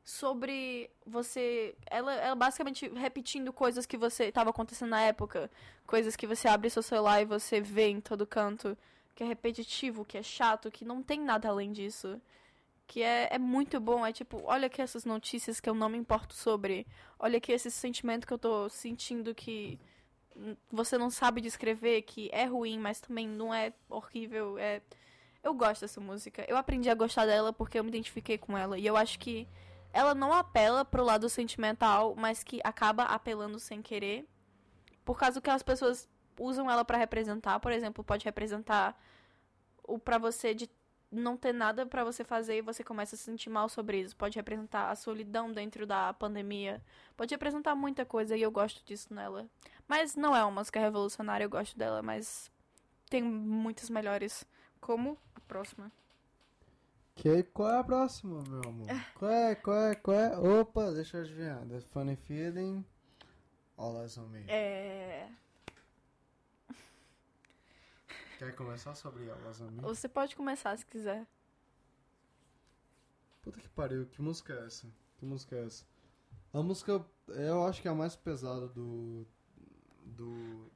[0.06, 1.76] sobre você.
[1.88, 5.50] Ela, ela basicamente repetindo coisas que você estava acontecendo na época.
[5.88, 8.78] Coisas que você abre seu celular e você vê em todo canto.
[9.16, 12.22] Que é repetitivo, que é chato, que não tem nada além disso.
[12.86, 14.06] Que é, é muito bom.
[14.06, 16.86] É tipo, olha aqui essas notícias que eu não me importo sobre.
[17.18, 19.80] Olha aqui esse sentimento que eu tô sentindo que
[20.72, 24.60] você não sabe descrever, que é ruim, mas também não é horrível.
[24.60, 24.82] É.
[25.42, 26.46] Eu gosto dessa música.
[26.48, 28.78] Eu aprendi a gostar dela porque eu me identifiquei com ela.
[28.78, 29.48] E eu acho que
[29.96, 34.28] ela não apela pro lado sentimental, mas que acaba apelando sem querer.
[35.06, 37.62] Por causa que as pessoas usam ela pra representar.
[37.62, 39.02] Por exemplo, pode representar
[39.82, 40.70] o pra você de
[41.10, 44.18] não ter nada pra você fazer e você começa a se sentir mal sobre isso.
[44.18, 46.84] Pode representar a solidão dentro da pandemia.
[47.16, 49.48] Pode representar muita coisa e eu gosto disso nela.
[49.88, 52.52] Mas não é uma música revolucionária, eu gosto dela, mas
[53.10, 54.46] tem muitas melhores.
[54.82, 55.90] Como a próxima.
[57.16, 58.88] Que, qual é a próxima, meu amor?
[59.16, 60.38] Qual é, qual é, qual é?
[60.38, 61.66] Opa, deixa eu adivinhar.
[61.66, 62.86] The Funny Feeling,
[63.78, 64.46] All Eyes on Me.
[64.50, 65.32] É.
[68.38, 69.82] Quer começar sobre All Eyes on Me?
[69.82, 71.26] Você pode começar se quiser.
[73.42, 74.88] Puta que pariu, que música é essa?
[75.18, 75.86] Que música é essa?
[76.52, 79.26] A música, eu acho que é a mais pesada do...
[80.04, 80.72] Do...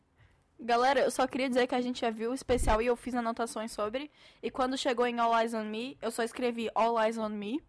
[0.62, 3.16] Galera, eu só queria dizer que a gente já viu o especial e eu fiz
[3.16, 4.12] anotações sobre.
[4.44, 7.64] E quando chegou em All Eyes on Me, eu só escrevi All Eyes on Me.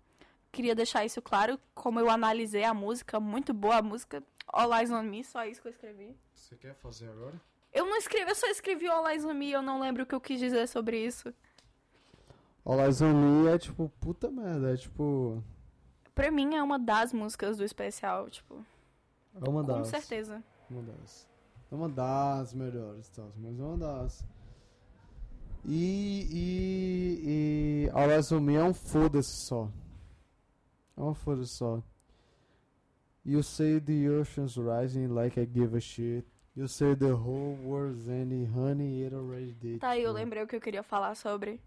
[0.51, 4.21] Queria deixar isso claro, como eu analisei a música, muito boa a música.
[4.49, 6.17] All Eyes on Me, só isso que eu escrevi.
[6.35, 7.41] Você quer fazer agora?
[7.73, 10.15] Eu não escrevi, eu só escrevi All Eyes on Me, eu não lembro o que
[10.15, 11.33] eu quis dizer sobre isso.
[12.65, 15.41] All Eyes on Me é tipo, puta merda, é tipo...
[16.13, 18.67] Pra mim é uma das músicas do especial, tipo,
[19.41, 19.77] É uma das.
[19.79, 20.43] com certeza.
[20.69, 21.30] Uma das.
[21.71, 23.25] É uma das melhores, tá?
[23.37, 24.25] mas é uma das.
[25.65, 26.27] E.
[26.33, 27.87] E.
[27.87, 28.35] E.
[28.35, 29.71] On Me é um foda-se só.
[30.97, 31.83] É um foda-se só.
[33.25, 36.27] You say the ocean's rising like I give a shit.
[36.57, 39.81] You say the whole world's ending, honey, it already did.
[39.81, 41.61] Tá aí, eu Tipo, lembrei o que eu queria falar sobre.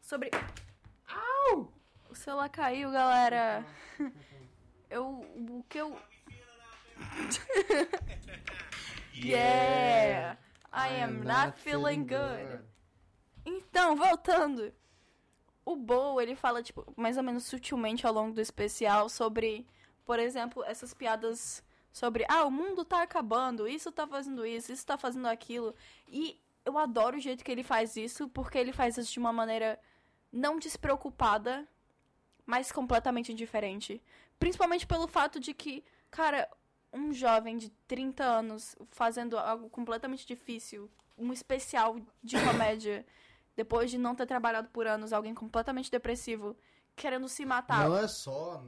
[0.00, 0.30] Sobre.
[1.08, 1.70] Au!
[2.08, 3.66] O celular caiu, galera.
[4.88, 5.04] Eu.
[5.04, 5.98] O que eu.
[9.14, 10.36] yeah!
[10.72, 12.60] I am not feeling good.
[13.44, 14.72] Então, voltando.
[15.64, 19.66] O Bo, ele fala, tipo, mais ou menos sutilmente ao longo do especial sobre,
[20.04, 24.86] por exemplo, essas piadas sobre, ah, o mundo tá acabando, isso tá fazendo isso, isso
[24.86, 25.74] tá fazendo aquilo.
[26.06, 29.32] E eu adoro o jeito que ele faz isso, porque ele faz isso de uma
[29.32, 29.80] maneira
[30.30, 31.66] não despreocupada,
[32.44, 34.02] mas completamente indiferente.
[34.38, 36.48] Principalmente pelo fato de que, cara,
[36.96, 43.06] um jovem de 30 anos fazendo algo completamente difícil, um especial de comédia,
[43.54, 46.56] depois de não ter trabalhado por anos, alguém completamente depressivo,
[46.94, 48.62] querendo se matar, Não é só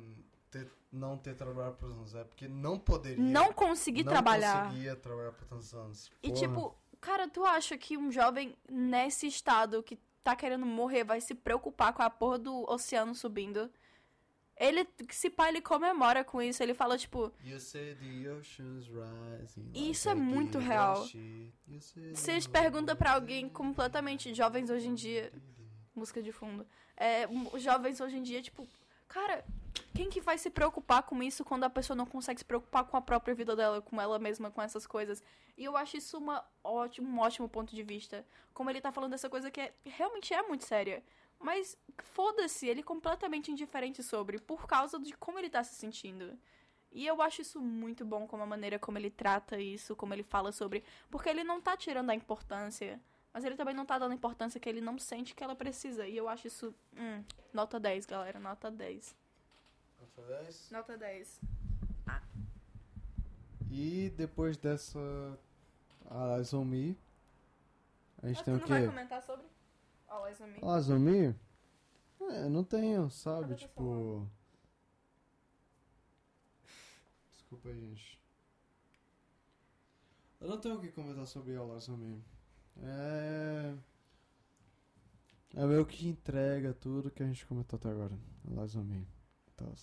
[0.50, 3.22] ter- não ter trabalhado por anos, é porque não poderia.
[3.22, 4.66] não conseguir não trabalhar.
[4.68, 6.10] conseguia trabalhar por tantos anos.
[6.22, 6.40] E Porra.
[6.40, 11.34] tipo, cara, tu acha que um jovem nesse estado que tá querendo morrer vai se
[11.34, 13.70] preocupar com a porra do oceano subindo?
[14.58, 16.62] Ele, se pá, ele comemora com isso.
[16.62, 17.32] Ele fala, tipo,
[19.74, 21.04] Isso é muito real.
[21.06, 21.52] shit.
[21.68, 25.32] You say você the pergunta pra world's alguém completamente jovens hoje em dia,
[25.94, 26.66] música de fundo,
[26.96, 27.28] é,
[27.58, 28.66] jovens hoje em dia, tipo,
[29.06, 29.44] cara,
[29.94, 32.96] quem que vai se preocupar com isso quando a pessoa não consegue se preocupar com
[32.96, 35.22] a própria vida dela, com ela mesma, com essas coisas?
[35.56, 38.24] E eu acho isso uma ótimo, um ótimo ponto de vista.
[38.54, 41.02] Como ele tá falando dessa coisa que é- realmente é muito séria.
[41.38, 46.36] Mas foda-se, ele é completamente indiferente sobre, por causa de como ele tá se sentindo.
[46.90, 50.22] E eu acho isso muito bom, como a maneira como ele trata isso, como ele
[50.22, 50.82] fala sobre.
[51.10, 53.00] Porque ele não tá tirando a importância,
[53.32, 56.06] mas ele também não tá dando a importância que ele não sente que ela precisa.
[56.06, 56.74] E eu acho isso.
[56.96, 59.14] Hum, nota 10, galera, nota 10.
[60.00, 60.70] Nota 10.
[60.70, 61.40] Nota 10.
[63.70, 64.98] E depois dessa
[66.54, 66.96] on Me,
[68.22, 68.86] a gente Ah, tem tu o não vai quê?
[68.88, 69.44] comentar sobre?
[70.08, 70.58] All Eyes on Me?
[70.62, 71.34] All Eyes on Me?
[72.20, 73.54] É, não tenho, sabe?
[73.54, 74.28] Tipo.
[77.32, 78.18] Desculpa aí, gente.
[80.40, 82.24] Eu não tenho o que comentar sobre All Eyes on Me.
[82.82, 83.74] É.
[85.54, 88.18] É meio que entrega tudo que a gente comentou até agora.
[88.50, 89.06] All Eyes on Me.
[89.56, 89.74] Tal.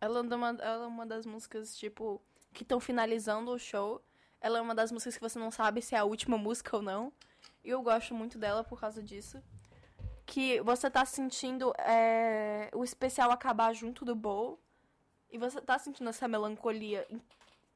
[0.00, 2.20] Ela, é uma, ela é uma das músicas, tipo,
[2.52, 4.02] que estão finalizando o show.
[4.40, 6.82] Ela é uma das músicas que você não sabe se é a última música ou
[6.82, 7.12] não.
[7.64, 9.42] E eu gosto muito dela por causa disso.
[10.26, 14.58] Que você tá sentindo é, o especial acabar junto do Bowl.
[15.30, 17.06] E você tá sentindo essa melancolia.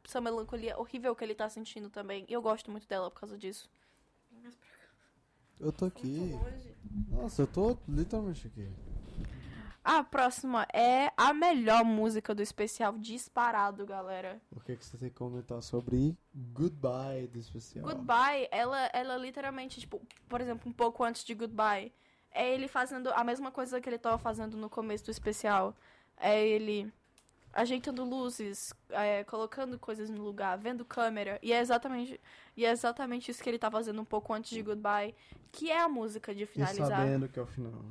[0.04, 2.24] Essa melancolia horrível que ele tá sentindo também.
[2.28, 3.68] E eu gosto muito dela por causa disso.
[5.60, 6.32] Eu tô aqui.
[7.10, 8.68] Nossa, eu tô literalmente aqui.
[9.84, 14.40] A próxima é a melhor música do especial disparado, galera.
[14.50, 17.84] O que, que você tem que comentar sobre Goodbye do especial?
[17.84, 21.92] Goodbye, ela, ela literalmente, tipo, por exemplo, um pouco antes de Goodbye,
[22.32, 25.76] é ele fazendo a mesma coisa que ele tava fazendo no começo do especial.
[26.16, 26.90] É ele
[27.52, 31.38] ajeitando luzes, é, colocando coisas no lugar, vendo câmera.
[31.42, 32.18] E é exatamente,
[32.56, 35.14] e é exatamente isso que ele tá fazendo um pouco antes de Goodbye,
[35.52, 36.88] que é a música de E finalizar.
[36.88, 37.84] sabendo que é o final.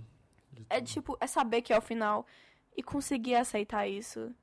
[0.69, 0.87] É tudo.
[0.87, 2.25] tipo, é saber que é o final
[2.75, 4.33] e conseguir aceitar isso.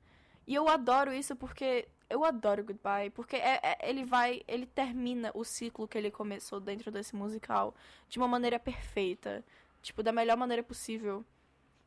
[0.47, 5.31] E eu adoro isso porque eu adoro Goodbye, porque é, é- ele vai, ele termina
[5.33, 7.73] o ciclo que ele começou dentro desse musical
[8.09, 9.43] de uma maneira perfeita,
[9.81, 11.23] tipo, da melhor maneira possível.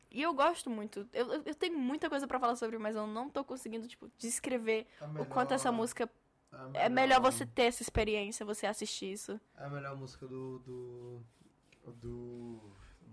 [0.09, 1.07] E eu gosto muito.
[1.13, 4.09] Eu, eu- eu tenho muita coisa pra falar sobre, mas eu não tô conseguindo, tipo,
[4.17, 6.09] descrever A o quanto essa melhor- música
[6.73, 9.39] É melhor você ter essa experiência, você assistir isso.
[9.57, 10.59] É a melhor música do.
[10.59, 11.21] do.
[12.01, 12.59] do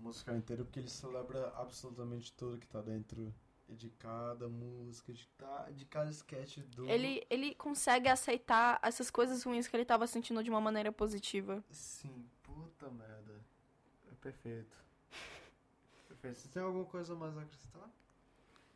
[0.03, 3.33] musical inteiro, porque ele celebra absolutamente tudo que tá dentro
[3.69, 5.27] de cada música, de,
[5.73, 6.87] de cada sketch do.
[6.89, 11.63] Ele, ele consegue aceitar essas coisas ruins que ele tava sentindo de uma maneira positiva.
[11.71, 13.33] Sim, puta merda.
[14.11, 14.77] É perfeito.
[16.07, 16.37] Perfeito.
[16.39, 17.89] Você tem alguma coisa mais a acrescentar?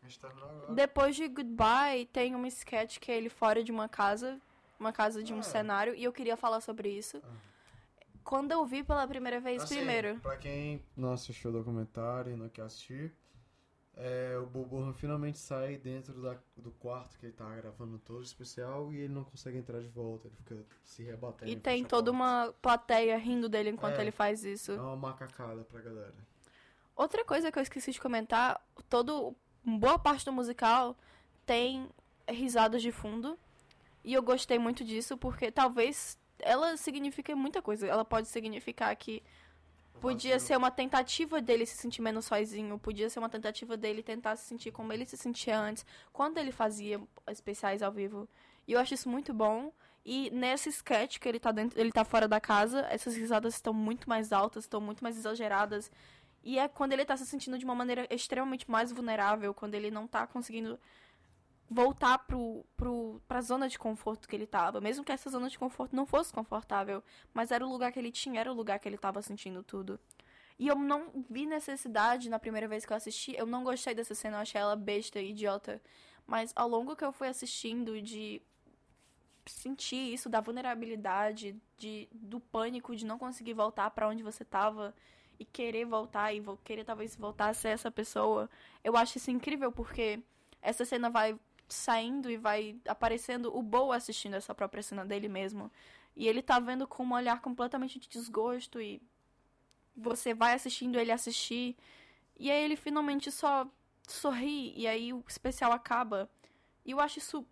[0.02, 0.74] A gente terminou agora.
[0.74, 4.40] Depois de Goodbye, tem um sketch que é ele fora de uma casa,
[4.80, 5.44] uma casa de um Ah.
[5.44, 7.22] cenário, e eu queria falar sobre isso.
[7.24, 7.36] Ah.
[8.28, 12.36] Quando eu vi pela primeira vez, Assim, primeiro, Pra quem não assistiu o documentário e
[12.36, 13.14] não quer assistir,
[13.96, 18.22] é, o Bobo finalmente sai dentro da, do quarto que ele tá gravando todo o
[18.24, 20.28] especial e ele não consegue entrar de volta.
[20.28, 21.50] Ele fica se rebatendo.
[21.50, 24.02] e em tem toda uma plateia rindo dele enquanto É.
[24.02, 24.74] ele faz isso.
[24.74, 26.14] É uma macacada pra galera.
[26.98, 29.34] Outra coisa que eu esqueci de comentar, todo
[29.64, 30.98] boa parte do musical
[31.46, 31.88] tem
[32.28, 33.40] risadas de fundo.
[34.04, 37.88] E eu gostei muito disso porque talvez ela signifique muita coisa.
[37.88, 39.24] Ela pode significar que
[40.00, 44.36] podia ser uma tentativa dele se sentir menos sozinho, podia ser uma tentativa dele tentar
[44.36, 48.28] se sentir como ele se sentia antes, quando ele fazia especiais ao vivo.
[48.68, 49.72] E eu acho isso muito bom.
[50.06, 53.74] E nesse sketch que ele tá dentro, ele tá fora da casa, essas risadas estão
[53.74, 55.92] muito mais altas, estão muito mais exageradas.
[56.44, 59.92] E é quando ele tá se sentindo de uma maneira extremamente mais vulnerável, quando ele
[59.92, 60.80] não tá conseguindo
[61.70, 64.80] voltar pro, pro, pra zona de conforto que ele tava.
[64.80, 67.04] Mesmo que essa zona de conforto não fosse confortável,
[67.34, 70.00] mas era o lugar que ele tinha, era o lugar que ele tava sentindo tudo.
[70.60, 74.16] E eu não vi necessidade na primeira vez que eu assisti, eu não gostei dessa
[74.16, 75.82] cena, eu achei ela besta, idiota.
[76.26, 78.42] Mas ao longo que eu fui assistindo, de
[79.46, 84.94] sentir isso da vulnerabilidade, de do pânico de não conseguir voltar pra onde você tava
[85.40, 88.50] e querer voltar e querer talvez voltar a ser essa pessoa.
[88.84, 90.20] Eu acho isso incrível porque
[90.62, 95.72] essa cena vai saindo e vai aparecendo o Bo assistindo essa própria cena dele mesmo.
[96.16, 99.02] E ele tá vendo com um olhar completamente de desgosto e
[99.96, 101.76] você vai assistindo ele assistir
[102.40, 103.68] e aí ele finalmente só
[104.08, 106.30] sorri e aí o especial acaba.
[106.86, 107.46] E eu acho isso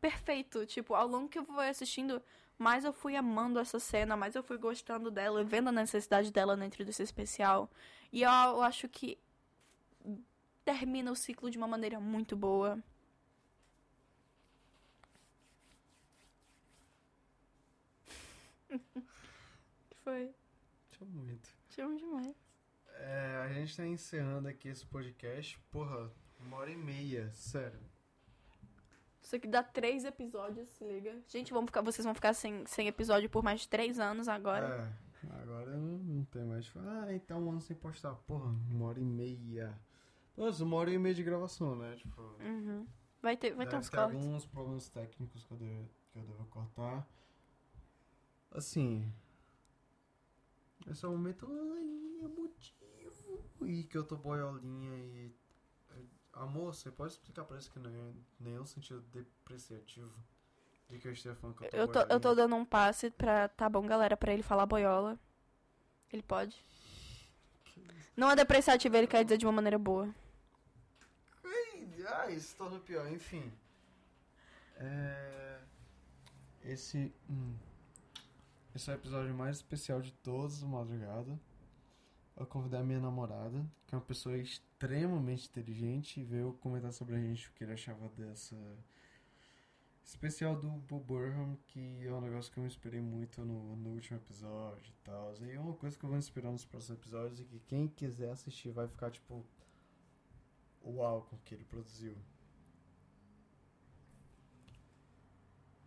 [0.00, 2.20] perfeito, tipo, ao longo que eu fui assistindo,
[2.58, 6.56] mais eu fui amando essa cena, mais eu fui gostando dela, vendo a necessidade dela
[6.56, 7.70] dentro desse especial.
[8.12, 9.18] E eu, eu acho que
[10.64, 12.82] termina o ciclo de uma maneira muito boa.
[18.78, 20.34] Que foi?
[20.90, 21.48] Deixa muito.
[21.68, 22.34] Te amo demais.
[22.94, 25.58] É, a gente tá encerrando aqui esse podcast.
[25.70, 27.80] Porra, uma hora e meia, sério.
[29.20, 31.16] Isso aqui dá três episódios, se liga.
[31.28, 34.92] Gente, vamos ficar, vocês vão ficar sem, sem episódio por mais de três anos agora.
[35.24, 36.70] É, agora não, não tem mais.
[36.76, 38.14] Ah, então um ano sem postar.
[38.26, 39.72] Porra, uma hora e meia.
[40.36, 41.94] Nossa, uma hora e meia de gravação, né?
[41.96, 42.20] Tipo.
[42.40, 42.86] Uhum.
[43.22, 44.16] Vai ter, vai ter uns cortes.
[44.16, 47.06] alguns problemas técnicos que eu, devo, que eu devo cortar.
[48.52, 49.12] Assim.
[50.86, 52.82] Esse é um momento ai, emotivo.
[53.64, 55.32] E que eu tô boiolinha e.
[56.32, 60.12] Amor, você pode explicar pra isso que não é nenhum sentido depreciativo
[60.88, 63.10] de que eu esteja falando que eu tô Eu tô, eu tô dando um passe
[63.10, 63.48] pra.
[63.48, 65.18] Tá bom, galera, pra ele falar boiola.
[66.12, 66.64] Ele pode.
[68.16, 70.14] Não é depreciativo, ele quer dizer de uma maneira boa.
[72.06, 73.50] Ah, isso torna pior, enfim.
[74.76, 75.60] É...
[76.64, 77.12] Esse.
[77.30, 77.56] hum,
[78.74, 81.38] Esse é o episódio mais especial de todos do Madrugada.
[82.34, 87.16] Eu convidei a minha namorada, que é uma pessoa extremamente inteligente, e veio comentar sobre
[87.16, 88.56] a gente o que ele achava dessa.
[90.02, 93.90] Especial do Bob Burnham, que é um negócio que eu me inspirei muito no, no
[93.90, 95.34] último episódio e tal.
[95.42, 98.30] E é uma coisa que eu vou inspirar nos próximos episódios e que quem quiser
[98.30, 99.44] assistir vai ficar tipo
[100.82, 102.16] uau com o que ele produziu.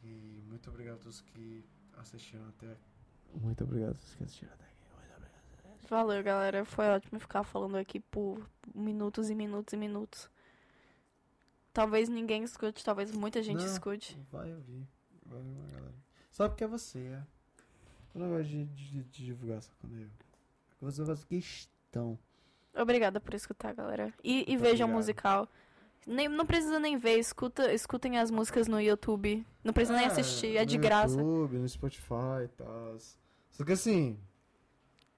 [0.04, 1.66] E muito obrigado a todos que
[2.00, 2.90] assistiram até aqui.
[3.42, 4.76] Muito obrigado todos que assistiram até aqui.
[4.92, 5.88] Muito obrigado.
[5.90, 6.66] Valeu, galera.
[6.66, 10.30] Foi ótimo ficar falando aqui por minutos e minutos e minutos.
[11.74, 13.66] Talvez ninguém escute, talvez muita gente Não.
[13.66, 14.18] escute.
[14.32, 14.88] Vai ouvir.
[15.26, 15.94] Vai ouvir uma galera.
[16.32, 17.24] Só porque é você, é.
[18.14, 20.08] Eu não gosto de, de, de divulgar só quando eu.
[20.82, 22.18] Você faz questão.
[22.74, 24.14] Obrigada por escutar, galera.
[24.24, 24.92] E, e vejam o obrigado.
[24.92, 25.50] musical.
[26.06, 29.46] Nem, não precisa nem ver, escuta, escutem as músicas no YouTube.
[29.64, 31.16] Não precisa nem É, assistir, é no de graça.
[31.20, 32.98] YouTube, no Spotify e tal.
[33.50, 34.20] Só que assim.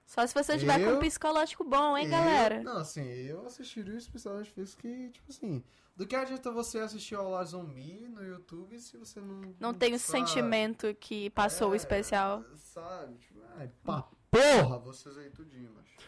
[0.06, 2.62] Só se você tiver com Eu- um psicológico bom, hein, eu- galera?
[2.62, 5.62] Não, assim, eu assistiria o especial da Netflix que, tipo assim.
[5.94, 9.54] Do que adianta você assistir ao La Zombie no YouTube se você não.
[9.60, 10.26] Não tem o sabe?
[10.26, 12.42] sentimento que passou o É, especial.
[12.56, 13.16] Sabe?
[13.18, 15.98] Tipo, ai, pá, porra, vocês aí tudinho, macho.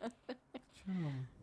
[0.74, 1.35] Te amo.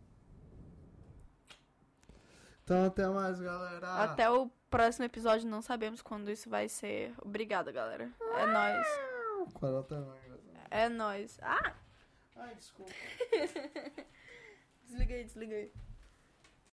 [2.74, 4.04] Então até mais, galera.
[4.04, 7.14] Até o próximo episódio, não sabemos quando isso vai ser.
[7.22, 8.10] Obrigada, galera.
[8.20, 8.88] É nóis.
[10.72, 10.86] É?
[10.86, 11.38] É nóis.
[11.42, 11.74] Ah!
[12.36, 12.92] Ai, desculpa.
[14.86, 15.72] Desliguei, desliguei.